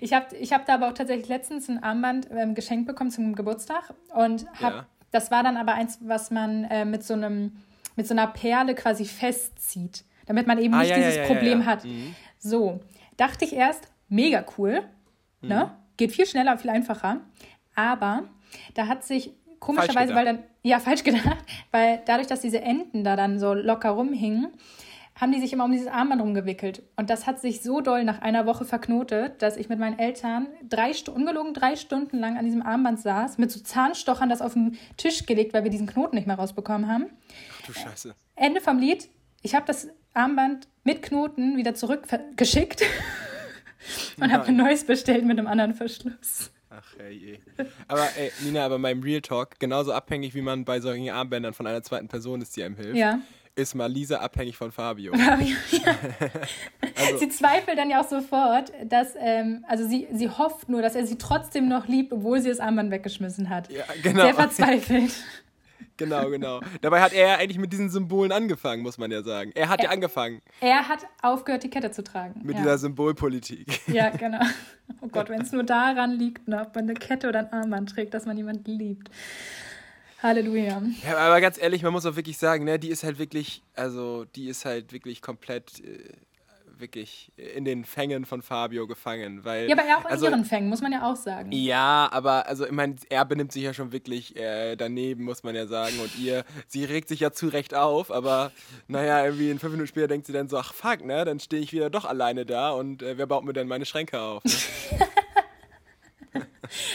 Ich 0.00 0.12
habe 0.12 0.34
ich 0.36 0.52
hab 0.52 0.66
da 0.66 0.74
aber 0.74 0.88
auch 0.88 0.94
tatsächlich 0.94 1.28
letztens 1.28 1.68
ein 1.68 1.82
Armband 1.82 2.28
ähm, 2.30 2.54
geschenkt 2.54 2.86
bekommen 2.86 3.10
zum 3.10 3.34
Geburtstag 3.34 3.92
und 4.14 4.46
hab, 4.62 4.72
Ja. 4.72 4.86
das 5.10 5.32
war 5.32 5.42
dann 5.42 5.56
aber 5.56 5.72
eins, 5.74 5.98
was 6.02 6.30
man 6.30 6.62
äh, 6.64 6.84
mit 6.84 7.02
so 7.02 7.14
einem 7.14 7.56
mit 7.96 8.06
so 8.08 8.14
einer 8.14 8.26
Perle 8.28 8.74
quasi 8.76 9.04
festzieht, 9.04 10.04
damit 10.26 10.46
man 10.46 10.58
eben 10.58 10.74
Ah, 10.74 10.80
nicht 10.80 10.90
ja, 10.90 10.96
dieses 10.96 11.16
ja, 11.16 11.22
ja, 11.22 11.26
Problem 11.26 11.66
hat. 11.66 11.84
Mhm. 11.84 12.14
So, 12.38 12.80
dachte 13.16 13.44
ich 13.44 13.54
erst, 13.54 13.88
mega 14.08 14.44
cool, 14.58 14.82
Mhm. 15.40 15.48
ne? 15.48 15.70
Geht 15.96 16.12
viel 16.12 16.26
schneller, 16.26 16.58
viel 16.58 16.70
einfacher, 16.70 17.20
aber 17.74 18.24
da 18.74 18.86
hat 18.88 19.04
sich 19.04 19.32
komischerweise, 19.60 20.14
weil 20.14 20.24
dann 20.24 20.38
ja 20.62 20.78
falsch 20.80 21.04
gedacht, 21.04 21.38
weil 21.70 22.02
dadurch, 22.06 22.26
dass 22.26 22.40
diese 22.40 22.60
Enden 22.60 23.04
da 23.04 23.16
dann 23.16 23.38
so 23.38 23.54
locker 23.54 23.90
rumhingen, 23.90 24.48
haben 25.16 25.30
die 25.30 25.40
sich 25.40 25.52
immer 25.52 25.64
um 25.64 25.70
dieses 25.70 25.86
Armband 25.86 26.20
rumgewickelt. 26.20 26.82
Und 26.96 27.08
das 27.08 27.26
hat 27.28 27.40
sich 27.40 27.62
so 27.62 27.80
doll 27.80 28.02
nach 28.02 28.20
einer 28.20 28.46
Woche 28.46 28.64
verknotet, 28.64 29.40
dass 29.42 29.56
ich 29.56 29.68
mit 29.68 29.78
meinen 29.78 29.96
Eltern 29.96 30.48
drei 30.68 30.90
ungelogen 31.14 31.54
drei 31.54 31.76
Stunden 31.76 32.18
lang 32.18 32.36
an 32.36 32.44
diesem 32.44 32.62
Armband 32.62 32.98
saß, 32.98 33.38
mit 33.38 33.52
so 33.52 33.60
Zahnstochern 33.60 34.28
das 34.28 34.42
auf 34.42 34.54
den 34.54 34.76
Tisch 34.96 35.24
gelegt, 35.26 35.54
weil 35.54 35.62
wir 35.62 35.70
diesen 35.70 35.86
Knoten 35.86 36.16
nicht 36.16 36.26
mehr 36.26 36.36
rausbekommen 36.36 36.90
haben. 36.90 37.06
Ach 37.62 37.66
du 37.66 37.72
Scheiße. 37.72 38.14
Ende 38.34 38.60
vom 38.60 38.78
Lied. 38.78 39.08
Ich 39.42 39.54
habe 39.54 39.66
das 39.66 39.88
Armband 40.14 40.68
mit 40.84 41.02
Knoten 41.02 41.56
wieder 41.56 41.74
zurückgeschickt 41.74 42.82
und 44.20 44.32
habe 44.32 44.46
ein 44.46 44.56
neues 44.56 44.84
bestellt 44.84 45.24
mit 45.24 45.38
einem 45.38 45.48
anderen 45.48 45.74
Verschluss. 45.74 46.50
Ach 46.70 46.94
ey, 46.98 47.12
je. 47.12 47.38
Aber 47.86 48.08
ey, 48.16 48.32
Nina, 48.42 48.64
aber 48.64 48.78
beim 48.78 49.00
Real 49.02 49.20
Talk, 49.20 49.58
genauso 49.60 49.92
abhängig 49.92 50.34
wie 50.34 50.40
man 50.42 50.64
bei 50.64 50.80
solchen 50.80 51.10
Armbändern 51.10 51.54
von 51.54 51.66
einer 51.66 51.82
zweiten 51.82 52.08
Person 52.08 52.40
ist, 52.42 52.56
die 52.56 52.64
einem 52.64 52.76
hilft, 52.76 52.96
Ja. 52.96 53.20
ist 53.54 53.74
mal 53.76 53.90
Lisa 53.90 54.18
abhängig 54.18 54.56
von 54.56 54.72
Fabio. 54.72 55.12
Sie 57.18 57.28
zweifelt 57.28 57.78
dann 57.78 57.90
ja 57.90 58.00
auch 58.00 58.08
sofort, 58.08 58.72
dass, 58.86 59.14
ähm, 59.18 59.64
also 59.68 59.86
sie, 59.86 60.08
sie 60.12 60.28
hofft 60.28 60.68
nur, 60.68 60.82
dass 60.82 60.94
er 60.94 61.06
sie 61.06 61.18
trotzdem 61.18 61.68
noch 61.68 61.86
liebt, 61.86 62.12
obwohl 62.12 62.40
sie 62.40 62.48
das 62.48 62.60
Armband 62.60 62.90
weggeschmissen 62.90 63.48
hat. 63.50 63.70
Ja, 63.70 63.84
genau. 64.02 64.24
Sehr 64.24 64.34
verzweifelt. 64.34 65.12
Genau, 65.96 66.28
genau. 66.28 66.60
Dabei 66.80 67.00
hat 67.00 67.12
er 67.12 67.28
ja 67.28 67.34
eigentlich 67.36 67.58
mit 67.58 67.72
diesen 67.72 67.88
Symbolen 67.88 68.32
angefangen, 68.32 68.82
muss 68.82 68.98
man 68.98 69.10
ja 69.10 69.22
sagen. 69.22 69.52
Er 69.54 69.68
hat 69.68 69.82
ja 69.82 69.90
angefangen 69.90 70.42
Er 70.60 70.88
hat 70.88 71.06
aufgehört, 71.22 71.62
die 71.62 71.70
Kette 71.70 71.90
zu 71.90 72.02
tragen. 72.02 72.40
mit 72.42 72.56
ja. 72.56 72.62
dieser 72.62 72.78
Symbolpolitik. 72.78 73.80
ja, 73.86 74.08
genau. 74.16 74.44
Oh 75.00 75.08
Gott, 75.08 75.28
wenn 75.28 75.40
es 75.40 75.52
nur 75.52 75.62
daran 75.62 76.12
liegt, 76.12 76.48
ne, 76.48 76.60
ob 76.62 76.74
man 76.74 76.84
eine 76.84 76.94
Kette 76.94 77.28
oder 77.28 77.40
ein 77.40 77.52
Armband 77.52 77.90
trägt, 77.90 78.12
dass 78.14 78.26
man 78.26 78.36
jemanden 78.36 78.72
liebt. 78.72 79.10
Halleluja. 80.22 80.82
Ja, 81.06 81.18
aber 81.18 81.40
ganz 81.40 81.58
ehrlich, 81.60 81.82
man 81.82 81.92
muss 81.92 82.06
auch 82.06 82.16
wirklich 82.16 82.38
sagen, 82.38 82.64
ne, 82.64 82.78
die 82.78 82.88
ist 82.88 83.04
halt 83.04 83.18
wirklich, 83.18 83.62
also 83.74 84.24
die 84.24 84.48
ist 84.48 84.64
halt 84.64 84.92
wirklich 84.92 85.20
komplett, 85.20 85.80
äh, 85.80 86.12
wirklich 86.84 87.32
in 87.36 87.64
den 87.64 87.84
Fängen 87.84 88.26
von 88.26 88.42
Fabio 88.42 88.86
gefangen. 88.86 89.44
Weil, 89.44 89.68
Ja, 89.68 89.74
aber 89.74 89.86
er 89.86 89.98
auch 89.98 90.04
in 90.04 90.10
also, 90.10 90.26
ihren 90.26 90.44
Fängen, 90.44 90.68
muss 90.68 90.82
man 90.82 90.92
ja 90.92 91.10
auch 91.10 91.16
sagen. 91.16 91.50
Ja, 91.50 92.08
aber 92.12 92.46
also 92.46 92.66
ich 92.66 92.72
meine, 92.72 92.96
er 93.08 93.24
benimmt 93.24 93.52
sich 93.52 93.62
ja 93.62 93.72
schon 93.72 93.90
wirklich 93.90 94.36
äh, 94.36 94.76
daneben, 94.76 95.24
muss 95.24 95.42
man 95.42 95.54
ja 95.54 95.66
sagen. 95.66 95.98
Und 96.00 96.18
ihr, 96.18 96.44
sie 96.68 96.84
regt 96.84 97.08
sich 97.08 97.20
ja 97.20 97.32
zu 97.32 97.48
Recht 97.48 97.74
auf, 97.74 98.10
aber 98.10 98.52
naja, 98.86 99.24
irgendwie 99.24 99.50
in 99.50 99.58
fünf 99.58 99.72
Minuten 99.72 99.88
später 99.88 100.08
denkt 100.08 100.26
sie 100.26 100.34
dann 100.34 100.48
so, 100.48 100.58
ach 100.58 100.74
fuck, 100.74 101.04
ne, 101.04 101.24
dann 101.24 101.40
stehe 101.40 101.62
ich 101.62 101.72
wieder 101.72 101.88
doch 101.88 102.04
alleine 102.04 102.44
da 102.44 102.70
und 102.70 103.02
äh, 103.02 103.16
wer 103.16 103.26
baut 103.26 103.44
mir 103.44 103.54
denn 103.54 103.66
meine 103.66 103.86
Schränke 103.86 104.20
auf? 104.20 104.44
Ne? 104.44 104.52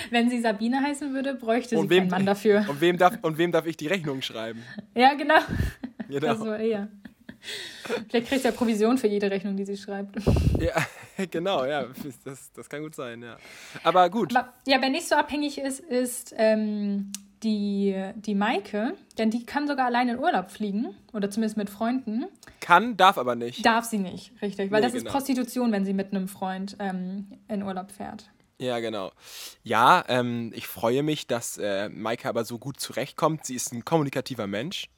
Wenn 0.10 0.30
sie 0.30 0.42
Sabine 0.42 0.82
heißen 0.82 1.14
würde, 1.14 1.36
bräuchte 1.36 1.70
sie 1.70 1.76
Und 1.78 1.90
wem, 1.90 2.04
keinen 2.04 2.12
Mann 2.12 2.26
dafür. 2.26 2.66
Und 2.68 2.82
wem, 2.82 2.98
darf, 2.98 3.18
und 3.22 3.38
wem 3.38 3.52
darf 3.52 3.66
ich 3.66 3.78
die 3.78 3.88
Rechnung 3.88 4.22
schreiben? 4.22 4.62
Ja, 4.96 5.14
genau. 5.14 5.40
Genau. 6.10 6.20
Das 6.20 6.40
war 6.40 6.60
Vielleicht 8.10 8.28
kriegt 8.28 8.46
er 8.46 8.52
Provision 8.52 8.98
für 8.98 9.08
jede 9.08 9.30
Rechnung, 9.32 9.56
die 9.56 9.66
sie 9.66 9.78
schreibt. 9.78 10.18
Ja, 10.60 11.26
genau, 11.32 11.64
ja, 11.64 11.86
das, 12.26 12.52
das 12.52 12.70
kann 12.70 12.82
gut 12.82 12.94
sein, 12.94 13.22
ja. 13.24 13.38
Aber 13.84 14.10
gut. 14.10 14.36
Aber, 14.36 14.54
ja, 14.68 14.82
wer 14.82 14.90
nicht 14.90 15.08
so 15.08 15.16
abhängig 15.16 15.58
ist, 15.58 15.80
ist 15.80 16.36
ähm, 16.38 17.14
die, 17.44 17.96
die 18.16 18.36
Maike, 18.36 18.94
denn 19.18 19.30
die 19.30 19.46
kann 19.46 19.68
sogar 19.68 19.86
allein 19.86 20.10
in 20.10 20.20
Urlaub 20.20 20.52
fliegen 20.52 20.96
oder 21.14 21.30
zumindest 21.30 21.56
mit 21.56 21.70
Freunden. 21.70 22.26
Kann, 22.60 22.98
darf 22.98 23.18
aber 23.18 23.36
nicht. 23.36 23.66
Darf 23.66 23.86
sie 23.86 24.00
nicht, 24.00 24.34
richtig, 24.42 24.70
weil 24.72 24.82
Nee, 24.82 24.88
das 24.88 24.94
ist 24.96 25.04
genau. 25.04 25.14
Prostitution, 25.14 25.72
wenn 25.72 25.86
sie 25.86 25.94
mit 25.94 26.12
einem 26.12 26.28
Freund 26.28 26.76
ähm, 26.80 27.28
in 27.48 27.64
Urlaub 27.64 27.92
fährt. 27.92 28.30
Ja, 28.60 28.80
genau. 28.80 29.12
Ja, 29.64 30.03
ähm, 30.10 30.51
ich 30.53 30.68
freue 30.68 31.01
mich, 31.01 31.28
dass 31.28 31.57
äh, 31.57 31.88
Maike 31.89 32.28
aber 32.28 32.43
so 32.43 32.60
gut 32.60 32.80
zurechtkommt. 32.80 33.45
Sie 33.45 33.55
ist 33.55 33.72
ein 33.72 33.86
kommunikativer 33.86 34.47
Mensch. 34.47 34.89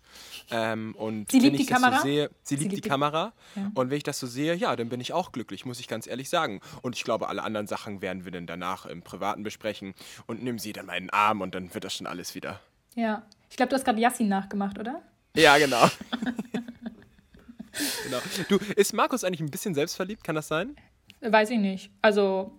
Ähm, 0.49 0.93
und 0.95 1.31
Sie 1.31 1.37
wenn 1.37 1.51
liebt 1.51 1.61
ich 1.61 1.67
die 1.67 1.71
das 1.73 1.81
Kamera? 1.81 1.97
So 1.97 2.03
sehe, 2.03 2.29
sie 2.43 2.55
liebt 2.55 2.63
liebt 2.71 2.77
die 2.77 2.81
die- 2.81 2.89
Kamera. 2.89 3.33
Ja. 3.55 3.71
Und 3.75 3.89
wenn 3.91 3.97
ich 3.97 4.03
das 4.03 4.19
so 4.19 4.25
sehe, 4.27 4.55
ja, 4.55 4.75
dann 4.75 4.89
bin 4.89 4.99
ich 4.99 5.13
auch 5.13 5.31
glücklich, 5.31 5.63
muss 5.65 5.79
ich 5.79 5.87
ganz 5.87 6.07
ehrlich 6.07 6.27
sagen. 6.29 6.59
Und 6.81 6.95
ich 6.95 7.03
glaube, 7.03 7.29
alle 7.29 7.43
anderen 7.43 7.67
Sachen 7.67 8.01
werden 8.01 8.25
wir 8.25 8.31
dann 8.31 8.47
danach 8.47 8.85
im 8.87 9.03
Privaten 9.03 9.43
besprechen. 9.43 9.93
Und 10.25 10.43
nimm 10.43 10.57
sie 10.59 10.73
dann 10.73 10.87
mal 10.87 10.97
in 10.97 11.05
den 11.05 11.09
Arm 11.11 11.41
und 11.41 11.53
dann 11.55 11.73
wird 11.73 11.83
das 11.83 11.93
schon 11.95 12.07
alles 12.07 12.33
wieder. 12.35 12.59
Ja. 12.95 13.21
Ich 13.49 13.57
glaube, 13.57 13.69
du 13.69 13.75
hast 13.75 13.85
gerade 13.85 14.01
Yassin 14.01 14.27
nachgemacht, 14.27 14.79
oder? 14.79 15.01
Ja, 15.35 15.57
genau. 15.59 15.87
genau. 18.03 18.19
Du, 18.49 18.57
ist 18.75 18.93
Markus 18.93 19.23
eigentlich 19.23 19.39
ein 19.41 19.51
bisschen 19.51 19.75
selbstverliebt? 19.75 20.23
Kann 20.23 20.35
das 20.35 20.47
sein? 20.47 20.75
Weiß 21.21 21.49
ich 21.51 21.59
nicht. 21.59 21.91
Also, 22.01 22.51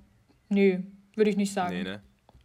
nö, 0.53 0.79
würde 1.15 1.31
ich 1.31 1.37
nicht 1.37 1.53
sagen. 1.53 1.75
Nee, 1.75 1.83
ne? 1.83 2.01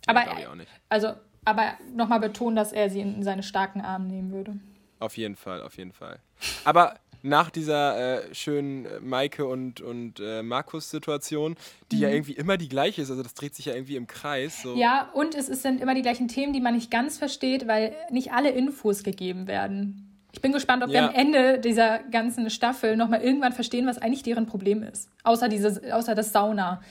Aber, 0.08 0.24
Glaube 0.24 0.42
ich 0.42 0.48
auch 0.48 0.56
nicht. 0.56 0.72
also, 0.90 1.14
aber 1.46 1.74
nochmal 1.96 2.20
betonen, 2.20 2.56
dass 2.56 2.72
er 2.74 2.90
sie 2.90 3.02
in 3.02 3.24
seine 3.24 3.44
starken 3.44 3.82
Arme 3.82 4.08
nehmen 4.08 4.32
würde. 4.32 4.58
Auf 5.00 5.18
jeden 5.18 5.36
Fall, 5.36 5.62
auf 5.62 5.78
jeden 5.78 5.92
Fall. 5.94 6.20
Aber 6.64 6.96
nach 7.24 7.50
dieser 7.50 8.24
äh, 8.30 8.34
schönen 8.36 8.86
äh, 8.86 9.00
Maike 9.02 9.46
und, 9.46 9.82
und 9.82 10.20
äh, 10.20 10.44
Markus-Situation, 10.44 11.56
die 11.92 12.00
ja 12.00 12.10
irgendwie 12.10 12.34
immer 12.34 12.58
die 12.58 12.70
gleiche 12.70 13.02
ist, 13.02 13.10
also 13.10 13.24
das 13.24 13.34
dreht 13.34 13.56
sich 13.56 13.66
ja 13.66 13.74
irgendwie 13.74 13.96
im 13.96 14.08
Kreis. 14.08 14.62
So. 14.62 14.74
Mhm. 14.74 14.78
Ja, 14.78 15.10
und 15.14 15.36
es 15.36 15.48
sind 15.48 15.82
immer 15.82 15.94
die 15.96 16.02
gleichen 16.04 16.28
Themen, 16.28 16.54
die 16.54 16.62
man 16.62 16.76
nicht 16.76 16.90
ganz 16.92 17.18
versteht, 17.18 17.68
weil 17.68 17.94
nicht 18.12 18.32
alle 18.32 18.50
Infos 18.52 19.04
gegeben 19.04 19.48
werden. 19.48 20.04
Ich 20.32 20.42
bin 20.42 20.52
gespannt, 20.52 20.84
ob 20.84 20.90
wir 20.90 20.98
Ja. 20.98 21.10
am 21.10 21.16
Ende 21.16 21.60
dieser 21.60 22.00
ganzen 22.12 22.50
Staffel 22.50 22.96
nochmal 22.96 23.22
irgendwann 23.22 23.54
verstehen, 23.54 23.88
was 23.88 23.98
eigentlich 23.98 24.24
deren 24.24 24.46
Problem 24.46 24.84
ist. 24.84 25.10
Außer, 25.24 25.50
dieses, 25.50 25.84
außer 25.92 26.14
das 26.16 26.32
Sauna, 26.32 26.82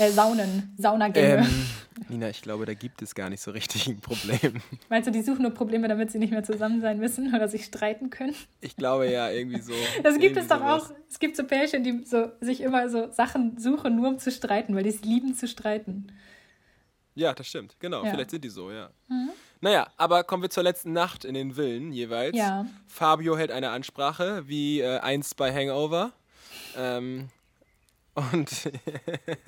äh, 0.00 0.10
Saunen, 0.10 0.74
Saunagänge. 0.78 1.44
Ähm, 1.44 1.66
Nina, 2.08 2.30
ich 2.30 2.42
glaube, 2.42 2.64
da 2.66 2.74
gibt 2.74 3.02
es 3.02 3.14
gar 3.14 3.28
nicht 3.28 3.42
so 3.42 3.50
richtig 3.50 3.86
ein 3.86 4.00
Problem. 4.00 4.60
Meinst 4.88 5.06
du, 5.06 5.12
die 5.12 5.22
suchen 5.22 5.42
nur 5.42 5.52
Probleme, 5.52 5.86
damit 5.88 6.10
sie 6.10 6.18
nicht 6.18 6.30
mehr 6.30 6.42
zusammen 6.42 6.80
sein 6.80 6.98
müssen 6.98 7.34
oder 7.34 7.48
sich 7.48 7.66
streiten 7.66 8.10
können? 8.10 8.34
Ich 8.60 8.76
glaube 8.76 9.10
ja, 9.10 9.30
irgendwie 9.30 9.60
so. 9.60 9.72
Das 10.02 10.18
gibt 10.18 10.36
es 10.36 10.48
doch 10.48 10.58
sowas. 10.58 10.84
auch. 10.84 10.94
Es 11.08 11.18
gibt 11.18 11.36
so 11.36 11.44
Pärchen, 11.44 11.84
die 11.84 12.04
so, 12.04 12.32
sich 12.40 12.62
immer 12.62 12.88
so 12.88 13.10
Sachen 13.12 13.58
suchen, 13.58 13.96
nur 13.96 14.08
um 14.08 14.18
zu 14.18 14.30
streiten, 14.30 14.74
weil 14.74 14.82
die 14.82 14.88
es 14.90 15.02
lieben 15.02 15.34
zu 15.34 15.46
streiten. 15.46 16.12
Ja, 17.14 17.34
das 17.34 17.48
stimmt, 17.48 17.76
genau. 17.78 18.04
Ja. 18.04 18.12
Vielleicht 18.12 18.30
sind 18.30 18.44
die 18.44 18.48
so, 18.48 18.70
ja. 18.70 18.90
Naja, 19.60 19.88
aber 19.98 20.24
kommen 20.24 20.42
wir 20.42 20.48
zur 20.50 20.62
letzten 20.62 20.92
Nacht 20.92 21.24
in 21.24 21.34
den 21.34 21.54
Villen 21.54 21.92
jeweils. 21.92 22.36
Ja. 22.36 22.64
Fabio 22.86 23.36
hält 23.36 23.50
eine 23.50 23.70
Ansprache, 23.70 24.48
wie 24.48 24.80
äh, 24.80 25.00
einst 25.00 25.36
bei 25.36 25.52
Hangover. 25.52 26.12
Ähm, 26.78 27.28
und 28.14 28.70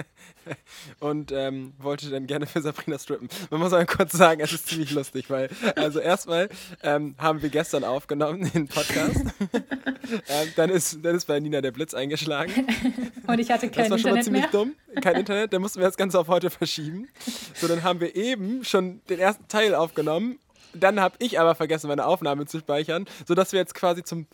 und 1.01 1.33
ähm, 1.33 1.73
wollte 1.79 2.11
dann 2.11 2.27
gerne 2.27 2.47
für 2.47 2.61
Sabrina 2.63 2.99
strippen. 2.99 3.29
Man 3.51 3.61
muss 3.61 3.73
aber 3.73 3.87
kurz 3.87 4.13
sagen, 4.13 4.41
es 4.41 4.53
ist 4.53 4.69
ziemlich 4.69 4.93
lustig, 4.93 5.31
weil, 5.31 5.51
also 5.77 6.01
erstmal 6.01 6.49
ähm, 6.83 7.15
haben 7.19 7.43
wir 7.43 7.49
gestern 7.49 7.85
aufgenommen 7.85 8.51
den 8.53 8.69
Podcast. 8.69 9.25
ähm, 10.29 10.49
dann, 10.57 10.71
ist, 10.71 10.99
dann 11.03 11.15
ist 11.17 11.27
bei 11.27 11.41
Nina 11.41 11.61
der 11.61 11.73
Blitz 11.73 11.95
eingeschlagen. 11.95 12.53
Und 13.27 13.39
ich 13.39 13.51
hatte 13.51 13.69
Das 13.69 13.77
kein 13.77 13.91
war 13.91 13.99
schon 13.99 14.11
mal 14.11 14.19
Internet 14.19 14.25
ziemlich 14.25 14.43
mehr. 14.43 14.51
dumm. 14.51 14.75
Kein 15.03 15.17
Internet, 15.17 15.53
dann 15.53 15.63
mussten 15.63 15.81
wir 15.81 15.87
das 15.87 15.97
Ganze 15.97 16.19
auf 16.19 16.29
heute 16.29 16.51
verschieben. 16.51 17.09
So, 17.55 17.69
dann 17.69 17.83
haben 17.83 18.01
wir 18.01 18.15
eben 18.15 18.65
schon 18.65 19.01
den 19.09 19.19
ersten 19.19 19.49
Teil 19.49 19.75
aufgenommen. 19.75 20.39
Dann 20.75 21.01
habe 21.01 21.17
ich 21.19 21.39
aber 21.39 21.55
vergessen, 21.55 21.89
meine 21.89 22.07
Aufnahme 22.07 22.47
zu 22.47 22.59
speichern, 22.59 23.07
sodass 23.27 23.53
wir 23.53 23.61
jetzt 23.61 23.75
quasi 23.75 24.03
zum, 24.03 24.27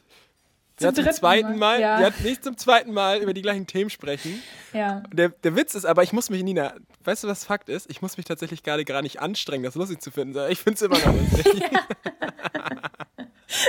ja, 0.80 0.94
zum 0.94 1.04
dritten 1.04 1.16
zweiten 1.16 1.48
Mal, 1.58 1.78
Mal, 1.78 1.80
ja. 1.80 2.00
ja, 2.00 2.10
nicht 2.22 2.44
zum 2.44 2.56
zweiten 2.56 2.92
Mal 2.92 3.18
über 3.18 3.34
die 3.34 3.42
gleichen 3.42 3.66
Themen 3.66 3.90
sprechen. 3.90 4.42
Ja. 4.72 5.02
Der, 5.12 5.30
der 5.30 5.56
Witz 5.56 5.74
ist 5.74 5.84
aber, 5.84 6.02
ich 6.02 6.12
muss 6.12 6.30
mich, 6.30 6.42
Nina, 6.42 6.74
weißt 7.04 7.24
du, 7.24 7.28
was 7.28 7.44
Fakt 7.44 7.68
ist? 7.68 7.90
Ich 7.90 8.02
muss 8.02 8.16
mich 8.16 8.26
tatsächlich 8.26 8.62
gerade 8.62 8.84
gar 8.84 9.02
nicht 9.02 9.20
anstrengen, 9.20 9.64
das 9.64 9.74
lustig 9.74 10.00
zu 10.00 10.10
finden, 10.10 10.34
sondern 10.34 10.52
ich 10.52 10.58
finde 10.58 10.74
es 10.76 10.82
immer 10.82 10.98
noch 10.98 11.14
lustig. 11.14 11.62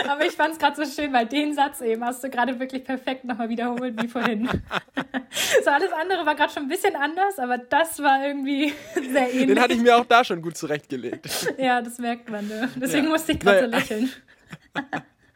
Aber 0.10 0.26
ich 0.26 0.34
fand 0.34 0.54
es 0.54 0.60
gerade 0.60 0.76
so 0.86 1.02
schön, 1.02 1.14
weil 1.14 1.26
den 1.26 1.54
Satz 1.54 1.80
eben 1.82 2.04
hast 2.04 2.24
du 2.24 2.30
gerade 2.30 2.60
wirklich 2.60 2.84
perfekt 2.84 3.24
nochmal 3.24 3.48
wiederholt 3.50 4.02
wie 4.02 4.08
vorhin. 4.08 4.48
so 5.64 5.70
alles 5.70 5.92
andere 5.94 6.26
war 6.26 6.36
gerade 6.36 6.52
schon 6.52 6.64
ein 6.64 6.70
bisschen 6.70 6.96
anders, 6.96 7.40
aber 7.40 7.58
das 7.58 8.00
war 8.00 8.26
irgendwie 8.26 8.74
sehr 8.96 9.32
ähnlich. 9.32 9.48
Den 9.48 9.60
hatte 9.60 9.74
ich 9.74 9.82
mir 9.82 9.96
auch 9.98 10.06
da 10.06 10.24
schon 10.24 10.42
gut 10.42 10.58
zurechtgelegt. 10.58 11.54
ja, 11.58 11.82
das 11.82 11.98
merkt 11.98 12.30
man. 12.30 12.48
Ne? 12.48 12.70
Deswegen 12.76 13.06
Ja. 13.06 13.10
musste 13.12 13.32
ich 13.32 13.40
gerade 13.40 13.62
so 13.62 13.66
lächeln. 13.68 14.12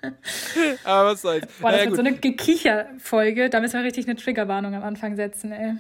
Aber 0.83 1.11
was 1.11 1.21
soll's. 1.21 1.45
Boah, 1.59 1.71
das 1.71 1.79
Naja, 1.79 1.85
wird 1.85 1.95
so 1.95 2.01
eine 2.01 2.17
Gekicher-Folge. 2.17 3.49
Da 3.49 3.59
müssen 3.59 3.79
wir 3.79 3.85
richtig 3.85 4.07
eine 4.07 4.15
Triggerwarnung 4.15 4.75
am 4.75 4.83
Anfang 4.83 5.15
setzen, 5.15 5.51
ey. 5.51 5.75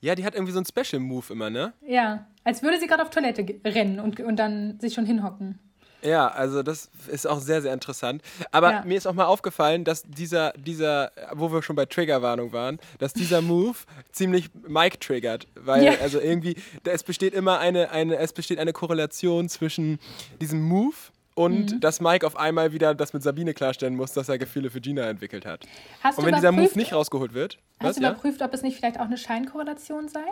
Ja, 0.00 0.14
die 0.14 0.24
hat 0.24 0.34
irgendwie 0.34 0.52
so 0.52 0.58
einen 0.58 0.66
Special 0.66 1.00
Move 1.00 1.32
immer, 1.32 1.48
ne? 1.50 1.72
Ja, 1.86 2.26
als 2.44 2.62
würde 2.62 2.78
sie 2.78 2.86
gerade 2.86 3.02
auf 3.02 3.10
Toilette 3.10 3.46
rennen 3.64 4.00
und, 4.00 4.20
und 4.20 4.36
dann 4.36 4.78
sich 4.80 4.92
schon 4.94 5.06
hinhocken. 5.06 5.58
Ja, 6.02 6.28
also 6.28 6.62
das 6.62 6.90
ist 7.10 7.26
auch 7.26 7.38
sehr, 7.38 7.62
sehr 7.62 7.72
interessant. 7.72 8.20
Aber 8.52 8.70
Ja. 8.70 8.84
mir 8.84 8.98
ist 8.98 9.06
auch 9.06 9.14
mal 9.14 9.24
aufgefallen, 9.24 9.84
dass 9.84 10.02
dieser, 10.02 10.52
dieser, 10.52 11.10
wo 11.32 11.50
wir 11.50 11.62
schon 11.62 11.76
bei 11.76 11.86
Triggerwarnung 11.86 12.52
waren, 12.52 12.78
dass 12.98 13.14
dieser 13.14 13.40
Move 13.40 13.78
ziemlich 14.12 14.50
Mike 14.68 14.98
triggert. 14.98 15.46
Weil, 15.54 15.84
Ja. 15.84 15.92
also 16.02 16.20
irgendwie, 16.20 16.56
es 16.84 17.02
besteht 17.04 17.32
immer 17.32 17.58
eine, 17.58 17.90
eine, 17.90 18.16
es 18.18 18.34
besteht 18.34 18.58
eine 18.58 18.74
Korrelation 18.74 19.48
zwischen 19.48 19.98
diesem 20.42 20.60
Move 20.60 20.96
und 21.34 21.72
Mhm. 21.72 21.80
dass 21.80 22.00
Mike 22.00 22.26
auf 22.26 22.36
einmal 22.36 22.72
wieder 22.72 22.94
das 22.94 23.12
mit 23.12 23.22
Sabine 23.22 23.54
klarstellen 23.54 23.96
muss, 23.96 24.12
dass 24.12 24.28
er 24.28 24.38
Gefühle 24.38 24.70
für 24.70 24.80
Gina 24.80 25.02
entwickelt 25.08 25.44
hat. 25.46 25.66
Hast 26.02 26.18
Und 26.18 26.26
wenn 26.26 26.34
dieser 26.34 26.52
Move 26.52 26.70
nicht 26.76 26.92
rausgeholt 26.92 27.34
wird, 27.34 27.58
hast 27.80 27.88
was, 27.90 27.96
du 27.96 28.02
ja? 28.02 28.10
überprüft, 28.10 28.42
ob 28.42 28.54
es 28.54 28.62
nicht 28.62 28.76
vielleicht 28.76 28.98
auch 29.00 29.04
eine 29.06 29.18
Scheinkorrelation 29.18 30.08
sei? 30.08 30.24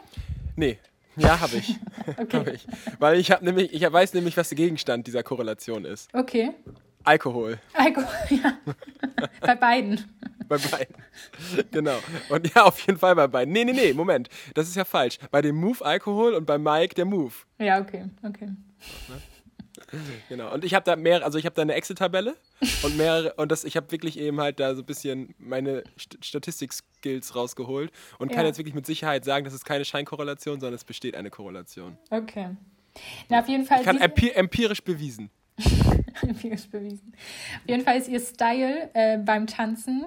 Nee. 0.57 0.79
Ja, 1.17 1.41
habe 1.41 1.57
ich. 1.57 1.77
Okay. 2.17 2.37
Hab 2.39 2.49
ich. 2.49 2.67
Weil 2.99 3.19
ich 3.19 3.31
habe 3.31 3.45
nämlich, 3.45 3.73
ich 3.73 3.83
weiß 3.93 4.15
nämlich, 4.15 4.37
was 4.37 4.49
der 4.49 4.57
Gegenstand 4.57 5.07
dieser 5.07 5.23
Korrelation 5.23 5.85
ist. 5.85 6.13
Okay. 6.15 6.51
Alkohol. 7.05 7.59
Alkohol, 7.75 8.07
ja. 8.31 8.57
Bei 9.41 9.55
beiden. 9.57 10.01
Bei 10.49 10.57
beiden. 10.59 10.95
genau. 11.71 11.99
Und 12.29 12.55
ja, 12.55 12.65
auf 12.65 12.79
jeden 12.87 12.99
Fall 12.99 13.15
bei 13.17 13.27
beiden. 13.27 13.53
Nee, 13.53 13.65
nee, 13.65 13.73
nee, 13.73 13.93
Moment. 13.93 14.29
Das 14.55 14.69
ist 14.69 14.77
ja 14.77 14.85
falsch. 14.85 15.19
Bei 15.31 15.43
dem 15.43 15.57
Move 15.57 15.85
Alkohol 15.85 16.35
und 16.35 16.47
bei 16.47 16.59
Mike 16.59 16.95
der 16.95 17.05
Move. 17.05 17.33
Ja, 17.59 17.81
okay, 17.81 18.05
okay. 18.23 18.49
Genau. 20.29 20.53
Und 20.53 20.65
ich 20.65 20.75
habe 20.75 20.85
da 20.85 20.97
mehr, 20.97 21.25
also 21.25 21.39
ich 21.39 21.45
habe 21.45 21.55
da 21.55 21.63
eine 21.63 21.75
Excel-Tabelle 21.75 22.37
und 22.83 22.97
mehrere, 22.97 23.35
und 23.35 23.51
das, 23.53 23.65
ich 23.65 23.77
habe 23.77 23.91
wirklich 23.93 24.19
eben 24.19 24.41
halt 24.41 24.61
da 24.61 24.75
so 24.75 24.83
ein 24.83 24.87
bisschen 24.87 25.35
meine 25.39 25.85
St 25.99 26.19
Statistik-Skills 26.25 27.35
rausgeholt 27.35 27.91
und 28.19 28.29
kann 28.31 28.43
Ja. 28.43 28.49
jetzt 28.49 28.59
wirklich 28.59 28.75
mit 28.75 28.87
Sicherheit 28.87 29.25
sagen, 29.25 29.45
das 29.45 29.55
ist 29.55 29.65
keine 29.65 29.85
Scheinkorrelation, 29.85 30.61
sondern 30.61 30.75
es 30.75 30.85
besteht 30.85 31.17
eine 31.17 31.31
Korrelation. 31.31 31.97
Okay. 32.11 32.51
Na, 33.29 33.41
auf 33.41 33.49
jeden 33.49 33.65
Fall. 33.65 33.79
Ich 33.81 33.85
kann 33.85 33.97
sie- 33.99 34.03
empi 34.05 34.31
empirisch 34.31 34.83
bewiesen. 34.83 35.31
empirisch 36.23 36.69
bewiesen. 36.69 37.13
Auf 37.63 37.69
jeden 37.69 37.85
Fall 37.85 37.97
ist 37.99 38.09
ihr 38.09 38.21
Style 38.21 38.91
äh, 38.95 39.19
beim 39.19 39.47
Tanzen 39.47 40.07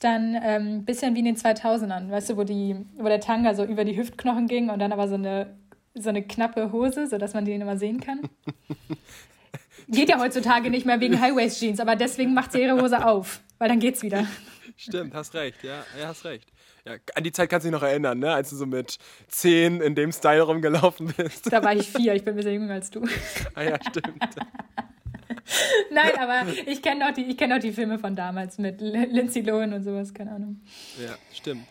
dann 0.00 0.34
ein 0.36 0.62
ähm, 0.76 0.84
bisschen 0.84 1.14
wie 1.14 1.20
in 1.20 1.24
den 1.24 1.36
2000ern, 1.36 2.10
weißt 2.10 2.30
du, 2.30 2.36
wo, 2.36 2.44
die, 2.44 2.76
wo 2.98 3.04
der 3.04 3.20
Tanga 3.20 3.54
so 3.54 3.64
über 3.64 3.84
die 3.84 3.96
Hüftknochen 3.96 4.48
ging 4.48 4.68
und 4.68 4.78
dann 4.80 4.92
aber 4.92 5.08
so 5.08 5.14
eine, 5.14 5.56
so 5.94 6.08
eine 6.08 6.22
knappe 6.22 6.72
Hose, 6.72 7.06
sodass 7.06 7.34
man 7.34 7.44
den 7.44 7.60
immer 7.60 7.76
sehen 7.78 8.00
kann. 8.00 8.20
Geht 9.88 10.08
ja 10.08 10.18
heutzutage 10.18 10.70
nicht 10.70 10.86
mehr 10.86 11.00
wegen 11.00 11.20
High-Waist-Jeans, 11.20 11.78
aber 11.80 11.94
deswegen 11.94 12.32
macht 12.34 12.52
sie 12.52 12.62
ihre 12.62 12.80
Hose 12.80 13.04
auf, 13.04 13.40
weil 13.58 13.68
dann 13.68 13.80
geht's 13.80 14.02
wieder. 14.02 14.26
Stimmt, 14.76 15.14
hast 15.14 15.34
recht, 15.34 15.62
ja, 15.62 15.84
ja, 16.00 16.08
hast 16.08 16.24
recht. 16.24 16.48
Ja, 16.86 16.94
an 17.14 17.22
die 17.24 17.32
Zeit 17.32 17.48
kannst 17.48 17.64
du 17.64 17.70
dich 17.70 17.80
noch 17.80 17.86
erinnern, 17.86 18.18
ne? 18.18 18.32
als 18.32 18.50
du 18.50 18.56
so 18.56 18.66
mit 18.66 18.98
10 19.28 19.80
in 19.80 19.94
dem 19.94 20.10
Style 20.12 20.42
rumgelaufen 20.42 21.14
bist. 21.16 21.50
Da 21.52 21.62
war 21.62 21.74
ich 21.74 21.88
vier, 21.88 22.14
ich 22.14 22.24
bin 22.24 22.34
ein 22.34 22.36
bisschen 22.36 22.52
jünger 22.54 22.74
als 22.74 22.90
du. 22.90 23.06
ah 23.54 23.62
ja, 23.62 23.78
stimmt. 23.88 24.18
Nein, 25.90 26.10
aber 26.18 26.46
ich 26.66 26.82
kenne 26.82 27.08
auch, 27.08 27.12
die- 27.14 27.24
ich 27.24 27.36
kenn 27.36 27.52
auch 27.52 27.58
die 27.58 27.72
Filme 27.72 27.98
von 27.98 28.14
damals 28.16 28.58
mit 28.58 28.80
Lindsay 28.80 29.42
Lohan 29.42 29.72
und 29.72 29.82
sowas, 29.82 30.12
keine 30.12 30.32
Ahnung. 30.32 30.60
Ja, 31.02 31.14
stimmt. 31.32 31.66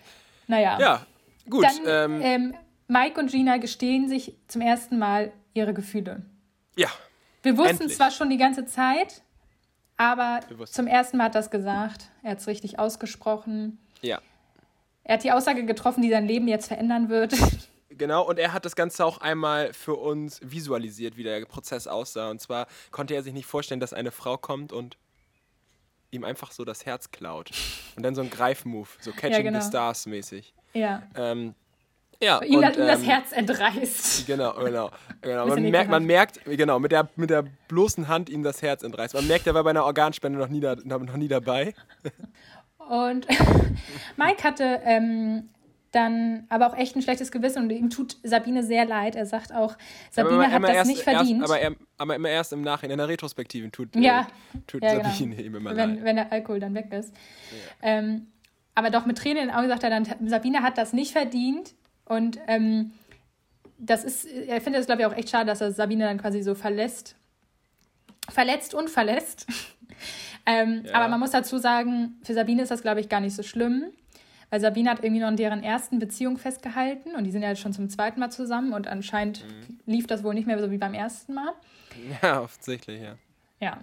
Naja. 0.47 0.80
Ja, 0.80 1.05
gut. 1.49 1.65
Dann, 1.65 2.11
ähm, 2.11 2.21
ähm, 2.24 2.53
Mike 2.88 3.19
und 3.19 3.31
Gina 3.31 3.57
gestehen 3.57 4.07
sich 4.09 4.36
zum 4.47 4.61
ersten 4.61 4.97
Mal 4.99 5.31
ihre 5.53 5.73
Gefühle. 5.73 6.23
ja, 6.75 6.89
Wir 7.43 7.57
wussten 7.57 7.81
Endlich. 7.81 7.95
zwar 7.95 8.11
schon 8.11 8.29
die 8.29 8.38
ganze 8.38 8.65
Zeit, 8.65 9.21
aber 9.97 10.39
zum 10.65 10.88
ersten 10.88 11.17
Mal 11.17 11.25
hat 11.25 11.36
er 11.36 11.41
es 11.41 11.49
gesagt. 11.51 12.09
Er 12.23 12.31
hat 12.31 12.39
es 12.39 12.47
richtig 12.47 12.79
ausgesprochen. 12.79 13.79
ja. 14.01 14.19
Er 15.05 15.15
hat 15.15 15.23
die 15.25 15.34
Aussage 15.34 15.65
getroffen, 15.65 16.01
die 16.01 16.09
sein 16.09 16.25
Leben 16.27 16.47
jetzt 16.47 16.67
verändern 16.67 17.09
wird. 17.09 17.34
Genau, 17.95 18.27
und 18.27 18.39
er 18.39 18.53
hat 18.53 18.65
das 18.65 18.75
Ganze 18.75 19.05
auch 19.05 19.19
einmal 19.19 19.71
für 19.71 19.93
uns 19.93 20.39
visualisiert, 20.43 21.15
wie 21.15 21.21
der 21.21 21.45
Prozess 21.45 21.86
aussah. 21.86 22.31
Und 22.31 22.41
zwar 22.41 22.65
konnte 22.89 23.13
er 23.13 23.21
sich 23.21 23.34
nicht 23.34 23.45
vorstellen, 23.45 23.79
dass 23.79 23.93
eine 23.93 24.09
Frau 24.09 24.36
kommt 24.36 24.73
und 24.73 24.97
ihm 26.09 26.23
einfach 26.23 26.51
so 26.51 26.65
das 26.65 26.88
Herz 26.88 27.11
klaut. 27.11 27.51
Und 27.95 28.01
dann 28.01 28.15
so 28.15 28.21
ein 28.21 28.31
Greifmove, 28.31 28.97
so 28.99 29.11
Catching 29.15 29.43
genau. 29.43 29.59
the 29.61 29.67
Stars 29.67 30.07
mäßig. 30.07 30.55
ja. 30.73 31.03
Ähm, 31.15 31.53
ja, 32.24 32.41
Ihm, 32.43 32.55
und, 32.55 32.61
das- 32.61 32.78
ihm 32.78 32.88
das 32.88 32.99
ähm, 33.01 33.05
Herz 33.09 33.32
entreißt. 33.32 34.28
Genau, 34.28 34.53
genau. 34.53 34.89
genau. 35.21 35.45
Man, 35.47 35.61
merkt, 35.63 35.89
man 35.91 36.05
merkt, 36.05 36.39
genau, 36.45 36.80
mit 36.80 36.91
der, 36.91 37.09
mit 37.15 37.30
der 37.30 37.43
bloßen 37.67 38.07
Hand 38.07 38.30
ihm 38.30 38.43
das 38.43 38.61
Herz 38.61 38.84
entreißt. 38.84 39.13
Man 39.13 39.28
merkt, 39.28 39.45
er 39.47 39.53
war 39.53 39.63
bei 39.63 39.69
einer 39.71 39.86
Organspende 39.86 40.39
noch 40.39 40.47
nie, 40.49 40.59
da, 40.59 40.76
noch 40.84 41.17
nie 41.17 41.28
dabei. 41.28 41.74
Und 42.89 43.28
Mike 44.17 44.43
hatte 44.43 44.82
ähm, 44.84 45.49
dann 45.91 46.45
aber 46.49 46.67
auch 46.67 46.76
echt 46.78 46.95
ein 46.95 47.01
schlechtes 47.01 47.32
Gewissen 47.32 47.63
und 47.63 47.69
ihm 47.71 47.89
tut 47.89 48.17
Sabine 48.24 48.63
sehr 48.63 48.86
leid. 48.86 49.15
Er 49.15 49.26
sagt 49.26 49.53
auch, 49.53 49.76
Sabine 50.11 50.36
Aber 50.36 50.47
hat 50.47 50.55
immer 50.57 50.67
das 50.67 50.76
erst, 50.78 50.89
nicht 50.89 51.03
verdient. 51.03 51.41
Erst, 51.41 51.51
aber, 51.53 51.59
er, 51.61 51.71
aber 51.97 52.15
immer 52.15 52.30
erst 52.30 52.51
im 52.51 52.61
Nachhinein, 52.61 52.93
in 52.93 52.97
der 52.97 53.07
Retrospektive 53.07 53.71
tut, 53.71 53.95
Ja. 53.95 54.21
äh, 54.55 54.57
tut 54.67 54.84
Ja, 54.84 54.95
genau. 54.95 55.09
Sabine 55.09 55.41
ihm 55.41 55.55
immer 55.55 55.76
wenn, 55.76 55.95
leid. 55.95 56.03
wenn 56.03 56.15
der 56.15 56.32
Alkohol 56.32 56.59
dann 56.59 56.74
weg 56.74 56.91
ist. 56.91 57.13
Ähm, 57.82 58.28
aber 58.76 58.89
doch 58.89 59.05
mit 59.05 59.19
Tränen 59.19 59.43
in 59.43 59.47
den 59.49 59.55
Augen 59.55 59.67
sagt 59.69 59.84
er 59.84 59.91
dann, 59.91 60.05
Sabine 60.28 60.63
hat 60.63 60.78
das 60.80 60.93
nicht 60.93 61.11
verdient. 61.11 61.74
Und 62.05 62.39
ähm, 62.47 62.91
das 63.77 64.03
ist, 64.03 64.25
er 64.25 64.61
findet 64.61 64.81
es, 64.81 64.85
glaube 64.87 65.01
ich, 65.01 65.07
auch 65.07 65.15
echt 65.15 65.29
schade, 65.29 65.45
dass 65.47 65.61
er 65.61 65.71
Sabine 65.71 66.05
dann 66.05 66.17
quasi 66.19 66.41
so 66.43 66.55
verlässt. 66.55 67.15
Verletzt 68.29 68.73
und 68.73 68.89
verlässt. 68.89 69.45
ähm, 70.45 70.83
Ja. 70.85 70.93
Aber 70.95 71.07
man 71.09 71.19
muss 71.19 71.31
dazu 71.31 71.57
sagen, 71.57 72.15
für 72.23 72.33
Sabine 72.33 72.61
ist 72.63 72.71
das, 72.71 72.81
glaube 72.81 72.99
ich, 73.01 73.09
gar 73.09 73.19
nicht 73.19 73.35
so 73.35 73.43
schlimm. 73.43 73.85
Weil 74.49 74.59
Sabine 74.59 74.91
hat 74.91 75.03
irgendwie 75.03 75.21
noch 75.21 75.29
in 75.29 75.35
deren 75.37 75.63
ersten 75.63 75.97
Beziehung 75.97 76.37
festgehalten 76.37 77.15
und 77.15 77.23
die 77.23 77.31
sind 77.31 77.41
ja 77.41 77.49
jetzt 77.49 77.61
schon 77.61 77.73
zum 77.73 77.89
zweiten 77.89 78.19
Mal 78.19 78.29
zusammen 78.29 78.73
und 78.73 78.87
anscheinend 78.87 79.43
Mhm. 79.45 79.79
lief 79.87 80.05
das 80.05 80.23
wohl 80.23 80.35
nicht 80.35 80.45
mehr 80.45 80.59
so 80.59 80.69
wie 80.69 80.77
beim 80.77 80.93
ersten 80.93 81.33
Mal. 81.33 81.53
Ja, 82.23 82.41
offensichtlich, 82.41 83.01
ja. 83.01 83.15
Ja. 83.59 83.77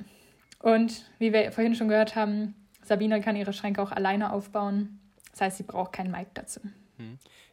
Und 0.61 1.05
wie 1.19 1.33
wir 1.33 1.53
vorhin 1.53 1.75
schon 1.77 1.89
gehört 1.89 2.15
haben, 2.17 2.55
Sabine 2.85 3.21
kann 3.21 3.35
ihre 3.37 3.53
Schränke 3.53 3.81
auch 3.83 3.93
alleine 3.93 4.33
aufbauen. 4.33 4.99
Das 5.33 5.41
heißt, 5.43 5.57
sie 5.59 5.63
braucht 5.63 5.93
keinen 5.93 6.11
Mike 6.11 6.31
dazu. 6.35 6.61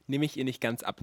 Nehme 0.08 0.26
ich 0.26 0.38
ihr 0.38 0.44
nicht 0.46 0.62
ganz 0.62 0.84
ab. 0.84 1.00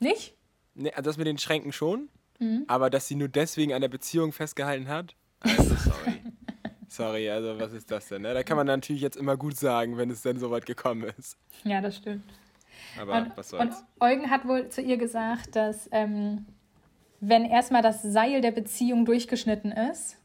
Nicht? 0.00 0.34
Ne, 0.74 0.90
also 0.94 1.02
das 1.10 1.16
mit 1.16 1.26
den 1.26 1.38
Schränken 1.38 1.72
schon, 1.72 2.08
Mhm. 2.40 2.64
aber 2.66 2.90
dass 2.90 3.06
sie 3.06 3.14
nur 3.14 3.28
deswegen 3.28 3.72
an 3.72 3.80
der 3.80 3.88
Beziehung 3.88 4.32
festgehalten 4.32 4.88
hat, 4.88 5.14
also 5.40 5.62
sorry. 5.76 6.22
sorry, 6.88 7.30
also 7.30 7.58
was 7.60 7.72
ist 7.72 7.90
das 7.90 8.08
denn? 8.08 8.22
Ne? 8.22 8.34
Da 8.34 8.42
kann 8.42 8.56
man 8.56 8.66
natürlich 8.66 9.02
jetzt 9.02 9.16
immer 9.16 9.36
gut 9.36 9.56
sagen, 9.56 9.96
wenn 9.96 10.10
es 10.10 10.22
denn 10.22 10.38
so 10.38 10.50
weit 10.50 10.66
gekommen 10.66 11.04
ist. 11.18 11.36
Ja, 11.64 11.80
das 11.80 11.96
stimmt. 11.98 12.24
Aber 13.00 13.18
Und, 13.18 13.36
was 13.36 13.52
und 13.52 13.72
soll's. 13.72 13.84
Eugen 14.00 14.30
hat 14.30 14.46
wohl 14.48 14.68
zu 14.68 14.80
ihr 14.82 14.96
gesagt, 14.96 15.54
dass 15.54 15.88
ähm, 15.92 16.44
wenn 17.20 17.44
erstmal 17.44 17.82
das 17.82 18.02
Seil 18.02 18.40
der 18.40 18.50
Beziehung 18.50 19.04
durchgeschnitten 19.04 19.70
ist, 19.72 20.16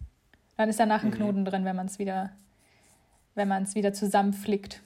dann 0.57 0.67
ist 0.69 0.79
danach 0.79 1.03
Mhm. 1.03 1.09
ein 1.09 1.13
Knoten 1.15 1.45
drin, 1.45 1.63
wenn 1.65 1.75
man 1.75 1.85
es 1.85 1.99
wieder, 1.99 2.31
wenn 3.35 3.47
man 3.47 3.63
es 3.63 3.75
wieder 3.75 3.93
zusammenflickt. 3.93 4.81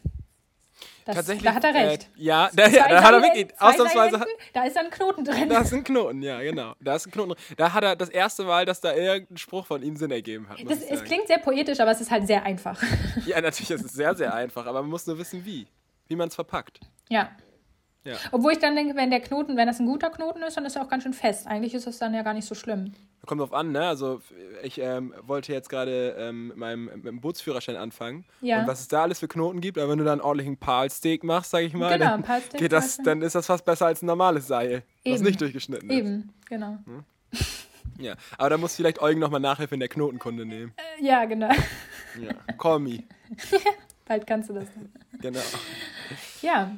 Das, 1.06 1.16
Tatsächlich. 1.16 1.44
da 1.44 1.54
hat 1.54 1.64
er 1.64 1.74
recht. 1.74 2.04
Äh, 2.04 2.24
ja, 2.24 2.50
da, 2.54 2.68
ja, 2.68 2.88
da 2.88 3.04
hat 3.04 3.14
er 3.14 3.22
wirklich, 3.22 3.48
ausnahmsweise, 3.60 4.18
Seilenden, 4.18 4.38
da 4.54 4.64
ist 4.64 4.78
ein 4.78 4.90
Knoten 4.90 5.26
drin. 5.26 5.50
da 5.50 5.62
ist 5.62 5.74
ein 5.74 5.84
Knoten, 5.84 6.22
ja, 6.22 6.42
genau. 6.42 6.74
Da 6.80 6.96
ist 6.96 7.08
ein 7.08 7.12
Knoten 7.12 7.34
drin. 7.34 7.56
Da 7.58 7.74
hat 7.74 7.84
er 7.84 7.96
das 7.96 8.10
erste 8.10 8.44
Mal, 8.44 8.66
dass 8.66 8.80
da 8.82 8.94
irgendein 8.94 9.38
Spruch 9.38 9.66
von 9.66 9.82
ihm 9.84 9.96
Sinn 9.96 10.12
ergeben 10.12 10.48
hat. 10.50 10.60
Das, 10.66 10.82
es 10.82 11.04
klingt 11.04 11.28
sehr 11.28 11.40
poetisch, 11.40 11.80
aber 11.80 11.92
es 11.92 12.02
ist 12.02 12.12
halt 12.12 12.28
sehr 12.28 12.44
einfach. 12.44 12.82
Ja, 13.26 13.40
natürlich, 13.40 13.72
es 13.72 13.82
ist 13.82 13.94
sehr, 13.94 14.16
sehr 14.16 14.34
einfach, 14.34 14.66
aber 14.66 14.82
man 14.82 14.90
muss 14.90 15.08
nur 15.08 15.18
wissen, 15.18 15.46
wie. 15.46 15.68
Wie 16.08 16.16
man 16.16 16.28
es 16.28 16.36
verpackt. 16.36 16.80
Ja. 17.10 17.32
Ja. 18.06 18.16
Obwohl 18.32 18.52
ich 18.52 18.60
dann 18.60 18.76
denke, 18.76 18.96
wenn 18.96 19.10
der 19.10 19.22
Knoten, 19.22 19.56
wenn 19.56 19.68
das 19.68 19.80
ein 19.80 19.86
guter 19.86 20.10
Knoten 20.10 20.44
ist, 20.44 20.58
dann 20.58 20.66
ist 20.66 20.76
er 20.76 20.84
auch 20.84 20.90
ganz 20.90 21.04
schön 21.04 21.14
fest. 21.14 21.48
Eigentlich 21.48 21.74
ist 21.74 21.88
das 21.88 22.00
dann 22.00 22.14
ja 22.14 22.22
gar 22.22 22.34
nicht 22.34 22.46
so 22.48 22.56
schlimm. 22.56 22.94
Kommt 23.26 23.40
drauf 23.40 23.54
an, 23.54 23.72
ne? 23.72 23.88
Also 23.88 24.22
ich 24.64 24.80
ähm, 24.80 25.14
wollte 25.22 25.54
jetzt 25.54 25.70
gerade 25.70 26.16
ähm, 26.20 26.50
mit, 26.50 26.58
meinem, 26.58 26.86
mit 26.86 27.06
dem 27.06 27.22
Bootsführerschein 27.22 27.78
anfangen. 27.78 28.26
Ja. 28.42 28.60
Und 28.62 28.68
was 28.68 28.82
es 28.82 28.90
da 28.90 29.04
alles 29.04 29.20
für 29.20 29.30
Knoten 29.30 29.62
gibt, 29.62 29.78
aber 29.78 29.90
wenn 29.92 29.98
du 29.98 30.04
da 30.04 30.12
einen 30.12 30.20
ordentlichen 30.22 30.58
Palsteak 30.58 31.24
machst, 31.24 31.52
sag 31.52 31.62
ich 31.64 31.74
mal, 31.74 31.94
Genau, 31.94 32.06
dann, 32.12 32.14
ein 32.20 32.24
Palsteak 32.24 32.60
geht 32.60 32.74
das, 32.74 32.98
dann 32.98 33.22
ist 33.22 33.36
das 33.36 33.46
fast 33.46 33.64
besser 33.64 33.86
als 33.86 34.02
ein 34.02 34.08
normales 34.08 34.48
Seil, 34.48 34.84
was 35.06 35.16
Eben. 35.16 35.24
nicht 35.24 35.40
durchgeschnitten 35.40 35.90
ist. 35.90 35.96
Eben, 35.96 36.34
genau. 36.50 36.78
Ja. 37.98 38.16
Aber 38.38 38.50
da 38.50 38.58
muss 38.58 38.76
vielleicht 38.76 39.02
Eugen 39.02 39.20
nochmal 39.20 39.40
Nachhilfe 39.40 39.74
in 39.76 39.80
der 39.80 39.90
Knotenkunde 39.90 40.46
nehmen. 40.46 40.74
Äh, 41.00 41.06
Ja, 41.06 41.24
genau. 41.26 41.50
Ja. 42.20 42.34
Call 42.58 42.80
me. 42.80 43.04
Bald 44.06 44.28
kannst 44.28 44.50
du 44.50 44.54
das. 44.54 44.68
Genau. 45.22 45.40
Ja, 46.42 46.72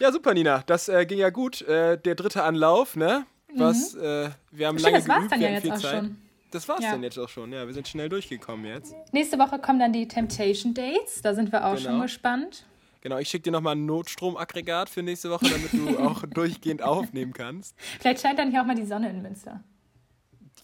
Ja, 0.00 0.10
super, 0.10 0.34
Nina. 0.34 0.64
Das 0.66 0.88
äh, 0.88 1.06
ging 1.06 1.18
ja 1.18 1.30
gut. 1.30 1.62
Äh, 1.62 1.98
der 1.98 2.14
dritte 2.16 2.42
Anlauf, 2.42 2.96
ne? 2.96 3.26
Was, 3.58 3.94
äh, 3.94 4.30
wir 4.50 4.66
haben 4.66 4.74
Mhm. 4.76 4.78
Stimmt, 4.80 4.82
lange 4.92 4.98
das 4.98 5.08
war's 5.08 5.18
geübt, 5.18 5.32
dann 5.32 5.40
wir 5.40 5.48
ja 5.50 5.54
jetzt 5.58 5.70
auch 5.70 5.78
Zeit. 5.80 5.96
schon. 5.98 6.16
Das 6.50 6.68
war's 6.68 6.84
Ja. 6.84 6.92
dann 6.92 7.02
jetzt 7.02 7.18
auch 7.18 7.28
schon. 7.28 7.52
Ja, 7.52 7.66
wir 7.66 7.74
sind 7.74 7.88
schnell 7.88 8.08
durchgekommen 8.08 8.64
jetzt. 8.66 8.94
nächste 9.12 9.38
Woche 9.38 9.58
kommen 9.58 9.78
dann 9.80 9.92
die 9.92 10.06
Temptation 10.06 10.72
Dates. 10.74 11.20
Da 11.22 11.34
sind 11.34 11.50
wir 11.52 11.64
auch 11.66 11.76
Genau. 11.76 11.90
schon 11.90 12.00
gespannt. 12.02 12.64
Genau, 13.00 13.18
ich 13.18 13.28
schicke 13.28 13.42
dir 13.42 13.50
nochmal 13.50 13.74
ein 13.76 13.84
Notstromaggregat 13.86 14.88
für 14.88 15.02
nächste 15.02 15.30
Woche, 15.30 15.46
damit 15.48 15.72
du 15.72 15.98
auch 15.98 16.24
durchgehend 16.26 16.80
aufnehmen 16.82 17.32
kannst. 17.32 17.74
Vielleicht 18.00 18.20
scheint 18.22 18.38
dann 18.38 18.50
hier 18.50 18.62
auch 18.62 18.66
mal 18.66 18.76
die 18.76 18.86
Sonne 18.86 19.10
in 19.10 19.20
Münster. 19.20 19.62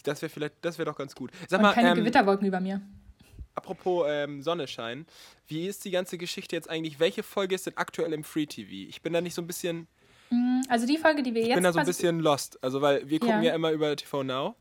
Das 0.04 0.22
wäre 0.22 0.30
vielleicht, 0.30 0.54
das 0.62 0.78
wäre 0.78 0.86
doch 0.90 0.96
ganz 0.96 1.14
gut. 1.14 1.30
Sag 1.48 1.58
Und 1.58 1.64
mal, 1.66 1.74
keine 1.74 1.90
ähm, 1.90 1.96
Gewitterwolken 1.96 2.46
über 2.46 2.60
mir. 2.60 2.80
apropos 3.54 4.06
ähm, 4.08 4.42
Sonnenschein, 4.42 5.04
wie 5.48 5.66
ist 5.66 5.84
die 5.84 5.90
ganze 5.90 6.16
Geschichte 6.16 6.56
jetzt 6.56 6.70
eigentlich? 6.70 6.98
Welche 6.98 7.22
Folge 7.22 7.54
ist 7.54 7.66
denn 7.66 7.76
aktuell 7.76 8.12
im 8.14 8.24
Free 8.24 8.46
TV? 8.46 8.88
Ich 8.88 9.02
bin 9.02 9.12
da 9.12 9.20
nicht 9.20 9.34
so 9.34 9.42
ein 9.42 9.46
bisschen, 9.46 9.86
Also 10.68 10.86
die 10.86 10.98
Folge, 10.98 11.22
die 11.22 11.34
wir 11.34 11.42
ich 11.42 11.48
jetzt 11.48 11.56
bin 11.56 11.64
da 11.64 11.72
so 11.72 11.80
ein 11.80 11.86
bisschen 11.86 12.20
lost. 12.20 12.62
Also 12.62 12.80
weil 12.80 13.08
wir 13.08 13.18
gucken 13.18 13.42
ja, 13.42 13.50
Ja. 13.50 13.54
immer 13.54 13.72
über 13.72 13.94
TV 13.96 14.22
Now. 14.22 14.54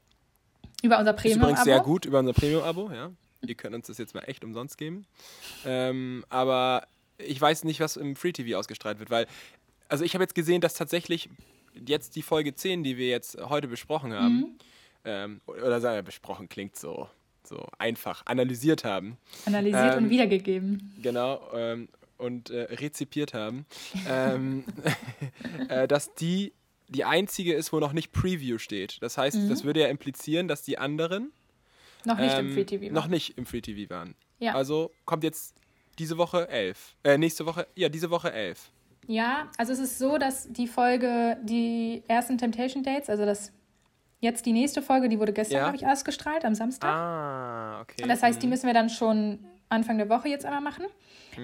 Über 0.81 0.97
unser 0.99 1.13
Ist 1.13 1.25
übrigens 1.25 1.37
Premium-Abo. 1.39 1.63
sehr 1.63 1.79
gut 1.81 2.05
über 2.05 2.19
unser 2.19 2.33
Premium-Abo, 2.33 2.91
ja. 2.91 3.11
Ihr 3.45 3.55
könnt 3.55 3.75
uns 3.75 3.87
das 3.87 3.97
jetzt 3.97 4.13
mal 4.15 4.21
echt 4.21 4.43
umsonst 4.43 4.77
geben. 4.77 5.05
Ähm, 5.65 6.25
aber 6.29 6.87
ich 7.17 7.39
weiß 7.39 7.63
nicht, 7.65 7.79
was 7.79 7.97
im 7.97 8.15
Free 8.15 8.31
TV 8.31 8.57
ausgestrahlt 8.57 8.99
wird, 8.99 9.09
weil, 9.11 9.27
also 9.89 10.03
ich 10.03 10.13
habe 10.13 10.23
jetzt 10.23 10.35
gesehen, 10.35 10.61
dass 10.61 10.73
tatsächlich 10.73 11.29
jetzt 11.85 12.15
die 12.15 12.21
Folge 12.21 12.55
10, 12.55 12.83
die 12.83 12.97
wir 12.97 13.07
jetzt 13.09 13.37
heute 13.49 13.67
besprochen 13.67 14.13
haben, 14.13 14.37
Mhm. 14.39 14.47
ähm, 15.05 15.41
oder 15.47 15.79
sagen 15.81 15.95
wir, 15.95 16.01
besprochen 16.03 16.49
klingt 16.49 16.75
so, 16.75 17.07
so 17.43 17.65
einfach, 17.77 18.25
analysiert 18.25 18.83
haben, 18.83 19.17
Analysiert 19.45 19.95
Ähm, 19.97 20.03
und 20.05 20.09
wiedergegeben. 20.09 20.93
genau, 21.01 21.41
ähm, 21.53 21.87
und 22.19 22.49
äh, 22.51 22.61
rezipiert 22.75 23.33
haben, 23.33 23.65
ähm, 24.07 24.63
äh, 25.69 25.87
dass 25.87 26.13
die 26.15 26.53
die 26.91 27.05
einzige 27.05 27.53
ist, 27.53 27.71
wo 27.71 27.79
noch 27.79 27.93
nicht 27.93 28.11
Preview 28.11 28.57
steht. 28.57 28.97
Das 29.01 29.15
heißt, 29.17 29.37
Mhm. 29.37 29.49
das 29.49 29.63
würde 29.63 29.81
ja 29.81 29.87
implizieren, 29.89 30.47
dass 30.47 30.63
die 30.63 30.79
anderen 30.79 31.31
Noch 32.03 32.17
nicht 32.17 32.35
ähm, 32.35 32.47
im 32.47 32.53
Free 32.53 32.65
TV. 32.65 32.91
Noch 32.93 33.05
nicht 33.07 33.37
im 33.37 33.45
Free 33.45 33.61
TV 33.61 33.89
waren. 33.93 34.15
Ja. 34.39 34.55
Also 34.55 34.91
kommt 35.05 35.23
jetzt 35.23 35.53
diese 35.99 36.17
Woche 36.17 36.47
11. 36.49 36.95
Äh, 37.03 37.17
nächste 37.19 37.45
Woche, 37.45 37.67
ja, 37.75 37.89
diese 37.89 38.09
Woche 38.09 38.31
11. 38.33 38.71
Ja, 39.05 39.49
also 39.57 39.71
es 39.73 39.79
ist 39.79 39.99
so, 39.99 40.17
dass 40.17 40.47
die 40.51 40.65
Folge, 40.67 41.37
die 41.43 42.01
ersten 42.07 42.37
Temptation 42.39 42.81
Dates, 42.83 43.07
also 43.09 43.23
das 43.25 43.51
jetzt 44.19 44.45
die 44.47 44.51
nächste 44.53 44.81
Folge, 44.81 45.09
die 45.09 45.19
wurde 45.19 45.31
gestern, 45.33 45.57
Ja. 45.57 45.63
glaube 45.69 45.77
ich, 45.77 45.85
ausgestrahlt, 45.85 46.43
am 46.43 46.55
Samstag. 46.55 46.89
Ah, 46.89 47.81
okay. 47.81 48.03
Das 48.07 48.23
heißt, 48.23 48.41
die 48.41 48.47
müssen 48.47 48.65
wir 48.65 48.73
dann 48.73 48.89
schon 48.89 49.39
Anfang 49.69 49.97
der 49.97 50.09
Woche 50.09 50.27
jetzt 50.27 50.45
einmal 50.45 50.61
machen. 50.61 50.85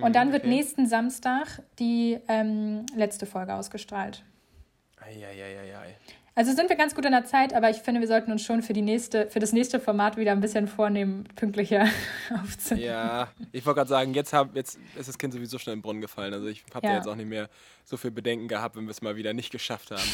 Und 0.01 0.15
dann 0.15 0.31
wird 0.31 0.43
okay. 0.43 0.53
nächsten 0.53 0.87
Samstag 0.87 1.61
die 1.79 2.19
ähm, 2.27 2.85
letzte 2.95 3.25
Folge 3.25 3.53
ausgestrahlt. 3.53 4.23
Eieieiei. 4.99 5.95
Also 6.37 6.51
sind 6.53 6.67
wir 6.67 6.75
ganz 6.75 6.93
gut 6.93 7.05
in 7.05 7.13
der 7.13 7.23
Zeit, 7.23 7.53
aber 7.53 7.69
ich 7.69 7.77
finde, 7.77 8.01
wir 8.01 8.09
sollten 8.09 8.29
uns 8.29 8.43
schon 8.43 8.61
für, 8.61 8.73
die 8.73 8.81
nächste, 8.81 9.29
für 9.29 9.39
das 9.39 9.53
nächste 9.53 9.79
Format 9.79 10.17
wieder 10.17 10.33
ein 10.33 10.41
bisschen 10.41 10.67
vornehmen, 10.67 11.23
pünktlicher 11.37 11.87
aufzunehmen. 12.43 12.87
Ja, 12.87 13.29
ich 13.53 13.65
wollte 13.65 13.77
gerade 13.77 13.89
sagen, 13.89 14.13
jetzt, 14.13 14.33
hab, 14.33 14.53
jetzt 14.53 14.77
ist 14.99 15.07
das 15.07 15.17
Kind 15.17 15.31
sowieso 15.31 15.57
schon 15.59 15.71
in 15.71 15.79
den 15.79 15.81
Brunnen 15.81 16.01
gefallen. 16.01 16.33
Also 16.33 16.47
ich 16.47 16.65
habe 16.73 16.85
Ja. 16.85 16.91
da 16.91 16.97
jetzt 16.97 17.07
auch 17.07 17.15
nicht 17.15 17.29
mehr 17.29 17.47
so 17.85 17.95
viel 17.95 18.11
Bedenken 18.11 18.49
gehabt, 18.49 18.75
wenn 18.75 18.83
wir 18.83 18.91
es 18.91 19.01
mal 19.01 19.15
wieder 19.15 19.33
nicht 19.33 19.49
geschafft 19.51 19.91
haben. 19.91 20.01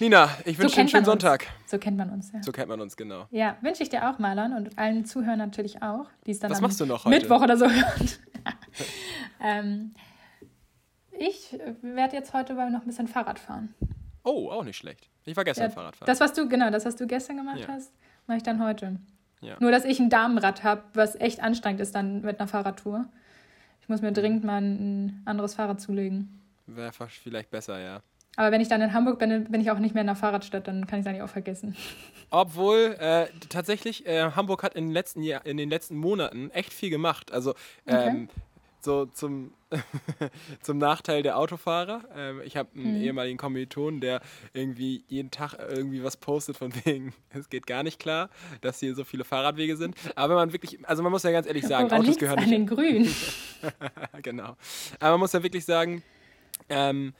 Nina, 0.00 0.28
ich 0.44 0.58
wünsche 0.58 0.74
dir 0.74 0.80
einen 0.80 0.88
schönen. 0.88 1.04
Sonntag. 1.04 1.46
So 1.66 1.78
kennt 1.78 1.96
man 1.96 2.10
uns, 2.10 2.32
ja. 2.32 2.42
So 2.42 2.52
kennt 2.52 2.68
man 2.68 2.80
uns, 2.80 2.96
genau. 2.96 3.26
Ja, 3.30 3.56
wünsche 3.60 3.82
ich 3.82 3.88
dir 3.88 4.08
auch, 4.10 4.18
Marlon, 4.18 4.52
und 4.52 4.78
allen 4.78 5.04
Zuhörern 5.04 5.38
natürlich 5.38 5.82
auch, 5.82 6.06
die 6.26 6.32
es 6.32 6.40
dann 6.40 6.50
Was 6.50 6.58
am 6.58 6.62
machst 6.62 6.80
du 6.80 6.86
noch 6.86 7.04
heute? 7.04 7.16
Mittwoch 7.16 7.42
oder 7.42 7.56
so 7.56 7.66
hören. 7.68 8.10
ähm, 9.42 9.94
ich 11.12 11.56
werde 11.82 12.16
jetzt 12.16 12.32
heute 12.32 12.54
mal 12.54 12.70
noch 12.70 12.80
ein 12.82 12.86
bisschen 12.86 13.06
Fahrrad 13.08 13.38
fahren. 13.38 13.74
Oh, 14.24 14.50
auch 14.50 14.64
nicht 14.64 14.76
schlecht. 14.76 15.08
Ich 15.24 15.36
war 15.36 15.44
gestern 15.44 15.68
Ja, 15.68 15.74
Fahrradfahren. 15.74 16.06
Das, 16.06 16.20
was 16.20 16.32
du, 16.32 16.48
genau, 16.48 16.70
das, 16.70 16.84
was 16.84 16.96
du 16.96 17.06
gestern 17.06 17.36
gemacht 17.36 17.60
Ja. 17.60 17.68
hast, 17.68 17.92
mache 18.26 18.38
ich 18.38 18.42
dann 18.42 18.62
heute. 18.62 18.96
Ja. 19.40 19.56
Nur, 19.60 19.70
dass 19.70 19.84
ich 19.84 20.00
ein 20.00 20.10
Damenrad 20.10 20.64
habe, 20.64 20.82
was 20.94 21.14
echt 21.16 21.40
anstrengend 21.40 21.80
ist 21.80 21.94
dann 21.94 22.22
mit 22.22 22.40
einer 22.40 22.48
Fahrradtour. 22.48 23.06
Ich 23.80 23.88
muss 23.88 24.00
mir 24.00 24.12
dringend 24.12 24.44
mal 24.44 24.62
ein 24.62 25.22
anderes 25.26 25.54
Fahrrad 25.54 25.80
zulegen. 25.80 26.40
Wäre 26.66 26.92
vielleicht 26.92 27.50
besser, 27.50 27.78
ja. 27.78 28.00
Aber 28.36 28.50
wenn 28.50 28.60
ich 28.60 28.68
dann 28.68 28.80
in 28.80 28.92
Hamburg 28.92 29.18
bin, 29.18 29.44
bin 29.44 29.60
ich 29.60 29.70
auch 29.70 29.78
nicht 29.78 29.94
mehr 29.94 30.00
in 30.00 30.08
der 30.08 30.16
Fahrradstadt, 30.16 30.66
dann 30.66 30.86
kann 30.86 30.98
ich 30.98 31.06
es 31.06 31.08
eigentlich 31.08 31.22
auch 31.22 31.28
vergessen. 31.28 31.76
Obwohl, 32.30 32.96
äh, 32.98 33.26
tatsächlich, 33.48 34.06
äh, 34.06 34.32
Hamburg 34.32 34.62
hat 34.62 34.74
in 34.74 34.86
den, 34.86 34.92
letzten 34.92 35.22
Jahr, 35.22 35.46
in 35.46 35.56
den 35.56 35.70
letzten 35.70 35.96
Monaten 35.96 36.50
echt 36.50 36.72
viel 36.72 36.90
gemacht. 36.90 37.32
Also, 37.32 37.54
ähm, 37.86 38.28
so 38.84 39.06
zum, 39.06 39.52
zum 40.60 40.78
Nachteil 40.78 41.22
der 41.22 41.38
Autofahrer. 41.38 42.02
Ähm, 42.14 42.42
ich 42.44 42.56
habe 42.56 42.68
einen 42.74 43.00
ehemaligen 43.00 43.38
Kommiliton, 43.38 44.00
der 44.00 44.20
irgendwie 44.52 45.04
jeden 45.08 45.30
Tag 45.30 45.54
irgendwie 45.58 46.04
was 46.04 46.16
postet 46.16 46.56
von 46.56 46.72
wegen, 46.84 47.14
es 47.30 47.48
geht 47.48 47.66
gar 47.66 47.82
nicht 47.82 47.98
klar, 47.98 48.30
dass 48.60 48.80
hier 48.80 48.94
so 48.94 49.04
viele 49.04 49.24
Fahrradwege 49.24 49.76
sind. 49.76 49.96
Aber 50.14 50.30
wenn 50.30 50.36
man 50.36 50.52
wirklich, 50.52 50.78
also 50.86 51.02
man 51.02 51.10
muss 51.10 51.22
ja 51.22 51.30
ganz 51.30 51.46
ehrlich 51.46 51.66
sagen, 51.66 51.90
Woran 51.90 52.02
Autos 52.02 52.18
gehören 52.18 52.38
an 52.38 52.44
nicht 52.44 52.52
den 52.52 52.66
Grünen? 52.66 53.14
genau. 54.22 54.56
Aber 55.00 55.12
man 55.12 55.20
muss 55.20 55.32
ja 55.32 55.42
wirklich 55.42 55.64
sagen, 55.64 56.02
ähm, 56.68 57.14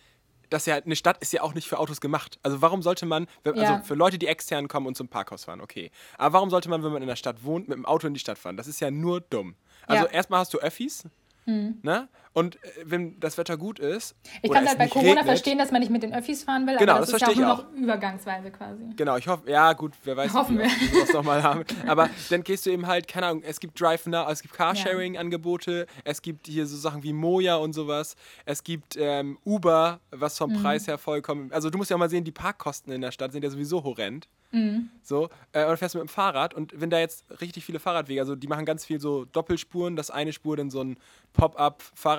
dass 0.51 0.66
ja 0.66 0.76
eine 0.76 0.97
Stadt 0.97 1.18
ist 1.20 1.32
ja 1.32 1.42
auch 1.42 1.55
nicht 1.55 1.68
für 1.68 1.78
Autos 1.78 2.01
gemacht. 2.01 2.38
Also 2.42 2.61
warum 2.62 2.82
sollte 2.82 3.07
man, 3.07 3.26
wenn, 3.42 3.57
Ja. 3.57 3.62
also 3.74 3.84
für 3.84 3.95
Leute, 3.95 4.18
die 4.18 4.26
extern 4.26 4.68
kommen 4.68 4.86
und 4.86 4.97
zum 4.97 5.09
Parkhaus 5.09 5.45
fahren, 5.45 5.61
okay. 5.61 5.90
Aber 6.18 6.34
warum 6.34 6.51
sollte 6.51 6.68
man, 6.68 6.82
wenn 6.82 6.92
man 6.92 7.03
in 7.03 7.09
der 7.09 7.16
Stadt 7.16 7.45
wohnt, 7.45 7.68
mit 7.68 7.76
dem 7.76 7.86
Auto 7.86 8.07
in 8.07 8.14
die 8.14 8.20
Stadt 8.20 8.38
fahren? 8.38 8.57
Das 8.57 8.66
ist 8.66 8.80
ja 8.80 8.90
nur 8.90 9.20
dumm. 9.20 9.55
Also 9.86 10.05
Ja. 10.05 10.11
Hm. 10.11 10.16
erstmal 10.16 10.40
hast 10.40 10.55
du 10.55 10.59
Öffis, 10.59 11.05
ne? 11.47 12.09
Und 12.35 12.57
äh, 12.57 12.59
wenn 12.85 13.18
das 13.20 13.39
Wetter 13.39 13.57
gut 13.57 13.78
ist. 13.78 14.14
Ich 14.43 14.51
kann 14.51 14.64
es 14.64 14.70
halt 14.70 14.78
bei 14.78 14.89
Corona 14.89 15.11
regnet, 15.11 15.26
verstehen, 15.26 15.57
dass 15.57 15.70
man 15.70 15.80
nicht 15.80 15.91
mit 15.91 16.03
den 16.03 16.12
Öffis 16.12 16.45
fahren 16.45 16.66
will, 16.66 16.76
Genau, 16.76 16.93
aber 16.93 17.01
das, 17.01 17.11
das 17.11 17.22
ist 17.22 17.22
ja 17.22 17.28
auch 17.28 17.32
verstehe 17.32 17.47
nur 17.47 17.57
noch 17.57 17.82
übergangsweise 17.82 18.51
quasi. 18.51 18.82
Genau, 18.97 19.16
ich 19.16 19.26
hoffe, 19.28 19.49
ja 19.51 19.72
gut, 19.72 19.93
wer 20.05 20.16
weiß, 20.16 20.35
Hoffen 20.35 20.59
wie 20.59 20.62
wir. 20.64 20.70
sowas 20.93 21.12
nochmal 21.12 21.43
haben. 21.43 21.64
Aber 21.87 22.11
dann 22.30 22.43
gehst 22.43 22.66
du 22.66 22.70
eben 22.70 22.87
halt, 22.87 23.09
keine 23.09 23.26
Ahnung, 23.28 23.43
es 23.47 23.61
gibt 23.61 23.80
Drive 23.80 24.07
Now, 24.07 24.28
es 24.28 24.43
gibt 24.43 24.53
Carsharing-Angebote, 24.55 25.87
es 26.05 26.22
gibt 26.22 26.47
hier 26.47 26.66
so 26.66 26.76
Sachen 26.76 27.03
wie 27.03 27.12
Moja 27.12 27.57
und 27.57 27.72
sowas, 27.72 28.16
es 28.45 28.62
gibt 28.64 28.97
ähm, 28.99 29.39
Uber, 29.45 30.01
was 30.11 30.35
Mhm. 30.35 30.39
vom 30.39 30.62
Preis 30.62 30.87
her 30.89 30.99
vollkommen, 30.99 31.53
also 31.53 31.70
du 31.70 31.78
musst 31.78 31.91
ja 31.91 31.97
auch 31.97 32.01
mal 32.01 32.11
sehen, 32.11 32.24
die 32.24 32.32
Parkkosten 32.32 32.93
in 32.93 33.01
der 33.01 33.12
Stadt 33.12 33.32
sind 33.32 33.45
ja 33.45 33.51
sowieso 33.51 33.85
horrend. 33.85 34.28
Mhm. 34.51 34.89
So, 35.03 35.28
äh, 35.53 35.64
und 35.64 35.70
du 35.72 35.76
fährst 35.78 35.95
mit 35.97 36.03
dem 36.03 36.09
Fahrrad 36.09 36.55
und 36.55 36.80
wenn 36.80 36.89
da 36.91 36.99
jetzt 36.99 37.24
richtig 37.41 37.64
viele 37.64 37.80
Fahrradwege, 37.80 38.20
also 38.20 38.37
die 38.37 38.47
machen 38.47 38.64
ganz 38.64 38.85
viel 38.85 39.01
so 39.01 39.24
Doppelspuren, 39.24 39.97
dass 39.97 40.11
eine 40.11 40.32
Spur 40.32 40.57
dann 40.57 40.70
so 40.70 40.80
ein 40.80 40.97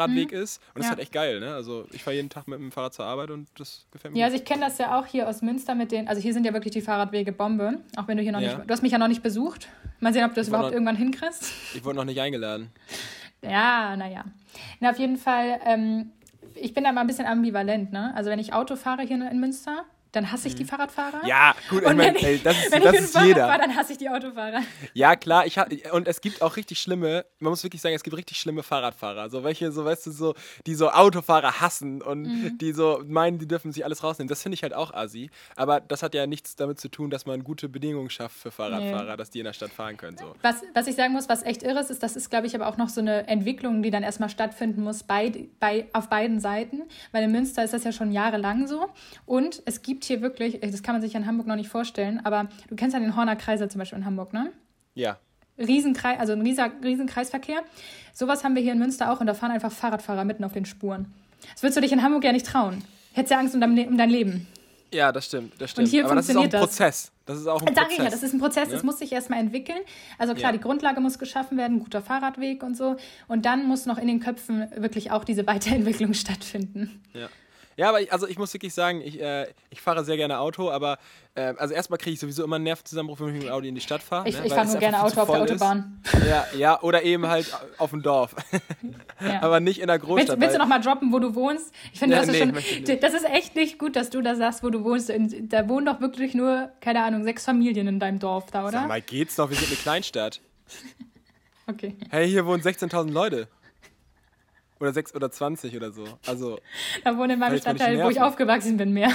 Pop-up-Fahrradweg 0.08 0.32
ist 0.32 0.58
und 0.58 0.64
das 0.66 0.74
Mhm. 0.76 0.82
Ja. 0.82 0.82
ist 0.86 0.90
halt 0.90 1.00
echt 1.00 1.12
geil, 1.12 1.40
ne? 1.40 1.54
Also 1.54 1.86
ich 1.92 2.04
fahre 2.04 2.16
jeden 2.16 2.30
Tag 2.30 2.48
mit 2.48 2.60
dem 2.60 2.72
Fahrrad 2.72 2.94
zur 2.94 3.06
Arbeit 3.06 3.32
und 3.32 3.48
das 3.58 3.86
gefällt 3.92 4.14
mir 4.14 4.20
Ja, 4.20 4.28
gut. 4.28 4.34
also 4.34 4.44
ich 4.44 4.48
kenne 4.48 4.62
das 4.66 4.78
ja 4.78 5.00
auch 5.00 5.06
hier 5.06 5.28
aus 5.28 5.42
Münster 5.42 5.76
mit 5.76 5.92
den, 5.92 6.08
also 6.08 6.22
hier 6.22 6.34
sind 6.34 6.46
ja 6.46 6.54
wirklich 6.54 6.74
die 6.74 6.82
Fahrradwege 6.82 7.32
Bombe, 7.32 7.80
auch 7.98 8.08
wenn 8.08 8.18
du 8.18 8.24
hier 8.24 8.32
noch 8.32 8.40
Ja. 8.42 8.58
nicht, 8.58 8.70
du 8.70 8.72
hast 8.74 8.82
mich 8.82 8.92
ja 8.92 8.98
noch 8.98 9.08
nicht 9.08 9.24
besucht. 9.24 9.68
Mal 10.00 10.14
sehen, 10.14 10.24
ob 10.26 10.32
du 10.32 10.36
das 10.42 10.48
überhaupt 10.50 10.68
noch- 10.68 10.74
irgendwann 10.74 10.96
hinkriegst. 10.98 11.44
Ich 11.76 11.84
wurde 11.86 11.98
noch 11.98 12.06
nicht 12.06 12.20
eingeladen. 12.20 12.70
Ja, 13.42 13.96
naja. 13.96 14.24
Na, 14.80 14.90
auf 14.92 15.00
jeden 15.00 15.18
Fall, 15.18 15.60
ähm, 15.66 16.12
ich 16.56 16.74
bin 16.74 16.84
da 16.84 16.92
mal 16.92 17.02
ein 17.02 17.08
bisschen 17.08 17.26
ambivalent, 17.28 17.92
ne? 17.92 18.14
Also 18.16 18.30
wenn 18.30 18.40
ich 18.40 18.54
Auto 18.54 18.76
fahre 18.76 19.04
hier 19.04 19.30
in 19.30 19.40
Münster, 19.40 19.86
dann 20.16 20.32
hasse 20.32 20.48
ich 20.48 20.56
die 20.56 20.66
Fahrradfahrer. 20.66 21.20
Mhm. 21.24 21.28
Ja, 21.28 21.56
gut, 21.70 21.84
Und 21.84 22.00
ich, 22.00 22.24
ey, 22.24 22.40
das 22.44 22.58
ist, 22.58 22.72
wenn 22.72 22.82
das 22.84 22.94
ich 22.96 23.00
ist 23.02 23.12
Fahrrad 23.14 23.28
jeder. 23.28 23.48
fahre, 23.48 23.60
dann 23.60 23.76
hasse 23.76 23.92
ich 23.94 23.98
die 23.98 24.10
Autofahrer. 24.10 24.62
Ja, 24.94 25.16
klar, 25.16 25.46
ich 25.46 25.58
und 25.92 26.08
es 26.08 26.22
gibt 26.22 26.42
auch 26.42 26.56
richtig 26.56 26.80
schlimme, 26.80 27.26
man 27.40 27.50
muss 27.52 27.64
wirklich 27.64 27.82
sagen, 27.82 27.96
es 27.96 28.04
gibt 28.04 28.16
richtig 28.16 28.38
schlimme 28.40 28.64
Fahrradfahrer. 28.64 29.30
So 29.30 29.44
welche, 29.44 29.72
so 29.72 29.86
weißt 29.86 30.06
du, 30.08 30.12
so, 30.12 30.34
die 30.66 30.76
so 30.76 30.90
Autofahrer 30.92 31.60
hassen 31.62 32.02
und 32.02 32.24
Mhm. 32.24 32.58
die 32.58 32.72
so 32.74 33.02
meinen, 33.06 33.38
die 33.40 33.48
dürfen 33.48 33.72
sich 33.72 33.84
alles 33.86 34.04
rausnehmen. 34.04 34.28
Das 34.30 34.42
finde 34.42 34.56
ich 34.56 34.64
halt 34.64 34.74
auch 34.74 34.94
assi. 34.94 35.30
Aber 35.56 35.80
das 35.80 36.02
hat 36.04 36.14
ja 36.16 36.26
nichts 36.28 36.56
damit 36.56 36.80
zu 36.80 36.90
tun, 36.90 37.10
dass 37.10 37.26
man 37.26 37.44
gute 37.44 37.70
Bedingungen 37.70 38.10
schafft 38.10 38.38
für 38.38 38.52
Fahrradfahrer, 38.52 39.18
dass 39.18 39.30
die 39.30 39.40
in 39.40 39.46
der 39.46 39.54
Stadt 39.54 39.72
fahren 39.72 39.98
können. 39.98 40.18
So. 40.18 40.36
Was, 40.42 40.62
was 40.74 40.88
ich 40.88 40.96
sagen 40.96 41.14
muss, 41.14 41.30
was 41.30 41.44
echt 41.44 41.62
irre 41.64 41.80
ist, 41.80 41.90
ist, 41.92 42.02
das 42.04 42.16
ist, 42.16 42.30
glaube 42.30 42.48
ich, 42.48 42.56
aber 42.56 42.68
auch 42.68 42.78
noch 42.78 42.90
so 42.90 43.02
eine 43.02 43.28
Entwicklung, 43.28 43.84
die 43.84 43.92
dann 43.92 44.04
erstmal 44.04 44.30
stattfinden 44.30 44.82
muss 44.84 45.04
bei, 45.04 45.48
bei, 45.60 45.88
auf 45.94 46.10
beiden 46.10 46.40
Seiten. 46.40 46.84
Weil 47.12 47.24
in 47.24 47.32
Münster 47.32 47.64
ist 47.64 47.74
das 47.74 47.84
ja 47.84 47.92
schon 47.92 48.12
jahrelang 48.12 48.68
so. 48.68 48.88
Und 49.26 49.62
es 49.66 49.82
gibt 49.82 50.05
hier 50.08 50.22
wirklich, 50.22 50.60
das 50.62 50.84
kann 50.84 50.96
man 50.96 51.02
sich 51.02 51.16
in 51.16 51.26
Hamburg 51.26 51.48
noch 51.48 51.56
nicht 51.56 51.70
vorstellen, 51.70 52.22
aber 52.24 52.48
du 52.70 52.76
kennst 52.76 52.94
ja 52.94 53.00
den 53.00 53.16
Horner 53.16 53.36
Kreisel 53.36 53.70
zum 53.70 53.80
Beispiel 53.80 54.00
in 54.00 54.06
Hamburg, 54.06 54.34
ne? 54.34 54.52
Ja. 54.94 55.18
Riesenkreis, 55.58 56.20
also 56.20 56.34
ein 56.34 56.42
rieser, 56.42 56.70
riesen 56.84 57.08
Kreisverkehr. 57.08 57.62
Sowas 58.14 58.44
haben 58.44 58.56
wir 58.56 58.62
hier 58.62 58.74
in 58.74 58.80
Münster 58.80 59.12
auch 59.12 59.20
und 59.22 59.28
da 59.28 59.34
fahren 59.34 59.52
einfach 59.52 59.72
Fahrradfahrer 59.72 60.26
mitten 60.26 60.44
auf 60.44 60.52
den 60.54 60.66
Spuren. 60.66 61.14
Das 61.54 61.64
würdest 61.64 61.78
du 61.78 61.82
dich 61.82 61.92
in 61.92 62.02
Hamburg 62.04 62.24
ja 62.24 62.32
nicht 62.32 62.46
trauen. 62.46 62.84
Hättest 63.14 63.32
ja 63.32 63.40
Angst 63.40 63.56
um 63.56 63.62
dein, 63.62 63.88
um 63.88 63.98
dein 63.98 64.10
Leben. 64.10 64.48
Ja, 64.94 65.12
das 65.12 65.26
stimmt, 65.26 65.54
das 65.60 65.72
stimmt. 65.72 65.88
hier 65.90 66.06
Aber 66.06 66.16
das 66.16 66.30
ist 66.30 66.36
auch 66.36 66.42
ein 66.44 66.50
funktioniert 66.50 66.54
das. 66.54 66.62
Prozess. 66.78 67.12
Das 67.26 67.38
ist 67.40 67.48
auch 67.48 67.62
ein 67.62 67.74
Sag 67.76 67.86
Prozess. 67.88 67.98
ja, 67.98 68.10
das 68.12 68.24
ist 68.24 68.34
ein 68.34 68.40
Prozess, 68.40 68.70
das 68.70 68.84
Ne? 68.84 68.86
muss 68.86 69.00
sich 69.00 69.12
erstmal 69.12 69.40
entwickeln. 69.40 69.80
Also 70.18 70.34
klar, 70.36 70.52
Ja. 70.52 70.58
die 70.58 70.62
Grundlage 70.62 71.02
muss 71.02 71.18
geschaffen 71.20 71.58
werden, 71.58 71.78
ein 71.78 71.80
guter 71.80 72.02
Fahrradweg 72.02 72.62
und 72.64 72.76
so. 72.78 72.98
Und 73.28 73.46
dann 73.46 73.66
muss 73.68 73.86
noch 73.86 73.98
in 73.98 74.08
den 74.08 74.20
Köpfen 74.20 74.68
wirklich 74.76 75.12
auch 75.12 75.24
diese 75.24 75.48
Weiterentwicklung 75.48 76.14
stattfinden. 76.14 77.02
Ja. 77.14 77.28
Ja, 77.78 77.90
aber 77.90 78.02
ich, 78.02 78.12
also 78.14 78.28
ich 78.28 78.38
muss 78.38 78.54
wirklich 78.54 78.74
sagen, 78.74 79.02
ich, 79.02 79.20
äh, 79.20 79.48
ich 79.70 79.82
fahre 79.82 80.06
sehr 80.06 80.16
gerne 80.16 80.40
Auto, 80.40 80.72
aber 80.72 80.98
äh, 81.36 81.54
also 81.58 81.74
erstmal 81.74 81.98
kriege 81.98 82.14
ich 82.14 82.20
sowieso 82.20 82.44
immer 82.44 82.56
einen 82.56 82.64
Nervenzusammenbruch, 82.64 83.20
wenn 83.20 83.28
ich 83.28 83.34
mit 83.34 83.44
dem 83.44 83.52
Audi 83.52 83.68
in 83.68 83.76
die 83.76 83.82
Stadt 83.82 84.02
fahre. 84.02 84.30
Ich, 84.30 84.38
ne, 84.38 84.46
ich 84.46 84.54
fahre 84.54 84.68
nur 84.68 84.78
gerne 84.78 85.04
Auto 85.04 85.22
auf 85.22 85.30
der 85.30 85.42
Autobahn. 85.42 86.02
Ist. 86.04 86.26
Ja, 86.26 86.46
ja, 86.58 86.82
oder 86.82 87.04
eben 87.04 87.28
halt 87.28 87.54
auf 87.78 87.90
dem 87.90 88.02
Dorf. 88.02 88.34
Ja. 89.20 89.42
aber 89.42 89.60
nicht 89.60 89.82
in 89.82 89.88
der 89.88 90.00
Großstadt. 90.00 90.40
Willst, 90.40 90.42
willst 90.42 90.56
du 90.56 90.60
weil- 90.60 90.68
noch 90.68 90.70
mal 90.70 90.80
droppen, 90.80 91.12
wo 91.12 91.20
du 91.20 91.36
wohnst? 91.36 91.74
Ich 91.92 92.00
finde, 92.00 92.16
das, 92.16 92.28
ist 92.28 92.32
nee, 92.32 92.40
schon, 92.40 92.52
nicht. 92.52 93.04
das 93.04 93.14
ist 93.14 93.26
echt 93.26 93.56
nicht 93.56 93.78
gut, 93.78 93.98
dass 93.98 94.10
du 94.10 94.22
da 94.22 94.36
sagst, 94.36 94.64
wo 94.64 94.70
du 94.70 94.84
wohnst. 94.84 95.12
Da 95.42 95.68
wohnen 95.68 95.86
doch 95.86 96.00
wirklich 96.00 96.34
nur, 96.34 96.72
keine 96.80 97.04
Ahnung, 97.04 97.24
sechs 97.26 97.44
Familien 97.44 97.88
in 97.88 98.00
deinem 98.00 98.20
Dorf 98.20 98.52
da, 98.52 98.62
oder? 98.64 98.72
Sag 98.72 98.88
mal, 98.88 99.02
geht's 99.02 99.38
noch? 99.38 99.50
Wir 99.50 99.58
sind 99.58 99.68
eine 99.68 99.78
Kleinstadt. 99.78 100.40
Okay. 101.68 101.96
Hey, 102.12 102.30
hier 102.30 102.46
wohnen 102.46 102.62
16.000 102.62 103.10
Leute. 103.12 103.48
Oder 104.80 104.94
6 104.94 105.16
oder 105.16 105.32
20 105.32 105.76
oder 105.76 105.92
so. 105.92 106.06
Also, 106.28 106.60
Da 107.04 107.18
wohnen 107.18 107.32
in 107.32 107.40
meinem 107.40 107.58
Stadtteil, 107.58 108.04
wo 108.04 108.10
ich 108.10 108.22
aufgewachsen 108.22 108.78
bin, 108.78 108.92
mehr. 108.92 109.10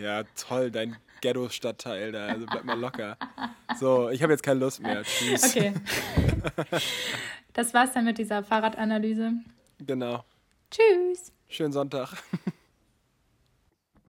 ja, 0.00 0.22
toll, 0.36 0.70
dein 0.70 0.96
Ghetto-Stadtteil 1.22 2.12
da. 2.12 2.26
Also 2.26 2.44
bleib 2.46 2.64
mal 2.64 2.78
locker. 2.78 3.16
So, 3.80 4.10
ich 4.10 4.22
habe 4.22 4.32
jetzt 4.32 4.42
keine 4.42 4.60
Lust 4.60 4.82
mehr. 4.82 5.02
Tschüss. 5.02 5.56
Okay. 5.56 5.72
Das 7.54 7.72
war's 7.72 7.92
dann 7.92 8.04
mit 8.04 8.18
dieser 8.18 8.42
Fahrradanalyse. 8.44 9.32
Genau. 9.78 10.24
Tschüss. 10.70 11.32
Schönen 11.48 11.72
Sonntag. 11.72 12.10